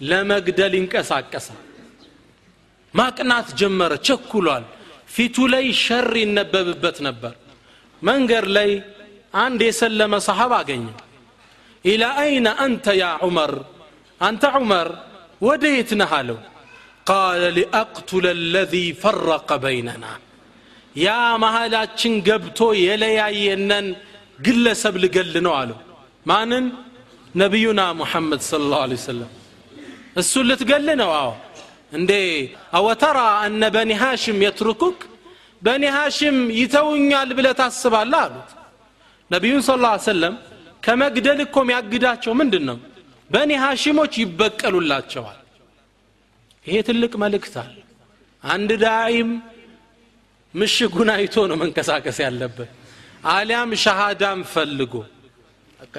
ለመግደል 0.00 0.72
ይንቀሳቀሳል። 0.78 1.60
ማቅናት 2.94 3.48
ጀመረ 3.60 3.92
ቸኩሏል። 4.06 4.64
ፊቱ 5.14 5.36
ላይ 5.52 5.66
ሸር 5.84 6.10
ይነበብበት 6.22 6.96
ነበር። 7.06 7.34
መንገድ 8.02 8.46
ላይ 8.56 8.70
አንድ 9.36 9.60
የሰለመ 9.68 10.14
ሰሓብ 10.26 10.52
አገኘ። 10.58 10.86
ኢላ 11.84 12.04
አይነ 12.22 12.46
አንተ 12.64 12.86
ያ 13.00 13.06
ዑመር? 13.24 13.52
አንተ 14.20 14.42
ዑመር 14.56 14.88
ወደ 15.40 15.64
የት 15.74 15.90
ነህ 16.00 16.12
አለው። 16.18 16.38
ቃለ 17.06 17.42
ሊአቅቱለ 17.56 18.24
አለዚ 18.34 18.72
ፈረቀ 19.02 19.50
በይነና። 19.62 20.04
ያ 20.96 21.08
መሃላችን 21.44 22.14
ገብቶ 22.28 22.60
የለያየነን 22.84 23.86
ግለሰብ 24.40 24.94
ልገል 25.02 25.34
ነው 25.46 25.54
አለው። 25.60 25.78
ማንን? 26.26 26.64
ነቢዩና 27.34 27.80
ሙሐመድ 28.00 28.40
ስለ 28.48 28.62
ላሁ 28.72 28.96
ሰለም 29.04 29.30
እሱን 30.18 30.44
ልትገል 30.50 30.88
ነው? 31.00 31.10
አዎ። 31.14 31.30
እንዴ 31.92 32.12
አወተራ 32.78 33.18
አነ 33.44 33.62
በኒ 33.74 33.90
ሃሽም 34.02 34.38
የትርኩክ 34.44 34.98
በኒ 35.62 35.84
ሃሽም 35.96 36.36
ይተውኛል 36.60 37.30
ብለ 37.38 37.46
ታስባለህ? 37.60 38.20
አሉት። 38.24 38.50
ነቢዩን 39.30 39.62
ስ 39.62 39.70
ሰለም 40.06 40.34
ከመግደል 40.84 41.38
እኮ 41.44 41.56
የሚያግዳቸው 41.64 42.32
ምንድን 42.40 42.64
ነው 42.68 42.78
በኒ 43.30 43.50
ሃሽሞች 43.64 44.12
ይበቀሉላቸዋል። 44.22 45.38
ይሄ 46.66 46.76
ትልቅ 46.88 47.12
መልእክት 47.22 47.54
አለ። 47.62 47.74
አንድ 48.44 48.70
ዳይም 48.82 49.30
ምሽጉን 50.54 51.08
አይቶ 51.14 51.36
ነው 51.50 51.56
መንቀሳቀስ 51.62 52.18
ያለበት። 52.26 52.70
አሊያም 53.28 53.70
ሸሃዳም 53.84 54.40
ፈልጎ 54.52 54.94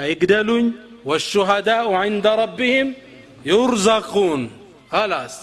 ይግደሉኝ 0.05 0.67
ወሹሃዳኡ 1.05 1.89
ዕንደ 2.01 2.28
ረቢህም 2.41 2.89
ዩርዘቁን 3.45 4.41
ኸላስ 4.93 5.35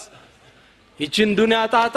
ይችን 0.99 1.29
ዱንያ 1.37 1.59
ጣጣ 1.73 1.95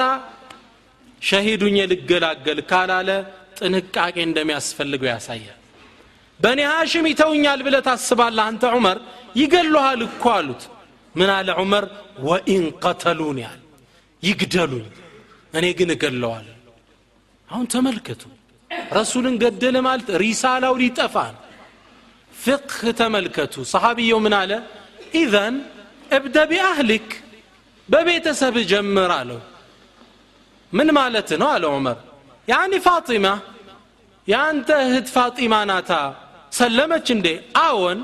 ሸሂዱኝ 1.22 1.76
ልገላገል 1.90 2.60
ካላለ 2.70 3.10
ጥንቃቄ 3.58 4.16
እንደሚያስፈልገው 4.28 5.08
ያሳያል። 5.12 5.56
በእኔ 6.40 6.60
ሐሽም 6.72 7.06
ይተውኛል 7.10 7.60
ብለ 7.66 7.76
ታስባለህ? 7.86 8.44
አንተ 8.48 8.62
ዑመር 8.74 8.98
ይገሉሃል 9.36 10.00
እኮ 10.08 10.24
አሉት። 10.36 10.62
ምን 11.14 11.30
አለ 11.36 11.48
ዑመር? 11.60 11.84
ወኢን 12.26 12.64
ቀተሉን 12.84 13.38
ያል 13.44 13.60
ይግደሉኝ 14.22 14.86
እኔ 15.54 15.64
ግን 15.78 15.90
እገለዋል 15.94 16.46
አሁን 17.48 17.66
ተመልከቱ። 17.74 18.22
ረሱልን 18.96 19.34
ገደለ 19.42 19.76
ማለት 19.86 20.08
ሪሳላው 20.22 20.74
ሊጠፋ 20.82 21.14
ፍቅህ 22.34 22.88
ተመልከቱ። 23.00 23.54
ሰሓብየው 23.72 24.18
ምን 24.24 24.34
አለ? 24.40 24.52
ኢዘን 25.14 25.54
እብደ 26.10 26.36
ቢአህሊክ 26.50 27.08
በቤተሰብ 27.88 28.54
ጀምር 28.70 29.10
አለው። 29.18 29.40
ምን 30.72 30.88
ማለት 30.98 31.30
ነው 31.40 31.48
አለ 31.54 31.64
ዑመር? 31.72 31.98
ያኒ 32.48 32.72
ፋጢማ 32.86 33.26
የአንተ 34.28 34.68
እህት 34.84 35.08
ፋጢማ 35.14 35.54
ናታ 35.70 35.92
ሰለመች 36.52 37.06
እንዴ? 37.16 37.26
አዎን 37.60 38.00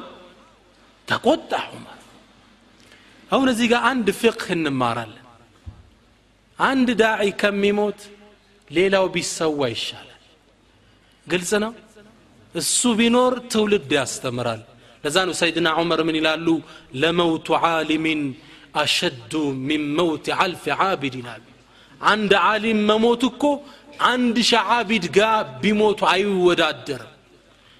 ተቆጣ 1.08 1.52
ዑመር። 1.70 1.92
አሁን 3.30 3.48
እዚህ 3.52 3.66
ጋር 3.72 3.80
አንድ 3.90 4.08
ፍቅህ 4.20 4.48
እንማራለን። 4.56 5.22
አንድ 6.58 6.88
ዳዒ 7.00 7.28
ከሚሞት 7.40 8.00
ሌላው 8.70 9.06
ቢሰዋ 9.14 9.60
ይሻላል። 9.74 10.22
ግልጽ 11.26 11.52
ነው? 11.64 11.72
እሱ 12.54 12.80
ቢኖር 12.98 13.32
ትውልድ 13.52 13.90
ያስተምራል 13.98 14.62
ለዛ 15.06 15.16
ነው 15.28 15.34
ሰይድና 15.40 15.68
ዑመር 15.78 16.00
ምን 16.08 16.16
ይላሉ? 16.20 16.46
ለመውቱ 17.00 17.46
ዓሊሚን 17.68 18.20
አሸዱ 18.74 19.32
ሚን 19.68 19.82
መውት 19.98 20.26
አልፍ 20.38 20.64
ዓቢድ 20.82 21.14
ይላሉ። 21.20 21.44
አንድ 22.00 22.32
ዓሊም 22.46 22.78
መሞት 22.90 23.22
እኮ 23.30 23.42
አንድ 24.06 24.36
ሺህ 24.48 24.62
ዓቢድ 24.72 25.04
ጋር 25.18 25.36
ቢሞቱ 25.62 26.00
አይወዳደርም። 26.12 27.12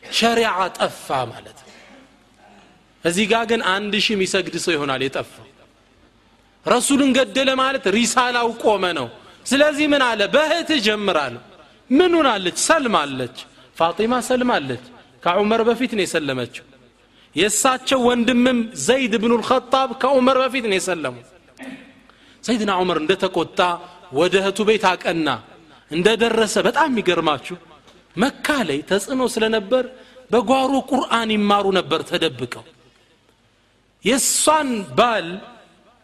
ሸሪዓ 0.02 0.50
ጠፋ 0.78 1.08
ማለት 1.32 1.58
ነው። 1.58 1.72
እዚህ 3.04 3.24
ጋር 3.32 3.44
ግን 3.50 3.60
አንድ 3.74 3.92
ሺህ 4.04 4.14
የሚሰግድ 4.16 4.54
ሰው 4.64 4.72
ይሆናል 4.76 5.02
የጠፋው። 5.06 5.46
ረሱልን 6.66 7.10
ገደለ 7.18 7.50
ማለት 7.62 7.84
ሪሳላው 7.96 8.48
ቆመ 8.62 8.84
ነው። 8.98 9.08
ስለዚህ 9.46 9.86
ምን 9.92 10.02
አለ? 10.08 10.20
በእህት 10.34 10.70
ጀምራለሁ 10.86 11.42
ምን 11.90 12.12
ሆናለች 12.18 12.56
ሰልማለች 12.68 13.36
ፋጢማ 13.76 14.14
ሰልማለች 14.28 14.84
ከዑመር 15.22 15.60
በፊት 15.68 15.92
ነው 15.96 16.04
የሰለመችው 16.04 16.64
የእሳቸው 17.37 18.01
ወንድምም 18.09 18.59
ዘይድ 18.87 19.14
ብኑ 19.22 19.32
ልኸጣብ 19.41 19.91
ከዑመር 20.03 20.39
በፊት 20.43 20.64
ነው 20.70 20.76
የሰለሙ። 20.78 21.16
ሰይድና 22.45 22.72
ዑመር 22.80 22.99
እንደተቆጣ 23.03 23.61
ወደ 24.18 24.34
እህቱ 24.43 24.59
ቤት 24.68 24.84
አቀና። 24.91 25.28
እንደደረሰ 25.91 26.55
በጣም 26.66 26.89
የሚገርማችሁ 26.93 27.57
መካ 28.16 28.47
ላይ 28.68 28.78
ተጽዕኖ 28.91 29.22
ስለነበር 29.34 29.84
በጓሮ 30.30 30.72
ቁርአን 30.91 31.30
ይማሩ 31.34 31.66
ነበር 31.78 32.01
ተደብቀው። 32.11 32.64
የእሷን 34.05 34.70
ባል 34.99 35.28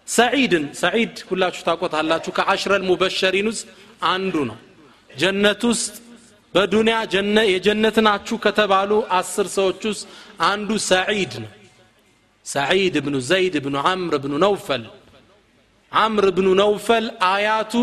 ሰዒድን 0.09 0.65
ሰዒድ 0.81 1.15
ሁላችሁ 1.29 1.63
ታቆታላችሁ 1.69 2.31
ከአሽረል 2.39 2.83
ሙበሸሪን 2.89 3.49
ውስጥ 3.53 3.65
አንዱ 4.07 4.35
ነው። 4.51 4.59
ጀነት 5.11 5.63
ውስጥ 5.71 5.95
በዱንያ 6.55 6.97
የጀነት 7.49 7.97
ናችሁ 8.07 8.37
ከተባሉ 8.45 8.91
አስር 9.19 9.47
ሰዎች 9.57 9.83
ውስጥ 9.91 10.05
አንዱ 10.49 10.71
ሰዒድ 10.89 11.33
ነው። 11.43 11.51
ሰዒድ 12.47 12.95
ብኑ 13.05 13.17
ዘይድ 13.31 13.55
ብኑ 13.65 13.77
ዓምር 13.87 14.15
ብኑ 14.25 14.35
ነውፈል። 14.45 14.85
ዓምር 15.93 16.27
ብኑ 16.37 16.49
ነውፈል 16.63 17.07
አያቱ 17.31 17.75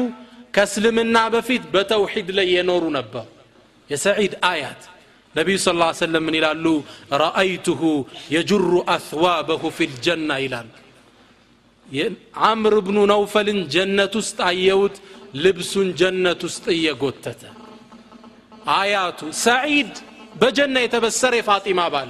ከእስልምና 0.55 1.17
በፊት 1.33 1.63
በተውሒድ 1.73 2.29
ላይ 2.37 2.47
የኖሩ 2.55 2.83
ነበር። 2.97 3.25
የሰዒድ 3.89 4.33
አያት። 4.49 4.81
ነቢዩ 5.35 5.57
ስ 5.61 5.73
ላ 5.79 5.85
ሰለም 5.99 6.23
ምን 6.27 6.35
ይላሉ? 6.39 6.65
ረአይቱሁ 7.21 7.81
የጅሩ 8.35 8.71
አስዋበሁ 8.95 9.61
ፊ 9.75 9.87
ልጀና 9.91 10.29
ይላሉ። 10.43 10.69
ዓምር 12.47 12.75
ብኑ 12.87 12.97
ነውፈልን 13.11 13.59
ጀነት 13.73 14.13
ውስጥ 14.19 14.37
አየሁት 14.49 14.95
ልብሱን 15.43 15.87
ጀነት 15.99 16.41
ውስጥ 16.47 16.65
እየጎተተ 16.75 17.41
አያቱ 18.75 19.19
ሰዒድ 19.41 19.93
በጀና 20.41 20.75
የተበሰረ 20.81 21.33
የፋጢማ 21.37 21.81
ባል። 21.93 22.09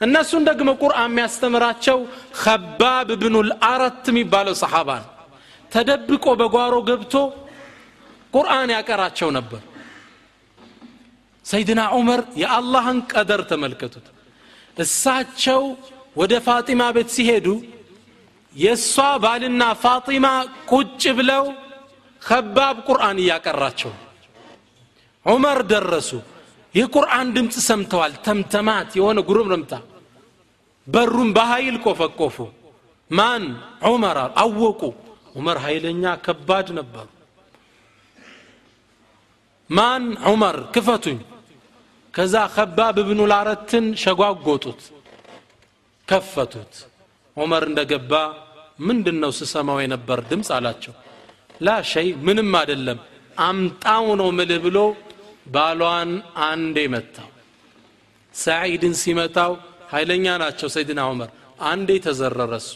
እነሱን 0.00 0.42
ደግሞ 0.48 0.70
ቁርአን 0.82 1.10
የሚያስተምራቸው 1.10 1.98
ከባብ 2.40 3.08
ብኑል 3.22 3.50
አረት 3.68 4.06
የሚባለው 4.10 4.54
ሰሓባ 4.62 4.90
ነው። 5.02 5.10
ተደብቆ 5.72 6.26
በጓሮ 6.40 6.74
ገብቶ 6.88 7.14
ቁርአን 8.34 8.70
ያቀራቸው 8.76 9.28
ነበር። 9.38 9.62
ሰይድና 11.44 11.82
ዑመር 11.94 12.20
የአላህን 12.42 12.98
ቀደር 13.12 13.40
ተመልከቱት። 13.50 14.06
እሳቸው 14.76 15.62
ወደ 16.16 16.32
ፋጢማ 16.46 16.82
ቤት 16.96 17.08
ሲሄዱ 17.14 17.46
የእሷ 18.56 18.94
ባልና 19.22 19.62
ፋጢማ 19.82 20.26
ቁጭ 20.72 21.02
ብለው 21.18 21.44
ከባብ 22.22 22.76
ቁርአን 22.88 23.18
እያቀራቸው 23.22 23.92
ዑመር 25.26 25.58
ደረሱ። 25.70 26.10
የቁርአን 26.74 27.28
ድምፅ 27.36 27.54
ሰምተዋል። 27.66 28.12
ተምተማት 28.26 28.90
የሆነ 28.98 29.18
ጉርምርምታ 29.28 29.72
በሩን 30.86 31.28
በኃይል 31.36 31.76
ቆፈቆፉ። 31.84 32.36
ማን? 33.10 33.44
ዑመር 33.88 34.18
አወቁ። 34.42 34.80
ዑመር 35.36 35.58
ኃይለኛ 35.64 36.04
ከባድ 36.24 36.66
ነበሩ። 36.78 37.06
ማን? 39.70 40.02
ዑመር 40.28 40.56
ክፈቱኝ። 40.74 41.18
ከዛ 42.14 42.34
ከባብ 42.54 42.96
ብኑ 43.08 43.20
ላረትን 43.32 43.86
ሸጓጎጡት። 44.02 44.80
ከፈቱት። 46.08 46.72
ዑመር 47.36 47.62
እንደገባ 47.70 48.12
ምንድን 48.80 49.16
ነው 49.22 49.30
ስሰማው 49.38 49.78
የነበር 49.82 50.18
ድምፅ 50.30 50.48
አላቸው። 50.56 50.94
ላ 51.60 51.78
ሸይ 51.90 52.08
ምንም 52.26 52.50
አይደለም። 52.60 52.98
አምጣው 53.40 54.06
ነው 54.20 54.28
ምልህ 54.38 54.58
ብሎ 54.64 54.78
ባሏን 55.46 56.10
አንዴ 56.46 56.78
መታው። 56.94 57.28
ሰዒድን 58.34 58.94
ሲመታው 59.00 59.52
ኃይለኛ 59.92 60.26
ናቸው 60.42 60.68
ሰይድና 60.74 61.00
ዑመር። 61.10 61.30
አንዴ 61.64 61.90
ተዘረረሱ 62.04 62.68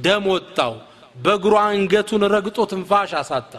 ደም 0.00 0.24
ወጣው። 0.32 0.74
በእግሩ 1.16 1.54
አንገቱን 1.64 2.22
ረግጦ 2.34 2.58
ትንፋሽ 2.70 3.12
አሳጣ 3.20 3.52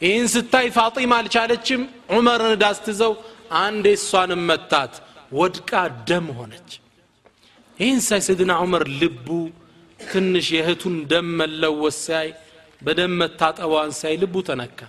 ይህን 0.00 0.26
ስታይ 0.32 0.66
ፋጢማ 0.76 1.12
አልቻለችም። 1.20 1.82
ዑመርን 2.14 2.54
ዳስትዘው 2.62 3.12
አንዴ 3.60 3.86
እሷንም 3.98 4.42
መታት። 4.50 4.92
ወድቃ 5.32 5.70
ደም 6.08 6.26
ሆነች። 6.38 6.70
ይህን 7.78 8.00
ሳይ 8.06 8.20
ሰይድና 8.26 8.52
ዑመር 8.62 8.84
ልቡ 9.00 9.28
ትንሽ 10.04 10.46
የእህቱን 10.56 10.94
ደም 11.10 11.28
መለወስ 11.40 11.98
ሳይ 12.06 12.28
በደም 12.82 13.12
መታጠቧን 13.20 13.92
ሳይ 14.00 14.14
ልቡ 14.22 14.34
ተነካ። 14.48 14.80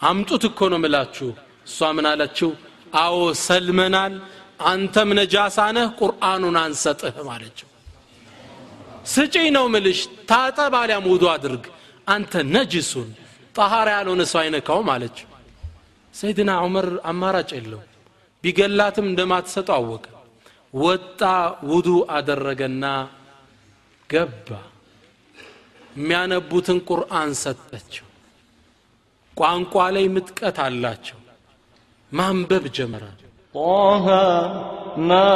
አምጡት 0.00 0.42
እኮ 0.48 0.60
ነው 0.72 0.78
ምላችሁ 0.82 1.28
እሷ 1.68 1.88
ምን 1.96 2.06
አለችው? 2.10 2.50
አዎ 2.96 3.16
ሰልመናል 3.46 4.14
አንተም 4.68 5.10
ነጃሳ 5.18 5.58
ነህ 5.76 5.88
ቁርአኑን 6.00 6.56
አንሰጥህም 6.62 7.28
አለችው 7.34 7.68
ስጪኝ 9.06 9.46
ነው 9.56 9.66
ምልሽ 9.74 10.00
ታጠብ 10.30 10.74
አሊያም 10.80 11.06
ውዱ 11.12 11.24
አድርግ 11.34 11.64
አንተ 12.06 12.32
ነጅሱን 12.54 13.10
ጠሃራ 13.54 13.88
ያልሆነ 13.96 14.22
ሰው 14.32 14.40
አይነካውም 14.42 14.88
አለችው 14.94 15.28
ሰይድና 16.14 16.50
ዑመር 16.64 16.88
አማራጭ 17.10 17.50
የለው 17.56 17.80
ቢገላትም 18.44 19.06
እንደማትሰጠው 19.10 19.76
አወቀ። 19.78 20.04
ወጣ 20.80 21.20
ውዱ 21.70 21.88
አደረገና 22.16 22.84
ገባ። 24.10 24.48
የሚያነቡትን 25.92 26.78
ቁርአን 26.88 27.30
ሰጠችው። 27.42 28.06
ቋንቋ 29.36 29.74
ላይ 29.96 30.04
ምጥቀት 30.14 30.58
አላቸው 30.66 31.17
ማንበብ 32.13 32.65
ጀመራል 32.77 33.19
طه 33.55 34.07
ما 34.97 35.31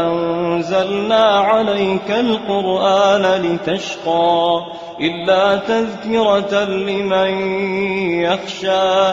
أنزلنا 0.00 1.24
عليك 1.24 2.10
القرآن 2.10 3.24
لتشقى 3.42 4.64
إلا 5.00 5.56
تذكرة 5.56 6.64
لمن 6.64 7.30
يخشى 8.26 9.12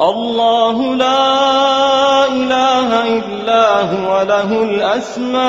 الله 0.00 0.94
لا 0.94 2.26
إله 2.26 3.18
إلا 3.18 3.80
هو 3.80 4.22
له 4.22 4.62
الأسماء 4.62 5.44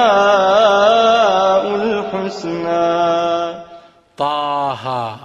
الحسنى. 1.76 2.96
طه 4.18 5.18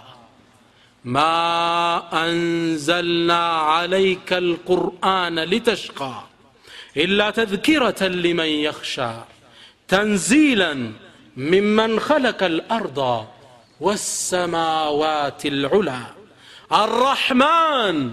ما 1.05 2.03
أنزلنا 2.13 3.49
عليك 3.49 4.33
القرآن 4.33 5.39
لتشقى 5.39 6.13
إلا 6.97 7.31
تذكرة 7.31 8.07
لمن 8.07 8.45
يخشى 8.45 9.11
تنزيلا 9.89 10.93
ممن 11.37 12.01
خلق 12.01 12.43
الأرض 12.43 13.25
والسماوات 13.81 15.47
العلى. 15.47 16.01
الرحمن 16.73 18.13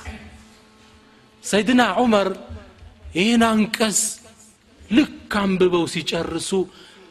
سيدنا 1.41 1.83
عمر 1.83 2.37
إن 3.17 3.43
أنكس 3.43 4.19
لك 4.91 5.11
كان 5.29 5.57
ببو 5.57 5.85
سيجرسو 5.85 6.67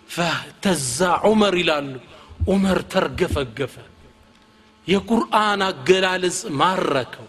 فتزا 0.08 1.08
عمر 1.24 1.54
إلى 1.54 2.00
عمر 2.48 2.80
ترقف 2.80 3.38
قفا 3.38 3.82
يا 4.88 4.98
قرآن 4.98 5.62
قلالس 5.62 6.46
ماركو 6.46 7.24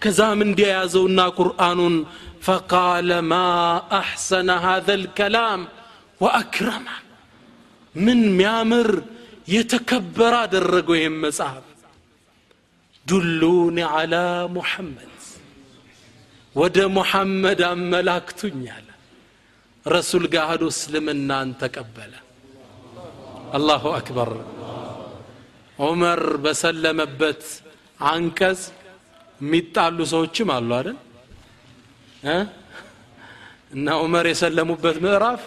كذا 0.00 0.34
من 0.34 0.54
ديازونا 0.54 1.28
قرآن 1.28 2.04
فقال 2.40 3.18
ما 3.18 3.48
أحسن 4.00 4.50
هذا 4.50 4.94
الكلام 4.94 5.68
وأكرم 6.20 6.84
من 7.94 8.36
ميامر 8.36 9.02
يتكبر 9.48 10.44
درقوهم 10.52 11.22
مصعب 11.22 11.62
دلوني 13.06 13.82
على 13.82 14.48
محمد 14.48 15.17
ወደ 16.58 16.78
ሙሐመድ 16.94 17.60
አመላክቱኝ 17.68 18.62
አለ 18.76 18.88
ረሱል 19.86 20.24
ጋር 20.34 20.60
እስልምናን 20.68 21.48
ተቀበለ። 21.60 22.12
አላሁ 23.56 23.84
አክበር። 23.98 24.30
ዑመር 25.78 26.22
በሰለመበት 26.44 27.42
አንቀጽ 28.06 28.60
የሚጣሉ 29.40 29.98
ሰዎችም 30.12 30.48
አሉ 30.56 30.70
አይደል? 30.78 30.98
እና 33.74 33.86
ዑመር 34.02 34.26
የሰለሙበት 34.30 34.96
ምዕራፍ 35.04 35.42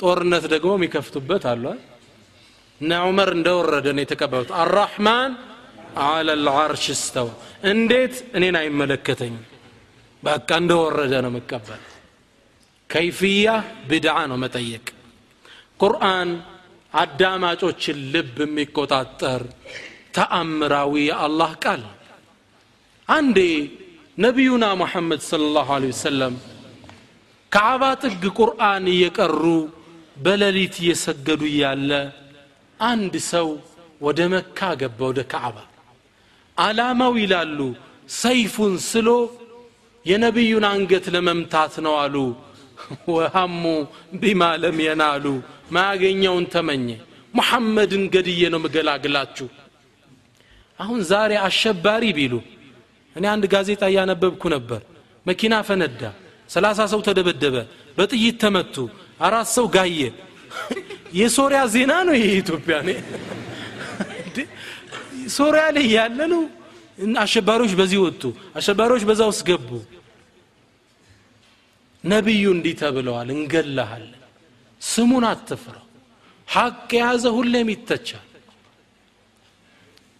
ጦርነት 0.00 0.44
ደግሞ 0.54 0.70
የሚከፍቱበት 0.76 1.44
አይደል? 1.52 1.78
እና 2.80 2.92
ዑመር 3.06 3.30
እንደወረደ 3.36 3.86
ነው 3.96 4.02
የተቀበሉት። 4.04 4.50
አራሕማን 4.62 5.30
አለ 6.06 6.28
ልዓርሽ 6.44 6.86
እስተዋ 6.94 7.28
እንዴት 7.70 8.16
እኔን 8.36 8.56
አይመለከተኝም 8.60 9.44
በቃ 10.22 10.48
እንደወረደ 10.62 11.14
ነው 11.24 11.32
መቀበል 11.36 11.82
ከይፍያ 12.90 13.46
ብድዓ 13.88 14.16
ነው 14.30 14.38
መጠየቅ። 14.44 14.86
ቁርአን 15.80 16.28
አዳማጮችን 16.92 17.98
ልብ 18.12 18.36
የሚቆጣጠር 18.44 19.42
ተአምራዊ 20.16 20.92
የአላህ 21.08 21.50
ቃል። 21.64 21.82
አንዴ 23.08 23.38
ነቢዩና 24.18 24.66
ሙሐመድ 24.82 25.20
صለ 25.30 25.42
ላሁ 25.56 25.70
ወሰለም 25.86 26.34
ከዓባ 27.52 27.82
ጥግ 28.02 28.22
ቁርአን 28.38 28.84
እየቀሩ 28.94 29.42
በሌሊት 30.16 30.74
እየሰገዱ 30.82 31.42
እያለ 31.50 31.90
አንድ 32.80 33.14
ሰው 33.32 33.48
ወደ 34.00 34.20
መካ 34.32 34.58
ገባ 34.80 34.98
ወደ 35.10 35.20
ካዕባ። 35.32 35.56
አላማው 36.56 37.14
ይላሉ 37.22 37.58
ሰይፉን 38.16 38.74
ስሎ 38.90 39.08
የነቢዩን 40.06 40.64
አንገት 40.68 41.06
ለመምታት 41.14 41.74
ነው 41.86 41.94
አሉ። 42.02 42.16
ወሃሙ 43.14 43.62
ቢማ 44.20 44.42
ለም 44.62 44.78
የናሉ። 44.84 45.24
ማያገኘውን 45.74 46.44
ተመኘ። 46.52 46.88
ሙሐመድን 47.34 48.04
ገድዬ 48.14 48.42
ነው 48.52 48.60
ምገላግላችሁ 48.64 49.48
አሁን 50.78 51.00
ዛሬ 51.10 51.32
አሸባሪ 51.46 52.04
ቢሉ። 52.16 52.34
እኔ 53.16 53.24
አንድ 53.32 53.44
ጋዜጣ 53.52 53.82
እያነበብኩ 53.90 54.42
ነበር። 54.54 54.80
መኪና 55.26 55.54
ፈነዳ። 55.68 56.02
ሰላሳ 56.50 56.80
ሰው 56.92 57.00
ተደበደበ። 57.06 57.56
በጥይት 57.98 58.36
ተመቱ። 58.42 58.74
አራት 59.20 59.48
ሰው 59.56 59.66
ጋየ። 59.76 60.00
የሶሪያ 61.20 61.60
ዜና 61.74 61.92
ነው 62.06 62.14
ይሄ 62.18 62.28
ኢትዮጵያ 62.42 62.76
ሶሪያ 65.34 65.64
ላይ 65.76 65.86
ያለ 65.94 66.18
ነው 66.32 66.42
አሸባሪዎች 67.22 67.72
በዚህ 67.78 67.98
ወጡ። 68.04 68.22
አሸባሪዎች 68.58 69.02
በዛ 69.08 69.20
ውስጥ 69.30 69.42
ገቡ 69.48 69.68
ነቢዩ 72.06 72.44
እንዲህ 72.54 72.74
ተብለዋል 72.80 73.28
እንገላሃለን 73.34 74.22
ስሙን 74.82 75.24
አትፍራው 75.30 75.82
ሐቅ 76.48 76.88
የያዘ 76.96 77.24
ሁሌም 77.36 77.68
ይተቻል። 77.74 78.26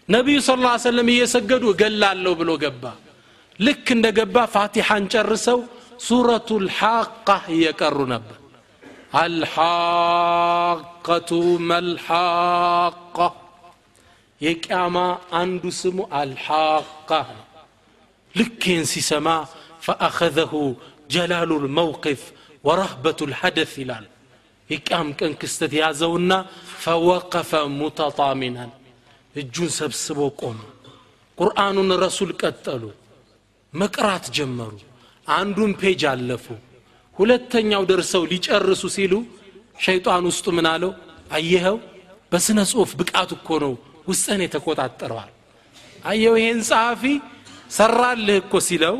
ነቢዩ 0.08 0.36
ስ 0.46 0.54
ላ 0.60 0.72
ሰለም 0.84 1.08
እየሰገዱ 1.12 1.64
እገላለሁ 1.72 2.32
ብሎ 2.40 2.50
ገባ። 2.64 2.84
ልክ 3.58 3.86
እንደ 3.94 4.06
ገባ 4.18 4.36
ፋቲሐን 4.54 5.04
ጨርሰው 5.12 5.60
ሱረቱ 6.06 6.48
ልሓቃ 6.64 7.26
እየቀሩ 7.54 7.98
ነበር። 8.14 8.38
አልሓቀቱ 9.96 11.30
መልሓቃ 11.70 13.16
የቅያማ 14.40 14.96
አንዱ 15.40 15.62
ስሙ 15.80 15.98
አልሓቃ 16.20 17.10
ነው። 17.30 17.44
ልኬን 18.34 18.82
ሲሰማ 18.92 19.28
ፈአኸዘሁ 19.86 20.52
ጀላሉ 21.11 21.51
ልመውቅፍ 21.65 22.23
ወረህበቱ 22.65 23.19
ልሐደፍ 23.31 23.73
ይላል 23.83 24.07
የቅያም 24.70 25.09
ቀን 25.19 25.33
ክስተት 25.41 25.73
ያዘውና 25.81 26.33
فوقف 26.82 27.51
متضامنا 27.77 28.70
እጁን 29.35 29.70
ሰብስቦ 29.77 30.19
ቆመ። 30.41 30.59
ቁርአኑን 31.39 31.91
ረሱል 32.05 32.31
ቀጠሉ። 32.41 32.83
መቅራት 33.73 34.27
ጀመሩ። 34.37 34.73
አንዱን 35.27 35.73
page 35.81 36.02
አለፉ። 36.12 36.47
ሁለተኛው 37.16 37.83
ደርሰው 37.91 38.23
ሊጨርሱ 38.33 38.83
ሲሉ 38.97 39.12
ሸይጣን 39.85 40.24
ውስጡ 40.31 40.47
ምን 40.57 40.66
አለው? 40.73 40.93
አየኸው? 41.31 41.77
በስነ 42.33 42.59
ጽሁፍ 42.70 42.91
ብቃት 43.01 43.31
እኮ 43.37 43.49
ነው 43.65 43.73
ውስጥን 44.09 44.41
የተቆጣጠረዋል። 44.45 45.31
አየው 46.05 46.35
ይሄን 46.41 46.61
ጸሐፊ 46.69 47.03
ሰራልህ 47.70 48.37
እኮ 48.43 48.55
ሲለው 48.66 48.97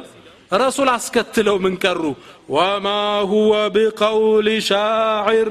ረሱል 0.51 0.89
አስከትለው 0.89 1.57
ምን 1.59 1.75
ቀሩ? 1.85 2.03
وما 2.49 2.87
ሁወ 3.31 3.53
ቢቀውል 3.75 4.49
ሻዕር 4.69 5.49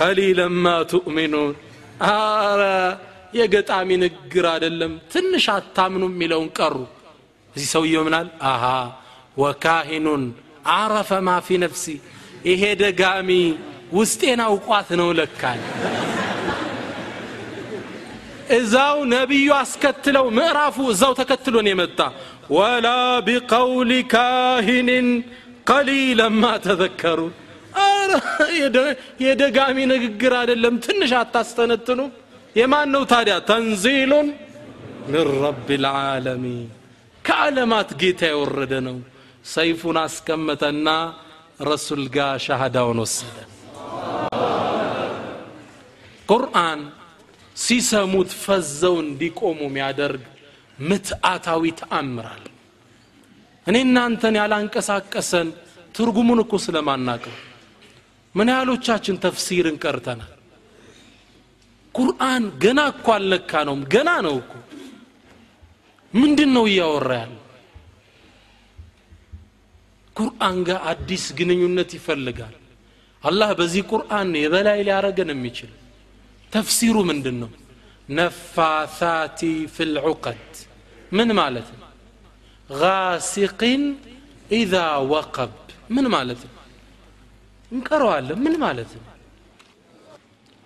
ቀሊለን 0.00 0.54
ማ 0.64 0.68
አረ 2.08 2.62
የገጣሚ 3.34 3.88
ንግግር 4.02 4.44
አይደለም። 4.52 4.92
ትንሽ 5.12 5.44
አታምኑ 5.54 6.02
የሚለውን 6.10 6.48
ቀሩ። 6.58 6.76
እዚህ 7.54 7.68
ሰውየው 7.74 8.02
ምናል 8.06 8.28
አሃ 8.50 8.64
ወካሂኑን 9.36 10.22
አረፈ 10.74 11.10
ማ 11.26 11.36
ፊ 11.46 11.58
ነፍሲ። 11.64 11.84
ይሄ 12.46 12.62
ደጋሚ 12.82 13.30
ውስጤን 13.92 14.40
አውቋት 14.46 14.88
ነው 15.00 15.08
ለካል 15.18 15.60
እዛው 18.56 18.96
ነቢዩ 19.12 19.48
አስከትለው 19.58 20.26
ምዕራፉ 20.38 20.76
እዛው 20.92 21.12
ተከትሎን 21.20 21.66
የመጣ 21.70 21.98
ወላ 22.50 22.86
ቢቀውሊ 23.26 23.92
ካሂንን 24.12 25.08
ቀሊለን 25.70 26.34
ማ 26.38 26.52
ተዘከሩ 26.64 27.20
የደጋሚ 29.24 29.76
ንግግር 29.92 30.32
አይደለም። 30.40 30.74
ትንሽ 30.86 31.12
አታስተነትኑ። 31.20 32.00
የማን 32.56 32.88
ነው 32.94 33.02
ታዲያ? 33.12 33.34
ተንዚሉን 33.48 34.28
ምን 35.06 35.28
ረብ 35.42 35.68
ልዓለሚን 35.84 36.66
ከዓለማት 37.24 37.90
ጌታ 38.00 38.22
የወረደ 38.30 38.72
ነው። 38.86 38.96
ሰይፉን 39.46 39.98
አስቀመጠና 40.02 40.88
ረሱል 41.62 42.02
ጋር 42.16 42.34
ሻሃዳውን 42.46 42.98
ወሰደ። 43.04 43.36
ቁርአን 46.28 46.80
ሲሰሙት 47.56 48.30
ፈዘው 48.42 48.94
እንዲቆሙ 49.04 49.58
የሚያደርግ 49.66 50.22
ምትአታዊ 50.80 51.64
ተአምራል። 51.80 52.44
እኔ 53.66 53.76
እናንተን 53.86 54.34
ያላንቀሳቀሰን 54.40 55.48
ትርጉሙን 55.94 56.40
እኮ 56.44 56.54
ስለማናቀው 56.64 57.36
ምን 58.34 58.48
ያህሎቻችን 58.52 59.16
ተፍሲርን 59.24 59.76
ቀርተናል? 59.84 60.32
ቁርአን 61.94 62.44
ገና 62.62 62.80
እኮ 62.92 63.06
አልነካ 63.16 63.52
ነውም 63.68 63.82
ገና 63.94 64.10
ነው 64.26 64.36
እኮ። 64.42 64.52
ምንድን 66.12 66.50
ነው 66.56 66.64
እያወራ 66.70 67.10
ያለው? 67.22 67.36
ቁርአን 70.16 70.56
ጋር 70.68 70.78
አዲስ 70.90 71.24
ግንኙነት 71.38 71.90
ይፈልጋል። 71.98 72.54
አላህ 73.22 73.50
በዚህ 73.58 73.82
ቁርአን 73.92 74.30
የበላይ 74.42 74.80
ሊያረገን 74.86 75.30
የሚችል። 75.34 75.72
ተፍሲሩ 76.52 76.96
ምንድን 77.10 77.36
ነው 77.42 77.50
ነፋሳቲ 78.08 79.40
ፊልዑቀድ 79.74 80.49
ምን 81.12 81.30
ማለት? 81.38 81.68
ነው 81.72 81.86
ጋሲቅን 82.70 83.82
ኢዛ 84.50 84.74
ወቀብ። 85.12 85.52
ምን 85.90 86.06
ማለት 86.14 86.40
እንቀረዋለን። 87.70 88.38
ምን 88.44 88.54
ማለት 88.64 88.90
ነው? 88.96 89.04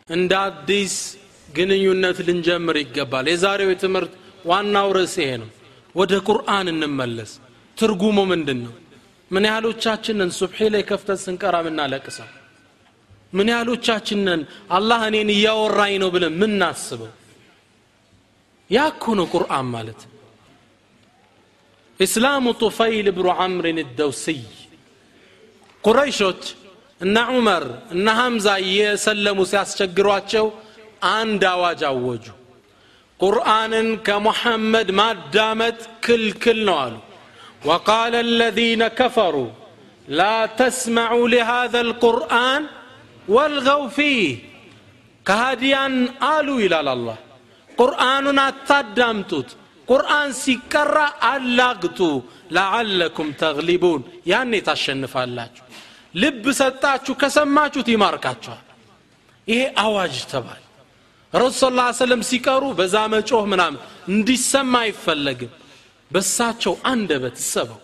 እንደ 0.08 0.32
አዲስ 0.46 0.94
ግንኙነት 1.48 2.18
ልንጀምር 2.28 2.76
ይገባል። 2.82 3.26
የዛሬው 3.32 3.70
የትምህርት 3.72 4.12
ዋናው 4.44 4.88
ርዕስ 4.96 5.14
ይሄ 5.22 5.30
ነው። 5.42 5.50
ወደ 5.94 6.12
ቁርአን 6.28 6.66
እንመለስ። 6.72 7.32
ትርጉሙ 7.76 8.18
ምንድን 8.32 8.58
ነው 8.64 8.74
ምን 9.30 9.44
ያህሎቻችንን 9.48 10.30
ሱብሒ 10.38 10.58
ላይ 10.72 10.82
ከፍተት 10.88 11.18
ስንቀራ 11.22 11.56
ምናለቅሰው 11.66 12.28
ምን 13.32 13.48
ያህሎቻችንን 13.52 14.40
አላህ 14.76 15.00
እኔን 15.08 15.30
እያወራኝ 15.34 15.94
ነው 16.02 16.08
ብለን 16.14 16.34
ምናስበው 16.40 17.10
ያ 18.70 18.84
እኮ 18.92 19.14
ነው 19.18 19.26
ቁርአን 19.32 19.66
ማለት 19.74 20.00
ኢስላሙ 21.99 22.45
ጡፈይል 22.63 23.07
ብኑ 23.17 23.27
ዓምርን 23.43 23.79
ደውስይ 23.99 24.41
ቁረይሾች 25.83 26.43
እነ 27.01 27.17
ዑመር 27.33 27.63
እነ 27.95 28.07
ሐምዛ 28.19 28.47
እየሰለሙ 28.65 29.39
ሲያስቸግሯቸው 29.51 30.47
አንድ 31.17 31.43
አዋጅ 31.53 31.81
አወጁ 31.91 32.25
ቁርአንን 33.19 33.87
ከሙሐመድ 34.07 34.89
ማዳመጥ 35.01 35.77
ክልክል 36.07 36.59
ነው 36.69 36.77
አሉ 36.85 36.95
وقال 37.65 38.13
الذين 38.27 38.81
كفروا 38.99 39.49
لا 40.19 40.37
تسمعوا 40.61 41.25
لهذا 41.29 41.79
القرآن 41.81 42.61
والغوا 43.27 43.87
فيه 43.89 44.27
كهديان 45.25 45.93
آلوا 46.37 46.59
إلى 46.65 46.77
الله 46.93 47.17
ቁርአኑን 47.77 48.39
አታዳምጡት 48.47 49.49
ቁርአን 49.88 50.30
ሲቀራ 50.40 50.96
አላግጡ 51.26 51.98
ለዓለኩም 52.56 53.28
ተግሊቡን። 53.42 54.02
ያኔ 54.26 54.52
ታሸንፋላችሁ። 54.66 55.64
ልብ 56.14 56.44
ሰጣችሁ 56.60 57.14
ከሰማችሁት 57.20 57.88
ይማርካችኋል። 57.92 58.62
ይሄ 59.48 59.60
አዋጅ 59.84 60.16
ተባል 60.32 60.60
ረሱ 61.32 61.60
ስ 61.62 62.00
ሰለም 62.00 62.20
ሲቀሩ 62.28 62.64
በዛ 62.78 62.96
መጮህ 63.12 63.44
ምናምን 63.52 63.80
እንዲሰማ 64.08 64.74
አይፈለግም። 64.84 65.52
በሳቸው 66.10 66.74
አንደበት 66.86 67.36
ሰበው። 67.46 67.80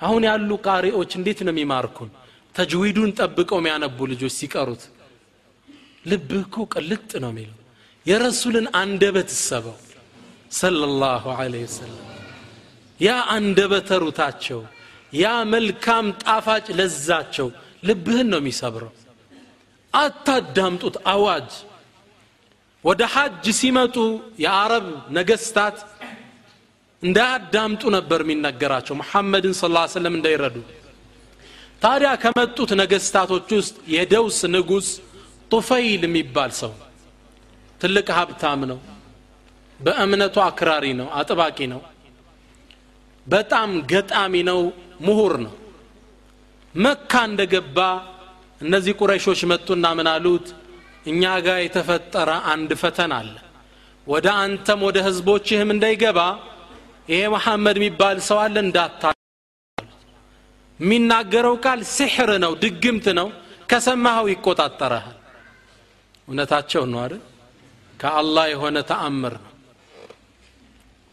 አሁን 0.00 0.22
ያሉ 0.28 0.50
ቃሪዎች 0.66 1.10
እንዴት 1.18 1.38
ነው 1.46 1.52
የሚማርኩን? 1.54 2.10
ተጅዊዱን 2.54 3.10
ጠብቀው 3.18 3.58
የሚያነቡ 3.60 3.98
ልጆች 4.12 4.32
ሲቀሩት 4.38 4.82
ልብህ 6.04 6.42
እኮ 6.46 6.56
ቅልጥ 6.74 7.10
ነው 7.24 7.30
የሚለው። 7.32 7.56
የረሱልን 8.06 8.66
አንደበት 8.80 9.30
ሰበው 9.40 9.76
ሰለላሁ 10.52 11.24
ዐለይሂ 11.38 11.64
ወሰለም። 11.68 12.04
ያ 13.00 13.10
አንደበተ 13.28 13.90
ሩታቸው 14.02 14.60
ያ 15.14 15.26
መልካም 15.54 16.06
ጣፋጭ 16.22 16.66
ለዛቸው 16.78 17.48
ልብህን 17.84 18.28
ነው 18.32 18.40
የሚሰብረው። 18.42 18.92
አታዳምጡት 19.92 20.96
አዋጅ። 21.06 21.50
ወደ 22.84 23.02
ሐጅ 23.14 23.44
ሲመጡ 23.60 23.96
የአረብ 24.38 24.86
ነገስታት 25.10 25.76
እንዳያዳምጡ 27.02 27.82
ነበር 27.96 28.20
የሚነገራቸው። 28.24 28.94
መሐመድን 28.94 29.54
ስ 29.54 29.64
ሰለም 29.94 30.14
እንዳይረዱ። 30.18 30.56
ታዲያ 31.82 32.10
ከመጡት 32.22 32.70
ነገስታቶች 32.82 33.48
ውስጥ 33.58 33.76
የደውስ 33.88 34.38
ንጉስ 34.54 34.88
ጡፈይል 35.52 36.02
የሚባል 36.06 36.50
ሰው 36.60 36.72
ትልቅ 37.80 38.06
ሀብታም 38.18 38.60
ነው 38.70 38.78
በእምነቱ 39.80 40.36
አክራሪ 40.44 40.84
ነው 41.00 41.08
አጥባቂ 41.18 41.58
ነው። 41.72 41.80
በጣም 43.26 43.70
ገጣሚ 43.90 44.34
ነው 44.50 44.60
ምሁር 45.06 45.34
ነው። 45.46 45.54
መካ 46.74 47.12
እንደገባ 47.28 47.78
እነዚህ 48.60 48.92
ቁረይሾች 49.00 49.40
መጡና 49.50 49.86
ምን 49.98 50.08
አሉት? 50.12 50.46
እኛ 51.06 51.22
ጋር 51.46 51.58
የተፈጠረ 51.62 52.30
አንድ 52.52 52.70
ፈተና 52.80 53.12
አለ። 53.20 53.34
ወደ 54.06 54.26
አንተም 54.42 54.80
ወደ 54.86 54.98
ህዝቦችህም 55.06 55.70
እንዳይገባ 55.74 56.18
ይሄ 57.08 57.20
መሐመድ 57.34 57.76
የሚባል 57.80 58.16
ሰው 58.28 58.38
አለ 58.44 58.56
እንዳታ 58.64 59.02
የሚናገረው 60.80 61.54
ቃል 61.64 61.80
ሲሕር 61.94 62.30
ነው 62.44 62.52
ድግምት 62.62 63.06
ነው። 63.18 63.28
ከሰማኸው 63.70 64.26
ይቆጣጠረሃል። 64.32 65.16
እውነታቸው 66.28 66.82
ነው 66.92 66.98
አይደል? 67.04 67.22
ከአላህ 68.00 68.44
የሆነ 68.52 68.76
ተአምር 68.90 69.34
ነው 69.38 69.47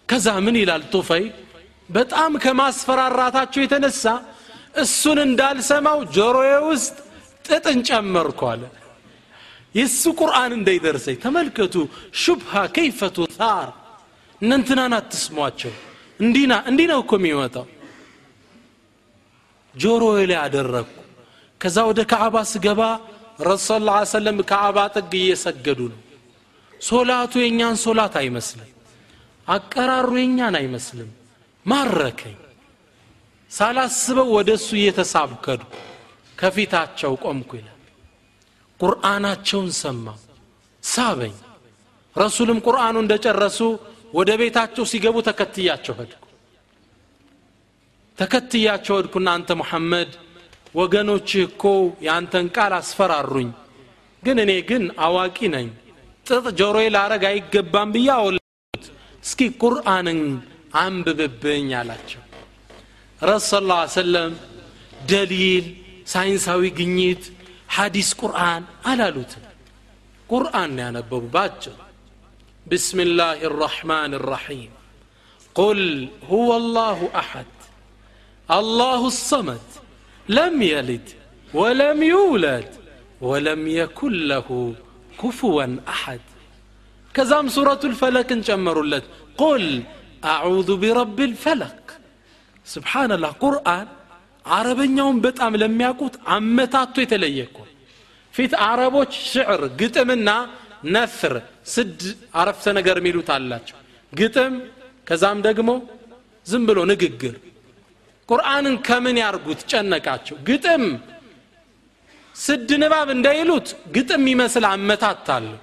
ከዛ 0.09 0.27
ምን 0.45 0.55
ይላል 0.61 0.83
ጡፈይ 0.93 1.23
በጣም 1.89 2.31
ከማስፈራራታቸው 2.43 3.61
የተነሳ 3.63 4.03
እሱን 4.83 5.19
እንዳልሰማው 5.25 5.99
ጆሮዬ 6.15 6.51
ውስጥ 6.69 6.95
ጥጥን 7.45 7.79
ጨመርኩ 7.89 8.39
አለ። 8.51 8.63
የእሱ 9.75 10.03
ቁርአን 10.19 10.51
እንዳይደርሰኝ 10.57 11.17
ተመልከቱ። 11.23 11.75
ሹብሃ 12.21 12.53
ከይፈ 12.75 12.99
ቱታር 13.17 13.67
እነንትናን 14.41 14.93
አትስሟቸው። 14.99 15.73
እንዲና 16.19 16.53
እንዲህ 16.69 16.87
ነው 16.91 16.99
እኮ 17.03 17.11
የሚመጣው። 17.19 17.65
ጆሮዬ 19.75 20.19
ላይ 20.31 20.39
አደረግኩ። 20.45 20.93
ከዛ 21.61 21.77
ወደ 21.89 21.99
ካዕባ 22.11 22.35
ስገባ 22.51 22.81
ረሱ 23.41 23.67
ላ 23.87 23.91
ሰለም 24.11 24.37
ካዕባ 24.51 24.77
ጥግ 24.95 25.13
እየሰገዱ 25.19 25.79
ነው። 25.91 25.99
ሶላቱ 26.81 27.33
የእኛን 27.41 27.75
ሶላት 27.83 28.15
አይመስልም 28.21 28.69
አቀራሩ 29.47 30.09
የእኛን 30.17 30.55
አይመስልም። 30.59 31.09
ማረከኝ። 31.65 32.37
ሳላስበው 33.51 34.29
ወደ 34.37 34.49
እሱ 34.59 34.69
እየተሳብከዱ 34.79 35.61
ከፊታቸው 36.37 37.13
ቆምኩ 37.23 37.49
ይላል። 37.59 37.71
ቁርአናቸውን 38.79 39.69
ሰማው 39.81 40.17
ሳበኝ። 40.83 41.35
ረሱልም 42.15 42.59
ቁርአኑ 42.65 42.95
እንደጨረሱ 43.03 43.59
ወደ 44.13 44.29
ቤታቸው 44.41 44.83
ሲገቡ 44.91 45.15
ተከትያቸው 45.27 45.95
ሄድኩ። 45.99 46.21
ተከትያቸው 48.17 48.95
ሄድኩና 48.97 49.27
አንተ 49.37 49.49
ሙሐመድ 49.61 50.11
ወገኖችህ 50.75 51.43
እኮ 51.49 51.63
የአንተን 52.05 52.47
ቃል 52.55 52.73
አስፈራሩኝ። 52.79 53.49
ግን 54.23 54.37
እኔ 54.43 54.51
ግን 54.69 54.83
አዋቂ 55.05 55.37
ነኝ። 55.55 55.67
ጥጥ 56.25 56.45
ጆሮዬ 56.59 56.87
ላረግ 56.95 57.23
አይገባም 57.29 57.89
ብዬ 57.95 58.07
እስኪ 59.24 59.40
ቁርአንን 59.62 60.20
አንብብብኝ 60.82 61.68
አላቸው 61.80 62.22
ረሱ 63.20 63.50
ስ 63.92 64.00
ሰለም 64.00 64.32
ደሊል 65.12 65.66
ሳይንሳዊ 66.12 66.62
ግኝት 66.78 67.24
ሐዲስ 67.76 68.10
ቁርአን 68.22 68.62
አላሉትም 68.90 69.44
ቁርአን 70.30 70.74
ያነበቡ 70.84 71.22
ባጭር 71.36 71.78
بسم 72.66 73.00
الله 73.00 73.38
الرحمن 73.44 74.14
الرحيم 74.14 74.70
قل 75.54 76.08
هو 76.30 76.56
الله 76.56 76.98
احد 77.14 77.46
الله 78.48 79.06
الصمد 79.06 79.60
لم 80.28 80.62
يلد 80.62 81.06
ولم 81.54 82.02
يولد 82.02 82.68
ولم 83.20 83.68
يكن 83.68 84.12
له 84.12 84.74
كفوا 85.22 85.76
احد 85.88 86.20
ከዛም 87.15 87.47
ሱረቱል 87.55 87.93
ፈለክን 87.99 88.39
ጨመሩለት። 88.47 89.05
ቁል 89.41 89.65
አዑዙ 90.31 90.69
ቢረብ 90.81 91.19
ልፈለክ 91.31 91.81
ስብሓናላህ 92.65 93.31
ቁርአን 93.43 93.87
አረበኛውን 94.45 95.17
በጣም 95.25 95.53
ለሚያውቁት 95.61 96.15
አመታቶ 96.35 96.95
የተለየ 97.03 97.39
እኮ 97.47 97.57
ፊት 98.33 98.53
አረቦች 98.67 99.11
ሽዕር 99.29 99.61
ግጥምና 99.79 100.29
ነፍር 100.95 101.33
ስድ 101.73 101.99
አረፍተ 102.39 102.65
ነገር 102.77 102.95
የሚሉት 102.99 103.29
አላቸው። 103.35 103.77
ግጥም 104.13 104.53
ከዛም 105.07 105.39
ደግሞ 105.47 105.69
ዝም 106.45 106.63
ብሎ 106.69 106.79
ንግግር። 106.91 107.35
ቁርአንን 108.29 108.75
ከምን 108.87 109.17
ያርጉት? 109.23 109.59
ጨነቃቸው። 109.71 110.35
ግጥም 110.47 110.83
ስድ 112.35 112.69
ንባብ 112.81 113.09
እንዳይሉት 113.15 113.67
ግጥም 113.95 114.23
ይመስል 114.31 114.65
አመታት 114.71 115.27
አለው። 115.35 115.59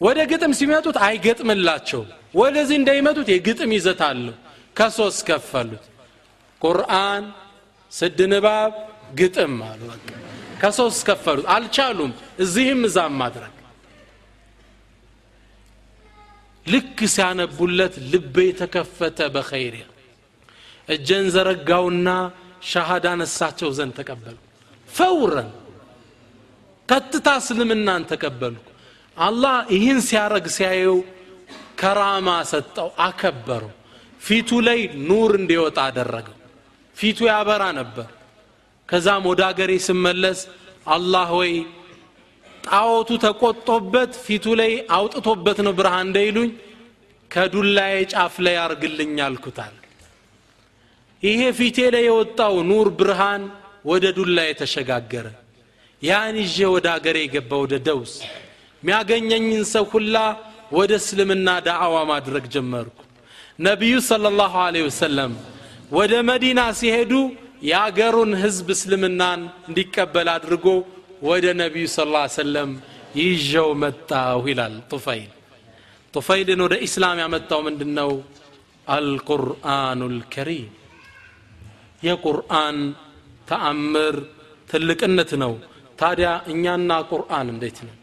ወደ 0.00 0.18
ግጥም 0.30 0.52
ሲመጡት 0.58 0.96
አይገጥምላቸው። 1.06 2.02
ወደዚህ 2.34 2.76
እንዳይመጡት 2.80 3.28
የግጥም 3.32 3.70
ይዘት 3.76 4.00
አለው። 4.08 4.34
ከሶስት 4.76 5.20
ከፈሉት። 5.28 5.84
ቁርአን 6.62 7.24
ስድ 7.92 8.18
ንባብ 8.32 8.72
ግጥም 9.18 9.54
አሉ። 9.68 9.82
ከሶስት 10.62 11.00
ከፈሉት። 11.08 11.46
አልቻሉም። 11.54 12.12
እዚህም 12.44 12.80
እዛም 12.88 13.14
ማድረግ። 13.22 13.52
ልክ 16.66 16.98
ሲያነቡለት 17.14 17.94
ልቤ 18.12 18.36
የተከፈተ 18.48 19.18
በኸይር። 19.34 19.74
እጀን 20.88 21.26
ዘረጋውና 21.34 22.08
ሻሃዳ 22.70 23.06
ነሳቸው 23.20 23.68
ዘንድ 23.78 23.92
ተቀበሉ። 23.98 24.36
ፈውረን 24.88 25.50
ቀጥታ 26.88 27.28
እስልምናን 27.40 28.02
ተቀበሉ 28.10 28.54
አላህ 29.16 29.56
ይህን 29.74 29.98
ሲያረግ 30.06 30.46
ሲያየው 30.56 30.96
ከራማ 31.80 32.28
ሰጠው 32.50 32.88
አከበረው። 33.06 33.72
ፊቱ 34.20 34.50
ላይ 34.66 34.78
ኑር 35.08 35.32
እንዲወጣ 35.40 35.78
አደረገው። 35.88 36.36
ፊቱ 36.96 37.18
ያበራ 37.30 37.62
ነበር። 37.78 38.08
ከዛም 38.88 39.24
ወደ 39.30 39.40
አገሬ 39.48 39.72
ስመለስ 39.86 40.40
አላህ 40.88 41.28
ወይ 41.38 41.52
ጣዖቱ 42.64 43.10
ተቆጦበት 43.24 44.12
ፊቱ 44.26 44.54
ላይ 44.60 44.72
አውጥቶበት 44.96 45.58
ነው 45.66 45.72
ብርሃን 45.78 46.06
እንዳይሉኝ 46.06 46.50
ከዱላዬ 47.30 47.94
ጫፍ 48.12 48.34
ላይ 48.46 48.56
አርግልኝ 48.64 49.14
አልኩታል። 49.26 49.74
ይሄ 51.22 51.40
ፊቴ 51.58 51.78
ላይ 51.94 52.04
የወጣው 52.08 52.54
ኑር 52.70 52.88
ብርሃን 52.98 53.42
ወደ 53.90 54.04
ዱላዬ 54.16 54.50
ተሸጋገረ። 54.60 55.26
ያን 56.02 56.36
ይዤ 56.42 56.58
ወደ 56.74 56.86
አገሬ 56.94 57.16
የገባ 57.24 57.50
ወደ 57.62 57.74
ደውስ 57.86 58.14
የሚያገኘኝን 58.82 59.64
ሰው 59.72 59.84
ሁላ 59.92 60.16
ወደ 60.72 60.92
እስልምና 61.00 61.48
ዳዕዋ 61.66 61.96
ማድረግ 62.10 62.44
ጀመርኩ። 62.54 62.96
ነቢዩ 63.58 63.94
صለ 64.08 64.24
ላሁ 64.34 64.54
ወሰለም 64.86 65.32
ወደ 65.92 66.12
መዲና 66.28 66.60
ሲሄዱ 66.78 67.12
የአገሩን 67.62 68.32
ህዝብ 68.42 68.66
እስልምናን 68.74 69.40
እንዲቀበል 69.68 70.28
አድርጎ 70.34 70.66
ወደ 71.22 71.46
ነቢዩ 71.62 71.84
ስ 71.88 71.98
ሰለም 72.36 72.70
ይዤው 73.20 73.68
መጣሁ 73.82 74.40
ይላል 74.50 74.74
ጡፈይል። 74.90 75.30
ጡፈይልን 76.14 76.60
ወደ 76.66 76.74
ኢስላም 76.86 77.18
ያመጣው 77.22 77.60
ምንድን 77.66 77.92
ነው 77.98 78.10
አልቁርአኑ 78.86 80.00
ልከሪም 80.14 80.68
የቁርአን 82.02 82.78
ተአምር 83.48 84.16
ትልቅነት 84.70 85.30
ነው። 85.42 85.52
ታዲያ 85.98 86.30
እኛና 86.52 86.90
ቁርአን 87.10 87.48
እንዴት 87.54 87.78
ነው 87.86 87.94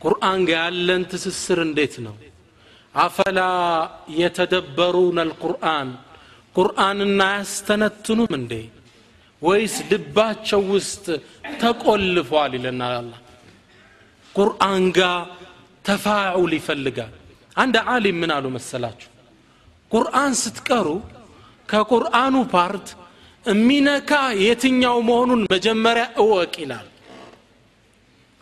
ቁርአን 0.00 0.40
ጋር 0.48 0.58
ያለን 0.64 1.02
ትስስር 1.10 1.58
እንዴት 1.66 1.94
ነው? 2.06 2.14
أفلا 2.94 3.40
يتدبرون 4.20 5.18
القرآن? 5.24 5.88
ቁርአንና 6.56 7.20
አያስተነትኑም 7.30 8.32
እንዴ? 8.38 8.52
ወይስ 9.42 9.74
ልባቸው 9.90 10.62
ውስጥ 10.72 11.04
ተቆልፏል 11.60 12.52
ይለናል 12.58 12.94
አላህ 13.00 13.12
ቁርአን 14.34 14.84
ጋር 14.98 15.18
تفاعل 15.84 16.52
ይፈልጋል። 16.58 17.12
አንድ 17.56 17.76
ዓሊም 17.92 18.16
ምን 18.22 18.30
አሉ 18.36 18.46
መሰላችሁ? 18.56 19.08
ቁርአን 19.90 20.32
ስትቀሩ 20.42 20.88
ከቁርአኑ 21.68 22.34
part 22.54 22.88
የሚነካ 23.44 24.10
የትኛው 24.44 24.96
መሆኑን 25.08 25.42
መጀመሪያ 25.54 26.04
እወቅ 26.22 26.54
ይላል 26.62 26.86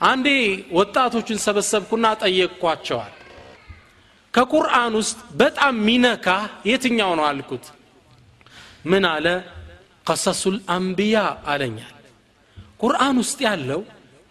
አንዴ 0.00 0.28
ወጣቶችን 0.70 1.38
ሰበሰብኩና 1.38 2.06
ጠየቅኳቸዋል። 2.22 3.12
ከቁርአን 4.34 4.94
ውስጥ 5.00 5.18
በጣም 5.40 5.74
ሚነካ 5.86 6.26
የትኛው 6.70 7.12
ነው 7.18 7.24
አልኩት። 7.28 7.64
ምን 8.90 9.04
አለ? 9.12 9.26
ቀሰሱል 10.06 10.56
አንቢያ 10.74 11.18
አለኛል። 11.52 11.92
ቁርአን 12.82 13.16
ውስጥ 13.22 13.38
ያለው 13.48 13.80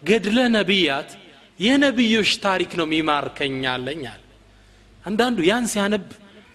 ገድለ 0.02 0.38
ነቢያት 0.56 1.10
የነቢዮች 1.58 2.30
ታሪክ 2.44 2.70
ነው 2.80 2.86
ሚማርከኛለኛል 2.92 4.22
አንዳንዱ 5.04 5.38
ያን 5.48 5.66
ሲያነብ 5.72 6.06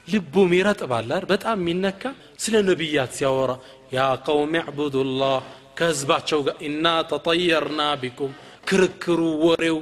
ልቡም 0.07 0.51
ይረጥባላል 0.57 1.23
በጣም 1.31 1.57
የሚነካ 1.61 2.01
ስለ 2.43 2.55
ነቢያት 2.69 3.11
ሲያወራ 3.17 3.51
ያ 3.95 4.07
ቀውም 4.25 4.53
ዕቡዱላህ 4.63 5.37
ከህዝባቸው 5.77 6.39
ጋር 6.47 6.57
ኢና 6.67 6.87
ተጠየርና 7.11 7.81
ቢኩም 8.01 8.31
ክርክሩ 8.63 9.19
ወሬው 9.43 9.77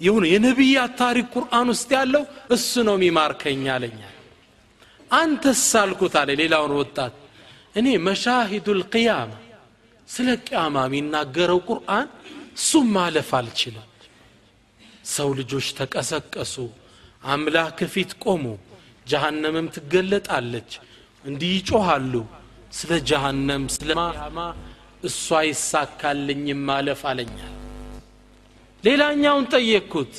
የሆነ 0.00 0.24
የነቢያት 0.32 0.92
ታሪክ 1.00 1.26
ቁርአን 1.34 1.68
ውስጥ 1.72 1.90
ያለው 1.96 2.22
እሱ 2.56 2.82
ነው 2.88 2.96
ሚማርከኝ 3.02 3.64
አለኛል 3.74 4.14
አንተስ 5.10 5.64
አልኩት 5.80 6.14
አለ 6.20 6.30
ሌላውን 6.40 6.72
ወጣት። 6.80 7.14
እኔ 7.76 7.86
መሻሂዱ 8.06 8.66
ልቅያማ 8.78 9.32
ስለ 10.08 10.28
ቅያማ 10.46 10.76
የሚናገረው 10.86 11.60
ቁርአን 11.68 12.06
እሱም 12.56 12.86
ማለፍ 12.96 13.30
አልችልም። 13.38 13.86
ሰው 15.14 15.28
ልጆች 15.38 15.66
ተቀሰቀሱ 15.78 16.54
አምላክ 17.24 17.78
ፊት 17.92 18.12
ቆሙ 18.24 18.44
ጀሃነምም 19.06 19.68
ትገለጣለች 19.76 20.70
እንዲህ 21.24 21.52
ይጮሃሉ 21.56 22.14
ስለ 22.72 22.92
ጀሃነም 23.10 23.64
ስለ 23.76 23.90
እሷ 25.04 25.26
ይሳካልኝም 25.48 26.60
ማለፍ 26.68 27.02
አለኛል 27.10 27.54
ሌላኛውን 28.84 29.44
ጠየቅኩት። 29.52 30.12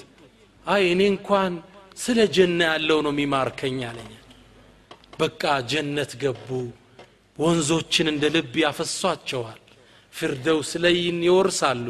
አይ 0.66 0.84
እኔ 0.94 1.02
እንኳን 1.14 1.54
ስለ 1.98 2.20
ጀና 2.36 2.60
ያለው 2.72 3.00
ነው 3.06 3.12
የሚማርከኝ 3.14 3.80
አለኛል 3.90 4.18
በቃ 5.20 5.42
ጀነት 5.72 6.12
ገቡ። 6.22 6.48
ወንዞችን 7.38 8.08
እንደ 8.12 8.24
ልብ 8.36 8.54
ያፈሷቸዋል። 8.64 9.60
ፊርደውስ 10.14 10.72
ለይን 10.84 11.20
ይወርሳሉ። 11.28 11.86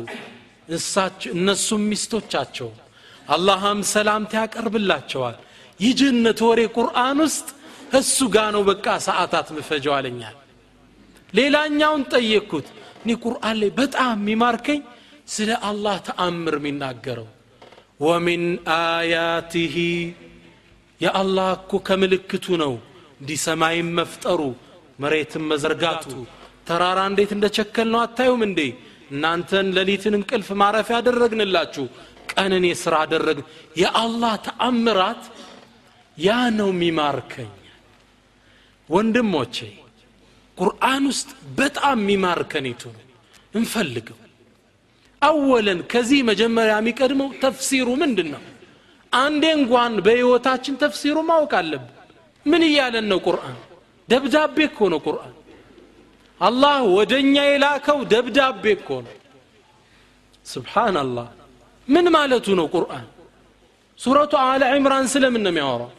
እነሱም 1.34 1.84
ሚስቶቻቸው። 1.92 2.70
አላህም 3.28 3.80
ሰላምታ 3.92 4.34
ያቀርብላቸዋል። 4.42 5.38
የጀነት 5.80 6.40
ወሬ 6.48 6.62
ቁርአን 6.78 7.20
ውስጥ 7.26 7.48
እሱ 8.00 8.18
ጋ 8.34 8.44
ነው 8.56 8.62
በቃ 8.70 8.86
ሰዓታት 9.08 9.48
ምፈጀው 9.56 9.94
አለኛል 9.98 10.36
ሌላኛውን 11.34 12.04
ጠየቅኩት። 12.14 12.68
እኔ 13.04 13.12
ቁርአን 13.24 13.56
ላይ 13.62 13.70
በጣም 13.80 14.16
የሚማርከኝ 14.22 14.82
ስለ 15.32 15.50
አላህ 15.64 15.98
ተአምር 16.08 16.56
የሚናገረው። 16.60 17.28
ወሚን 18.02 18.44
አያቲህ 18.76 19.76
የአላህ 21.02 21.50
እኮ 21.58 21.72
ከምልክቱ 21.88 22.46
ነው። 22.64 22.74
እንዲህ 23.22 23.40
ሰማይን 23.46 23.90
መፍጠሩ 24.00 24.42
መሬትን 25.00 25.44
መዘርጋቱ። 25.52 26.12
ተራራ 26.68 27.00
እንዴት 27.10 27.32
እንደቸከል 27.36 27.88
ነው 27.94 28.00
አታዩም 28.04 28.42
እንዴ? 28.48 28.60
እናንተን 29.12 29.68
ሌሊትን 29.78 30.14
እንቅልፍ 30.20 30.50
ማረፊያ 30.62 30.98
ያደረግንላችሁ 31.00 31.86
ቀንን 32.32 32.64
የሥራ 32.68 32.94
አደረግን 33.06 33.48
የአላህ 33.76 34.34
ተአምራት 34.46 35.24
ያ 36.18 36.30
ነው 36.58 36.70
የሚማርከኝ። 36.74 37.52
ወንድሞቼ 38.90 39.56
ቁርአን 40.58 41.04
ውስጥ 41.12 41.30
በጣም 41.56 41.98
የሚማርከን 42.04 42.66
ነው። 42.90 43.06
እንፈልገው 43.54 44.18
አወለን 45.22 45.80
ከዚህ 45.92 46.20
መጀመሪያ 46.30 46.76
የሚቀድመው 46.80 47.30
ተፍሲሩ 47.44 47.88
ምንድን 48.02 48.30
ነው 48.34 48.42
አንዴ 49.12 49.44
እንኳን 49.58 49.94
በሕይወታችን 50.06 50.76
ተፍሲሩ 50.84 51.18
ማወቅ 51.30 51.52
አለብን። 51.60 51.90
ምን 52.46 52.62
እያለን 52.68 53.06
ነው 53.12 53.20
ቁርአን? 53.26 53.58
ደብዳቤ 54.10 54.58
እኮ 54.70 54.80
ነው 54.94 55.00
ቁርአን። 55.06 55.34
አላህ 56.42 56.78
ወደ 56.98 57.12
እኛ 57.24 57.36
የላከው 57.48 58.00
ደብዳቤ 58.14 58.64
እኮ 58.78 58.90
ነው። 59.06 59.16
ስብሓናላህ 60.46 61.28
ምን 61.88 62.06
ማለቱ 62.16 62.48
ነው 62.60 62.68
ቁርአን? 62.76 63.06
ሱረቱ 64.00 64.34
አለ 64.46 64.62
ዕምራን 64.76 65.08
ስለምን 65.14 65.44
ነው 65.46 65.52
የሚያወራው? 65.54 65.92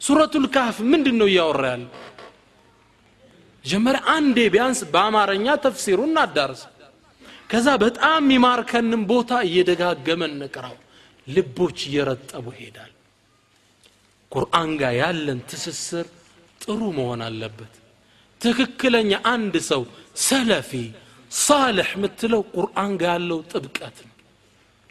ሱረቱ 0.00 0.34
ልካፍ 0.44 0.76
ምንድን 0.92 1.16
ነው 1.20 1.28
እያወራ 1.30 1.62
ያለ 1.72 1.84
መጀመሪያ 3.64 4.00
አንዴ 4.14 4.38
ቢያንስ 4.54 4.80
በአማርኛ 4.92 5.46
ተፍሲሩ 5.64 6.00
እናዳርስ 6.08 6.60
ከዛ 7.50 7.68
በጣም 7.82 8.22
የሚማርከንም 8.24 9.02
ቦታ 9.10 9.32
እየደጋገመን 9.48 10.32
ንቅራው 10.40 10.76
ልቦች 11.26 11.78
እየረጠቡ 11.88 12.46
ይሄዳል። 12.56 12.92
ቁርአን 14.32 14.70
ጋር 14.80 14.94
ያለን 15.00 15.40
ትስስር 15.50 16.06
ጥሩ 16.60 16.80
መሆን 16.96 17.20
አለበት። 17.26 17.74
ትክክለኛ 18.40 19.12
አንድ 19.32 19.54
ሰው 19.70 19.82
ሰለፊ 20.24 20.70
ሳልሕ 21.30 21.88
የምትለው 21.96 22.42
ቁርአን 22.54 22.92
ጋር 23.00 23.12
ያለው 23.14 23.38
ጥብቀት 23.52 23.96
ነው። 24.06 24.12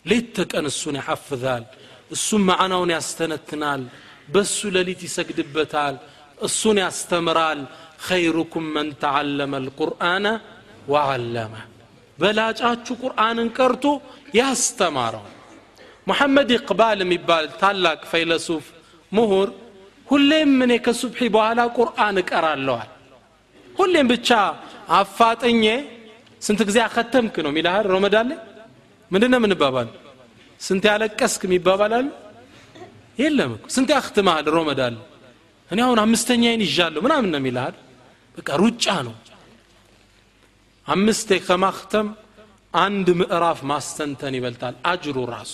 ሌት 0.06 0.28
ተቀን 0.38 0.66
እሱን 0.72 0.96
ያሐፍዛል 1.00 1.64
እሱም 2.12 2.44
ማዕናውን 2.50 2.92
ያስተነትናል 2.96 3.84
በሱ 4.30 4.70
ሌሊት 4.76 5.02
ይሰግድበታል 5.08 5.96
እሱን 6.40 6.78
ያስተምራል። 6.84 7.62
ኸይሩኩም 8.06 8.66
መን 8.76 8.90
ተዓለመ 9.02 9.54
ልቁርአነ 9.66 10.26
ወዓለመ 10.88 11.54
በላጫችሁ 12.20 12.96
ቁርአንን 13.04 13.50
ቀርቶ 13.58 13.86
ያስተማረው። 14.40 15.26
ሙሐመድ 16.08 16.50
ኢቅባል 16.58 17.00
የሚባል 17.04 17.46
ታላቅ 17.62 18.00
ፈይለሱፍ 18.12 18.66
ምሁር 19.12 19.50
ሁሌም 20.08 20.52
እኔ 20.66 20.74
ከሱብሒ 20.86 21.22
በኋላ 21.36 21.62
ቁርአን 21.78 22.18
እቀራለዋል 22.22 22.90
ሁሌም 23.76 24.08
ብቻ 24.14 24.30
አፋጥኜ 24.98 25.64
ስንት 26.42 26.62
ጊዜ 26.70 26.78
አከተምክ 26.88 27.36
ነው 27.46 27.52
ሚልሃል 27.56 27.86
ረመዳን 27.94 28.30
ነው 28.32 28.40
የምንባባል? 29.34 29.88
ስንት 30.62 30.84
ያለቀስክ 30.92 31.42
የሚባባላሉ 31.48 32.06
የለም 33.18 33.52
ስንት 33.76 33.90
ያክትመሃል 33.96 34.48
ረመዳን 34.56 34.96
እኔ 35.70 35.80
አሁን 35.86 36.00
አምስተኛዬን 36.04 36.62
ይዣለሁ 36.66 37.02
ምናምን 37.06 37.30
ነው 37.34 37.40
የሚልሃል 37.42 37.76
በቃ 38.38 38.50
ሩጫ 38.62 38.86
ነው 39.08 39.14
አምስቴ 40.88 41.30
ከማክተም 41.46 42.08
አንድ 42.74 43.08
ምዕራፍ 43.20 43.60
ማስተንተን 43.70 44.34
ይበልጣል። 44.38 44.76
አጅሩ 44.86 45.18
ራሱ 45.32 45.54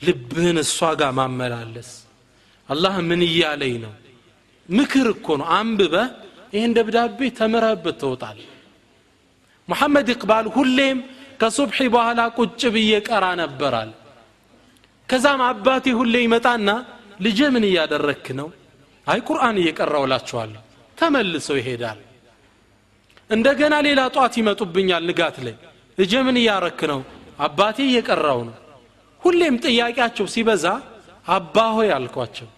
ልብህን 0.00 0.56
እሷ 0.62 0.78
ጋር 1.00 1.10
ማመላለስ። 1.18 1.90
አላህ 2.68 2.94
ምን 3.08 3.20
እያለኝ 3.28 3.74
ነው? 3.84 3.92
ምክር 4.68 5.06
እኮ 5.14 5.26
ነው። 5.40 5.46
አንብበ 5.56 5.94
ይህን 6.54 6.72
ደብዳቤ 6.76 7.18
ተምረህበት 7.38 7.96
ትወጣል 8.02 8.38
ሙሐመድ 9.68 10.06
ይቅባል 10.12 10.46
ሁሌም 10.56 10.98
ከሱብሒ 11.40 11.78
በኋላ 11.94 12.20
ቁጭ 12.38 12.62
ብዬ 12.74 12.92
ቀራ 13.08 13.24
ነበራል። 13.40 13.90
ከዛም 15.08 15.40
አባቴ 15.48 15.86
ሁሌ 15.98 16.14
ይመጣና 16.24 16.68
ልጄ 17.24 17.40
ምን 17.54 17.64
እያደረክ 17.68 18.26
ነው? 18.38 18.48
አይ 19.06 19.18
ቁርአን 19.28 19.56
እየቀራውላችኋለሁ 19.62 20.62
ተመልሰው 20.98 21.56
ይሄዳል 21.60 22.00
እንደገና 23.32 23.74
ሌላ 23.86 24.00
ጧት 24.14 24.34
ይመጡብኛል 24.40 25.02
ንጋት 25.10 25.36
ላይ። 25.46 25.54
ልጄ 25.98 26.12
ምን 26.26 26.36
እያረክ 26.40 26.80
ነው? 26.92 27.00
አባቴ 27.38 27.78
እየቀራው 27.88 28.40
ነው። 28.48 28.56
ሁሌም 29.22 29.54
ጥያቄያቸው 29.64 30.26
ሲበዛ 30.34 30.64
አባ 31.28 31.56
ሆይ 31.76 31.88
አልኳቸው። 31.96 32.48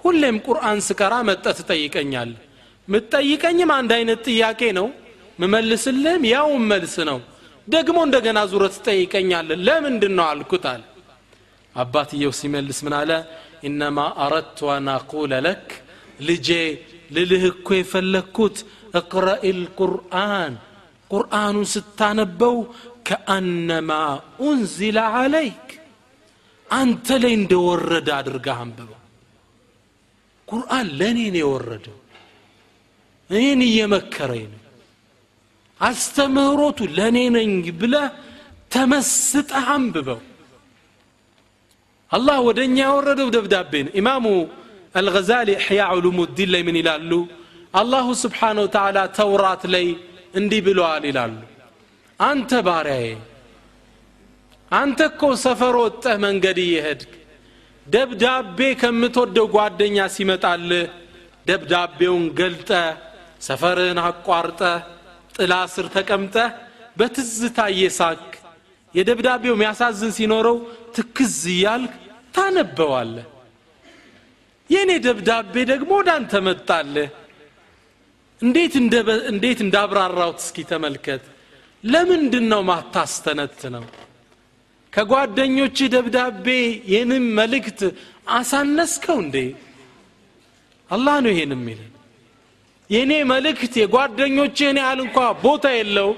ሁሌም 0.00 0.36
ቁርአን 0.46 0.78
ስቀራ 0.88 1.14
መጠ 1.28 1.44
ትጠይቀኛል። 1.58 2.30
ምትጠይቀኝም 2.88 3.70
አንድ 3.78 3.90
አይነት 3.98 4.20
ጥያቄ 4.28 4.60
ነው። 4.78 4.86
ምመልስልህም 5.38 6.22
ያውም 6.32 6.62
መልስ 6.72 6.94
ነው። 7.10 7.18
ደግሞ 7.68 7.98
እንደገና 8.06 8.38
ዙረ 8.50 8.64
ትጠይቀኛለ 8.76 9.50
ለምንድን 9.66 10.14
ነው 10.18 10.26
አልኩት 10.32 10.64
አለ። 10.72 10.82
አባትየው 11.74 12.32
ሲመልስ 12.38 12.78
ምን 12.86 12.94
አለ? 13.00 13.10
ኢነማ 13.64 13.98
አረድቱ 14.24 14.58
አን 14.74 14.88
አቁለ 14.94 15.32
ለክ 15.46 15.66
ልጄ 16.20 16.48
ልልህ 17.10 17.42
እኮ 17.52 17.68
የፈለግኩት 17.76 18.56
እቅረኢ 18.94 19.44
ልቁርአን 19.58 20.54
ቁርአኑን 21.10 21.66
ስታነበው 21.72 22.56
ከአነማ 23.08 23.90
ኡንዚለ 24.44 24.98
ዓለይክ 25.14 25.66
አንተ 26.70 27.06
ላይ 27.22 27.32
እንደወረደ 27.38 28.08
አድርገህ 28.16 28.58
አንብበው። 28.64 28.94
ቁርአን 30.48 30.86
ለእኔ 30.98 31.18
ነው 31.28 31.40
የወረደው። 31.42 31.96
እኔን 33.30 33.60
እየመከረኝ 33.66 34.44
ነው። 34.52 34.62
አስተምህሮቱ 35.80 36.78
ለእኔ 36.96 37.18
ነኝ 37.34 37.50
ብለህ 37.80 38.06
ተመስጠህ 38.74 39.66
አንብበው። 39.74 40.20
አላህ 42.10 42.38
ወደ 42.46 42.58
እኛ 42.66 42.76
ያወረደው 42.84 43.28
ደብዳቤ 43.34 43.72
ነው። 43.86 43.92
ኢማሙ 44.00 44.26
አልገዛሊ 44.94 45.48
ሕያ 45.64 45.82
ዑሉሙዲን 45.94 46.48
ላይ 46.54 46.62
ምን 46.68 46.76
ይላሉ 46.80 47.10
አላሁ 47.74 48.06
ስብሓነ 48.22 48.58
ወተዓላ 48.64 48.98
ተውራት 49.16 49.62
ላይ 49.72 49.86
እንዲህ 50.34 50.60
ብለዋል 50.66 51.04
ይላሉ። 51.08 51.34
አንተ 52.20 52.50
ባሪያዬ 52.66 53.08
አንተ 54.70 55.00
እኮ 55.10 55.22
ሰፈር 55.44 55.74
ወጠህ 55.82 56.16
መንገድ 56.24 56.58
እየሄድክ 56.64 57.12
ደብዳቤ 57.86 58.58
ከምትወደው 58.80 59.46
ጓደኛ 59.54 59.96
ሲመጣልህ 60.16 60.86
ደብዳቤውን 61.46 62.24
ገልጠ 62.40 62.70
ሰፈርህን 63.46 64.00
አቋርጠ 64.04 64.60
ጥላ 65.34 65.54
ስር 65.74 65.86
ተቀምጠ 65.94 66.36
በትዝታ 66.96 67.58
እየሳክ 67.74 68.24
የደብዳቤው 68.94 69.54
የሚያሳዝን 69.56 70.12
ሲኖረው 70.18 70.56
ትክዝ 70.96 71.38
እያልክ 71.54 71.94
ታነበዋለህ። 72.34 73.26
የእኔ 74.70 74.90
ደብዳቤ 75.06 75.54
ደግሞ 75.70 75.90
ወደ 76.00 76.08
አንተ 76.18 76.32
መጣልህ 76.46 77.08
እንዴት 78.40 79.60
እንዳብራራውት 79.64 80.38
እስኪ 80.44 80.56
ተመልከት። 80.70 81.22
ለምንድን 81.84 82.46
ነው 82.52 82.60
ማታስተነት 82.68 83.60
ነው 83.74 83.84
ከጓደኞች 84.92 85.78
ደብዳቤ 85.94 86.46
ይህንም 86.92 87.24
መልእክት 87.38 87.80
አሳነስከው 88.30 89.18
እንዴ? 89.24 89.36
አላህ 90.90 91.16
ነው 91.24 91.30
ይሄን 91.34 91.52
የሚልን 91.56 91.92
የእኔ 92.90 93.12
መልእክት 93.30 93.74
የጓደኞችህን 93.80 94.78
ያህል 94.82 95.00
እንኳ 95.04 95.16
ቦታ 95.42 95.64
የለው 95.76 96.10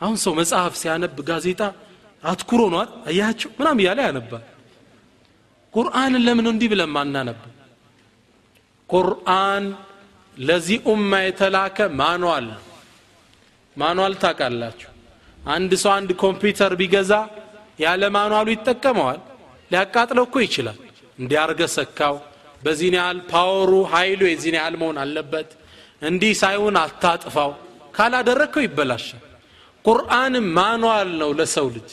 አሁን 0.00 0.16
ሰው 0.24 0.32
መጽሐፍ 0.38 0.74
ሲያነብ 0.80 1.16
ጋዜጣ 1.28 1.60
አትኩሮ 2.22 2.62
ነዋል 2.72 2.90
አያቸው 3.08 3.50
ምናም 3.58 3.80
እያለ 3.82 3.98
ያነባል። 4.06 4.44
ቁርአንን 5.74 6.22
ለምን 6.26 6.46
እንዲህ 6.52 6.68
ብለን 6.72 6.90
ማናነብ 6.96 7.40
ቁርአን 8.92 9.64
ለዚህ 10.36 10.78
ኡማ 10.86 11.12
የተላከ 11.22 11.78
ማኗል 12.00 12.46
ማኗል 13.76 14.14
ታውቃላችሁ? 14.22 14.88
አንድ 15.48 15.72
ሰው 15.82 15.90
አንድ 15.98 16.10
ኮምፒውተር 16.22 16.72
ቢገዛ 16.80 17.12
ያለ 17.84 18.02
ማኗሉ 18.16 18.46
ይጠቀመዋል። 18.54 19.20
ሊያቃጥለው 19.70 20.24
እኮ 20.28 20.36
ይችላል። 20.46 20.78
እንዲያርገ 21.18 21.60
ሰካው 21.76 22.14
በዚህን 22.62 22.96
ያህል 22.98 23.18
ፓወሩ 23.30 23.72
ኃይሉ 23.92 24.20
የዚህን 24.28 24.56
ያህል 24.60 24.74
መሆን 24.82 24.96
አለበት 25.04 25.48
እንዲህ 26.02 26.32
ሳይሆን 26.42 26.76
አታጥፋው። 26.82 27.52
ካላደረግከው 27.96 28.62
ይበላሻል። 28.66 29.22
ቁርአንም 29.84 30.46
ማኗል 30.58 31.08
ነው 31.20 31.30
ለሰው 31.38 31.66
ልጅ። 31.76 31.90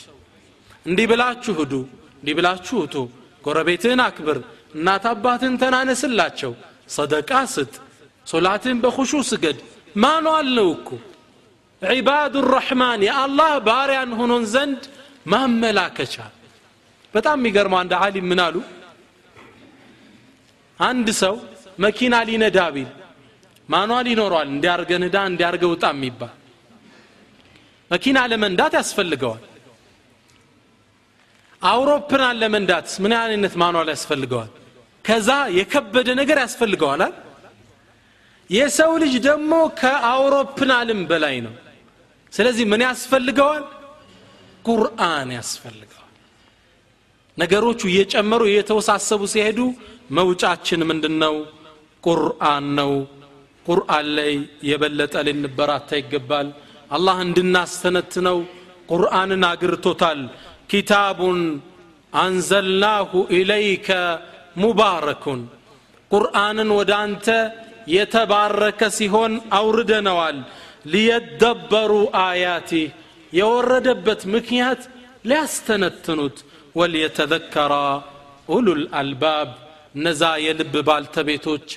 እንዲህ 0.86 1.06
ብላችሁ 1.12 1.54
ህዱ 1.60 1.74
እንዲህ 2.20 2.36
ብላችሁ 2.38 2.78
እቱ 2.86 2.96
ጎረቤትህን 3.44 4.02
አክብር 4.06 4.38
እናት 4.76 5.06
አባትን 5.12 5.54
ተናነስላቸው 5.62 6.52
ሰደቃ 6.90 7.32
ስጥ 7.54 7.74
ሶላትን 8.28 8.78
በኹሹ 8.84 9.12
ስገድ። 9.30 9.58
ማኗል 9.96 10.48
ነው 10.58 10.68
እኮ? 10.76 10.88
ዒባዱ 11.82 12.34
ረሕማን 12.50 13.00
የአላህ 13.08 13.52
ባሪያን 13.68 14.12
ሆኖን 14.20 14.44
ዘንድ 14.54 14.82
ማመላከቻ። 15.32 16.16
በጣም 17.14 17.38
የሚገርመው 17.40 17.80
አንድ 17.82 17.94
ዓሊም 18.00 18.26
ምን 18.32 18.40
አሉ? 18.46 18.56
አንድ 20.80 21.08
ሰው 21.22 21.36
መኪና 21.80 22.16
ሊነዳ 22.28 22.60
ቢል 22.76 22.90
ማኗል 23.70 24.06
ይኖረዋል። 24.12 24.48
እንዲያርገ 24.54 24.92
ንዳ 25.04 25.16
እንዲያርገ 25.32 25.64
ውጣ 25.74 25.86
የሚባል 25.96 26.34
መኪና 27.92 28.18
ለመንዳት 28.32 28.74
ያስፈልገዋል። 28.80 29.44
አውሮፕላን 31.62 32.36
ለመንዳት 32.42 32.88
ምን 33.04 33.14
አይነት 33.20 33.54
ማኗል 33.62 33.88
ያስፈልገዋል 33.94 34.52
ከዛ 35.10 35.30
የከበደ 35.58 36.10
ነገር 36.20 36.38
ያስፈልገዋል። 36.44 37.02
የሰው 38.50 38.92
ልጅ 39.04 39.14
ደግሞ 39.28 39.52
ከአውሮፕላንም 39.80 41.00
በላይ 41.10 41.36
ነው። 41.46 41.54
ስለዚህ 42.34 42.66
ምን 42.72 42.82
ያስፈልገዋል? 42.88 43.64
ቁርአን 44.66 45.30
ያስፈልገዋል። 45.38 45.96
ነገሮቹ 47.38 47.82
እየጨመሩ 47.92 48.42
እየተወሳሰቡ 48.50 49.22
ሲሄዱ 49.34 49.60
መውጫችን 50.12 50.82
ምንድን 50.90 51.16
ነው 51.24 51.36
ቁርአን 52.04 52.66
ነው። 52.80 52.92
ቁርአን 53.66 54.08
ላይ 54.18 54.32
የበለጠ 54.70 55.16
ልንበራታ 55.28 55.90
ይገባል። 56.02 56.48
አላህ 56.92 57.18
እንድናስተነትነው 57.26 58.38
ቁርአንን 58.92 59.44
አግርቶታል። 59.52 60.22
ኪታቡን 60.72 61.40
አንዘልናሁ 62.14 63.10
ኢለይከ 63.38 63.90
ሙባረኩን። 64.56 65.42
ቁርአንን 66.12 66.70
ወደ 66.78 66.92
አንተ 67.04 67.28
የተባረከ 67.94 68.82
ሲሆን 68.98 69.34
አውርደነዋል። 69.58 70.38
ሊየደበሩ 70.94 71.92
አያቲህ 72.24 72.88
የወረደበት 73.34 74.22
ምክንያት 74.36 74.82
ሊያስተነትኑት። 75.30 76.38
ወልየተዘከራ 76.76 77.74
ኡሉል 78.50 78.84
አልባብ 79.00 79.50
እነዛ 79.96 80.24
የልብ 80.46 80.74
ባልተቤቶች 80.88 81.68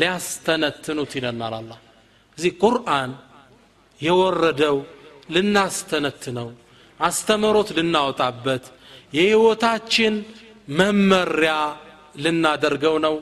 ሊያስተነትኑት 0.00 1.12
ይለናል 1.18 1.54
አላ 1.58 1.70
እዚህ 2.38 2.52
ቁርአን 2.62 3.10
የወረደው 4.00 4.76
ልናስተነትነው 5.34 6.48
አስተምሮት 7.00 7.68
ልናወጣበት 7.76 8.64
የህይወታችን 9.12 10.14
መመሪያ 10.78 11.54
ልናደርገው 12.23 12.95
ነው 13.07 13.15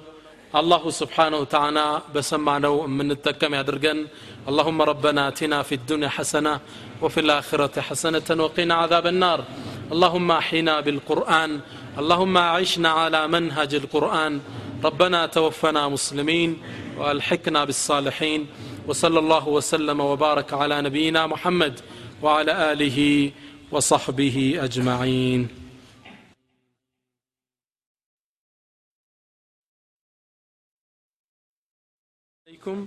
الله 0.56 0.90
سبحانه 1.02 1.38
وتعالى 1.38 2.02
بسمعنا 2.16 2.72
من 3.00 3.12
التكم 3.12 3.52
يدرجن 3.56 4.08
اللهم 4.50 4.82
ربنا 4.82 5.28
اتنا 5.28 5.62
في 5.64 5.76
الدنيا 5.76 6.10
حسنه 6.10 6.60
وفي 7.02 7.20
الاخره 7.20 7.82
حسنه 7.82 8.28
وقنا 8.44 8.74
عذاب 8.74 9.08
النار 9.08 9.44
اللهم 9.92 10.32
احينا 10.32 10.80
بالقران 10.80 11.60
اللهم 12.00 12.38
اعشنا 12.38 12.90
على 12.90 13.28
منهج 13.28 13.76
القران 13.76 14.40
ربنا 14.84 15.26
توفنا 15.26 15.88
مسلمين 15.96 16.58
والحقنا 16.98 17.66
بالصالحين 17.66 18.48
وصلى 18.88 19.20
الله 19.20 19.48
وسلم 19.48 20.00
وبارك 20.00 20.54
على 20.54 20.82
نبينا 20.82 21.28
محمد 21.28 21.80
وعلى 22.24 22.54
اله 22.72 23.32
وصحبه 23.72 24.38
اجمعين 24.68 25.61
አለይኩም። 32.63 32.81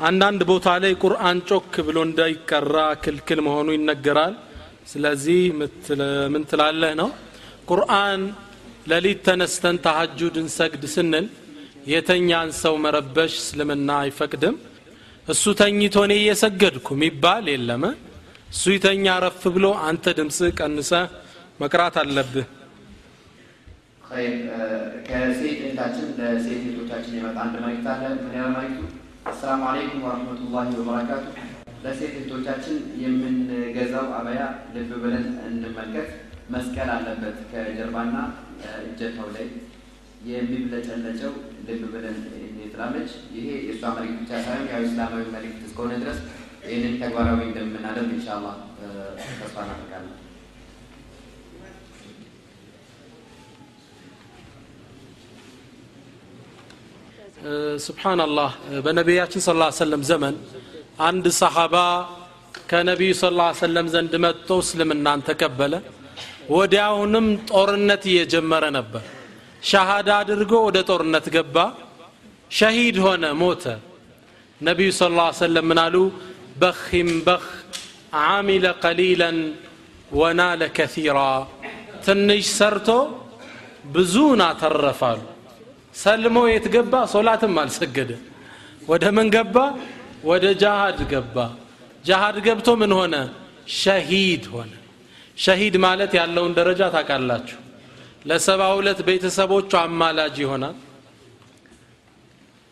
አንዳንድ 0.00 0.40
ቦታ 0.50 0.66
ላይ 0.82 0.92
ቁርአን 1.02 1.38
ጮክ 1.48 1.74
ብሎ 1.86 1.98
እንዳይቀራ 2.06 2.74
ክልክል 3.04 3.38
መሆኑ 3.46 3.68
ይነገራል። 3.76 4.34
ስለዚህ 4.90 5.40
ምን 6.32 6.42
ትላለህ 6.50 6.92
ነው? 7.00 7.08
ቁርአን 7.70 8.20
ለሊት 8.90 9.20
ተነስተን 9.26 9.76
ተሐጁድ 9.84 10.34
እንሰግድ 10.42 10.82
ስንል 10.94 11.26
የተኛን 11.92 12.50
ሰው 12.62 12.74
መረበሽ 12.84 13.32
እስልምና 13.42 13.88
አይፈቅድም። 14.02 14.56
እሱ 15.28 15.44
ተኝቶ 15.60 15.96
እኔ 16.06 16.14
እየሰገድኩ 16.20 16.86
የሚባል 16.96 17.46
የለም። 17.54 17.84
እሱ 18.52 18.64
ይተኛ 18.76 19.06
ረፍ 19.24 19.42
ብሎ 19.56 19.66
አንተ 19.88 20.14
ድምፅ 20.18 20.38
ቀንሰ 20.58 20.92
መቅራት 21.62 21.96
አለብህ። 22.02 22.46
ከሴት 25.06 25.50
እህታችን 25.58 26.06
ለሴት 26.18 26.62
እህቶቻችን 26.62 27.16
የመጣ 27.18 27.36
አንድ 27.44 27.54
መልእክት 27.64 27.86
ምን 28.24 28.36
ያለ 28.38 28.52
መልእክቱ 28.56 28.84
አሰላሙ 29.26 29.62
አለይኩም 29.68 30.02
ወረህመቱላሂ 30.06 30.68
ወበረካቱ 30.80 31.24
ለሴት 31.84 32.14
እህቶቻችን 32.18 32.76
የምንገዛው 33.02 34.06
አበያ 34.18 34.42
ልብ 34.74 34.90
ብለን 35.02 35.26
እንመልከት 35.46 36.10
መስቀል 36.50 36.90
አለበት 36.96 37.38
ከጀርባና 37.50 38.16
እጀታው 38.84 39.28
ላይ 39.36 39.46
የሚብለጨለጨው 40.30 41.32
ልብ 41.68 41.82
ብለን 41.94 42.18
ትላለች። 42.72 43.10
ይሄ 43.36 43.48
የእሷ 43.66 43.82
መልእክት 43.96 44.18
ብቻ 44.22 44.32
ሳይሆን 44.46 44.68
ያው 44.72 44.84
እስላማዊ 44.86 45.24
መልእክት 45.34 45.60
እስከሆነ 45.68 45.92
ድረስ 46.02 46.18
ይህንን 46.66 46.94
ተግባራዊ 47.02 47.40
እንደምናደርግ 47.48 48.10
ኢንሻአላህ 48.16 48.54
ተስፋ 49.38 49.56
እናደርጋለን 49.66 50.14
ስብሓናላህ 57.86 58.50
በነቢያችን 58.84 59.40
ስ 59.40 59.50
ሰለም 59.78 60.02
ዘመን 60.02 60.34
አንድ 60.98 61.26
ሰሓባ 61.38 61.74
ከነቢዩ 62.70 63.10
ስ 63.14 63.24
ሰለም 63.60 63.86
ዘንድ 63.94 64.12
መጥቶ 64.24 64.48
እስልምናን 64.62 65.20
ተቀበለ። 65.28 65.74
ወዲያውንም 66.50 67.26
ጦርነት 67.50 68.02
እየጀመረ 68.10 68.64
ነበር። 68.78 69.02
ሻሃዳ 69.62 70.08
አድርጎ 70.22 70.52
ወደ 70.66 70.78
ጦርነት 70.88 71.26
ገባ። 71.36 71.56
ሸሂድ 72.50 72.96
ሆነ 73.04 73.24
ሞተ። 73.40 73.64
ነቢዩ 74.60 74.88
ስ 74.92 75.02
ሰለም 75.40 75.66
ምን 75.70 75.78
አሉ? 75.84 75.96
በኺም 76.56 77.08
በኽ 77.26 77.46
ዓሚለ 78.26 78.66
ቀሊለን 78.82 79.38
ወናለ 80.12 80.62
ከሲራ 80.76 81.18
ትንሽ 82.04 82.44
ሰርቶ 82.58 82.88
ብዙን 83.94 84.40
አተረፋሉ 84.46 85.20
ሰልሞ 85.96 86.36
የት 86.48 86.66
ገባ? 86.74 86.94
ሶላትም 87.14 87.54
አልሰገደ። 87.60 88.10
ወደ 88.90 89.04
ምን 89.16 89.26
ገባ? 89.34 89.56
ወደ 90.24 90.44
ጃሃድ 90.62 90.98
ገባ። 91.12 91.36
ጃሃድ 92.04 92.36
ገብቶ 92.46 92.68
ምን 92.80 92.92
ሆነ? 92.98 93.14
ሸሂድ 93.76 94.44
ሆነ። 94.54 94.72
ሸሂድ 95.38 95.74
ማለት 95.84 96.12
ያለውን 96.20 96.52
ደረጃ 96.58 96.80
ታውቃላችሁ። 96.94 97.58
ለሰባ 98.28 98.60
ሁለት 98.76 99.00
ቤተሰቦቹ 99.08 99.70
አማላጅ 99.82 100.36
ይሆናል። 100.44 100.76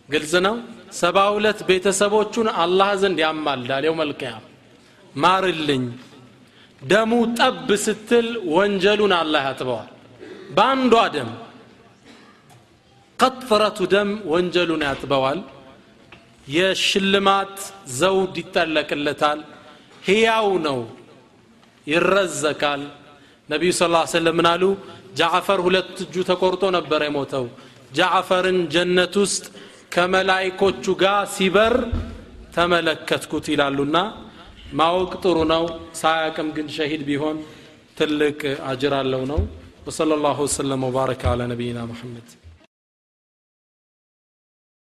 ግልጽ 0.09 0.33
ነው? 0.47 0.57
ሰባ 0.95 1.17
ሁለት 1.35 1.61
ቤተሰቦቹን 1.69 2.49
አላህ 2.63 2.91
ዘንድ 3.03 3.19
ያማልዳል 3.25 3.85
የው 3.89 3.95
መልቅያም 4.01 4.43
ማርልኝ። 5.15 5.85
ደሙ 6.83 7.11
ጠብ 7.39 7.69
ስትል 7.85 8.27
ወንጀሉን 8.55 9.13
አላህ 9.21 9.43
ያጥበዋል። 9.49 9.91
በአንዷ 10.57 10.95
ደም 11.15 11.31
ቀጥረቱ 13.19 13.79
ደም 13.93 14.11
ወንጀሉን 14.33 14.83
ያጥበዋል። 14.89 15.41
የሽልማት 16.49 17.57
ዘውድ 17.99 18.35
ይጠለቅለታል 18.43 19.39
ህያው 20.03 20.49
ነው። 20.67 20.79
ይረዘቃል። 21.87 22.83
ነቢዩ 23.49 23.71
ስ 23.73 23.83
ሰለም 24.15 24.37
ምን 24.39 24.47
አሉ? 24.53 24.63
ጃዕፈር 25.15 25.59
ሁለት 25.67 25.95
እጁ 26.05 26.15
ተቆርጦ 26.31 26.63
ነበር 26.77 27.01
የሞተው። 27.07 27.47
ጃዕፈርን 27.93 28.59
ጀነት 28.75 29.15
ውስጥ 29.23 29.45
ከመላይኮቹ 29.95 30.85
ጋር 31.03 31.19
ሲበር 31.35 31.75
ተመለከትኩት 32.57 33.47
ይላሉና 33.53 33.97
ማወቅ 34.73 35.13
ጥሩ 35.25 35.37
ነው። 35.53 35.65
ሳያቅም 36.01 36.49
ግን 36.57 36.67
ሸሂድ 36.77 37.03
ቢሆን 37.09 37.37
ትልቅ 37.99 38.41
አጅር 38.71 38.95
አለው 39.01 39.23
ነው። 39.33 39.41
ወሰለ 39.87 40.11
ላሁ 40.25 40.39
ወሰለም 40.47 40.83
ወባረከ 40.89 41.23
አላ 41.33 41.43
ነቢይና 41.53 41.81
ሙሐመድ 41.91 42.29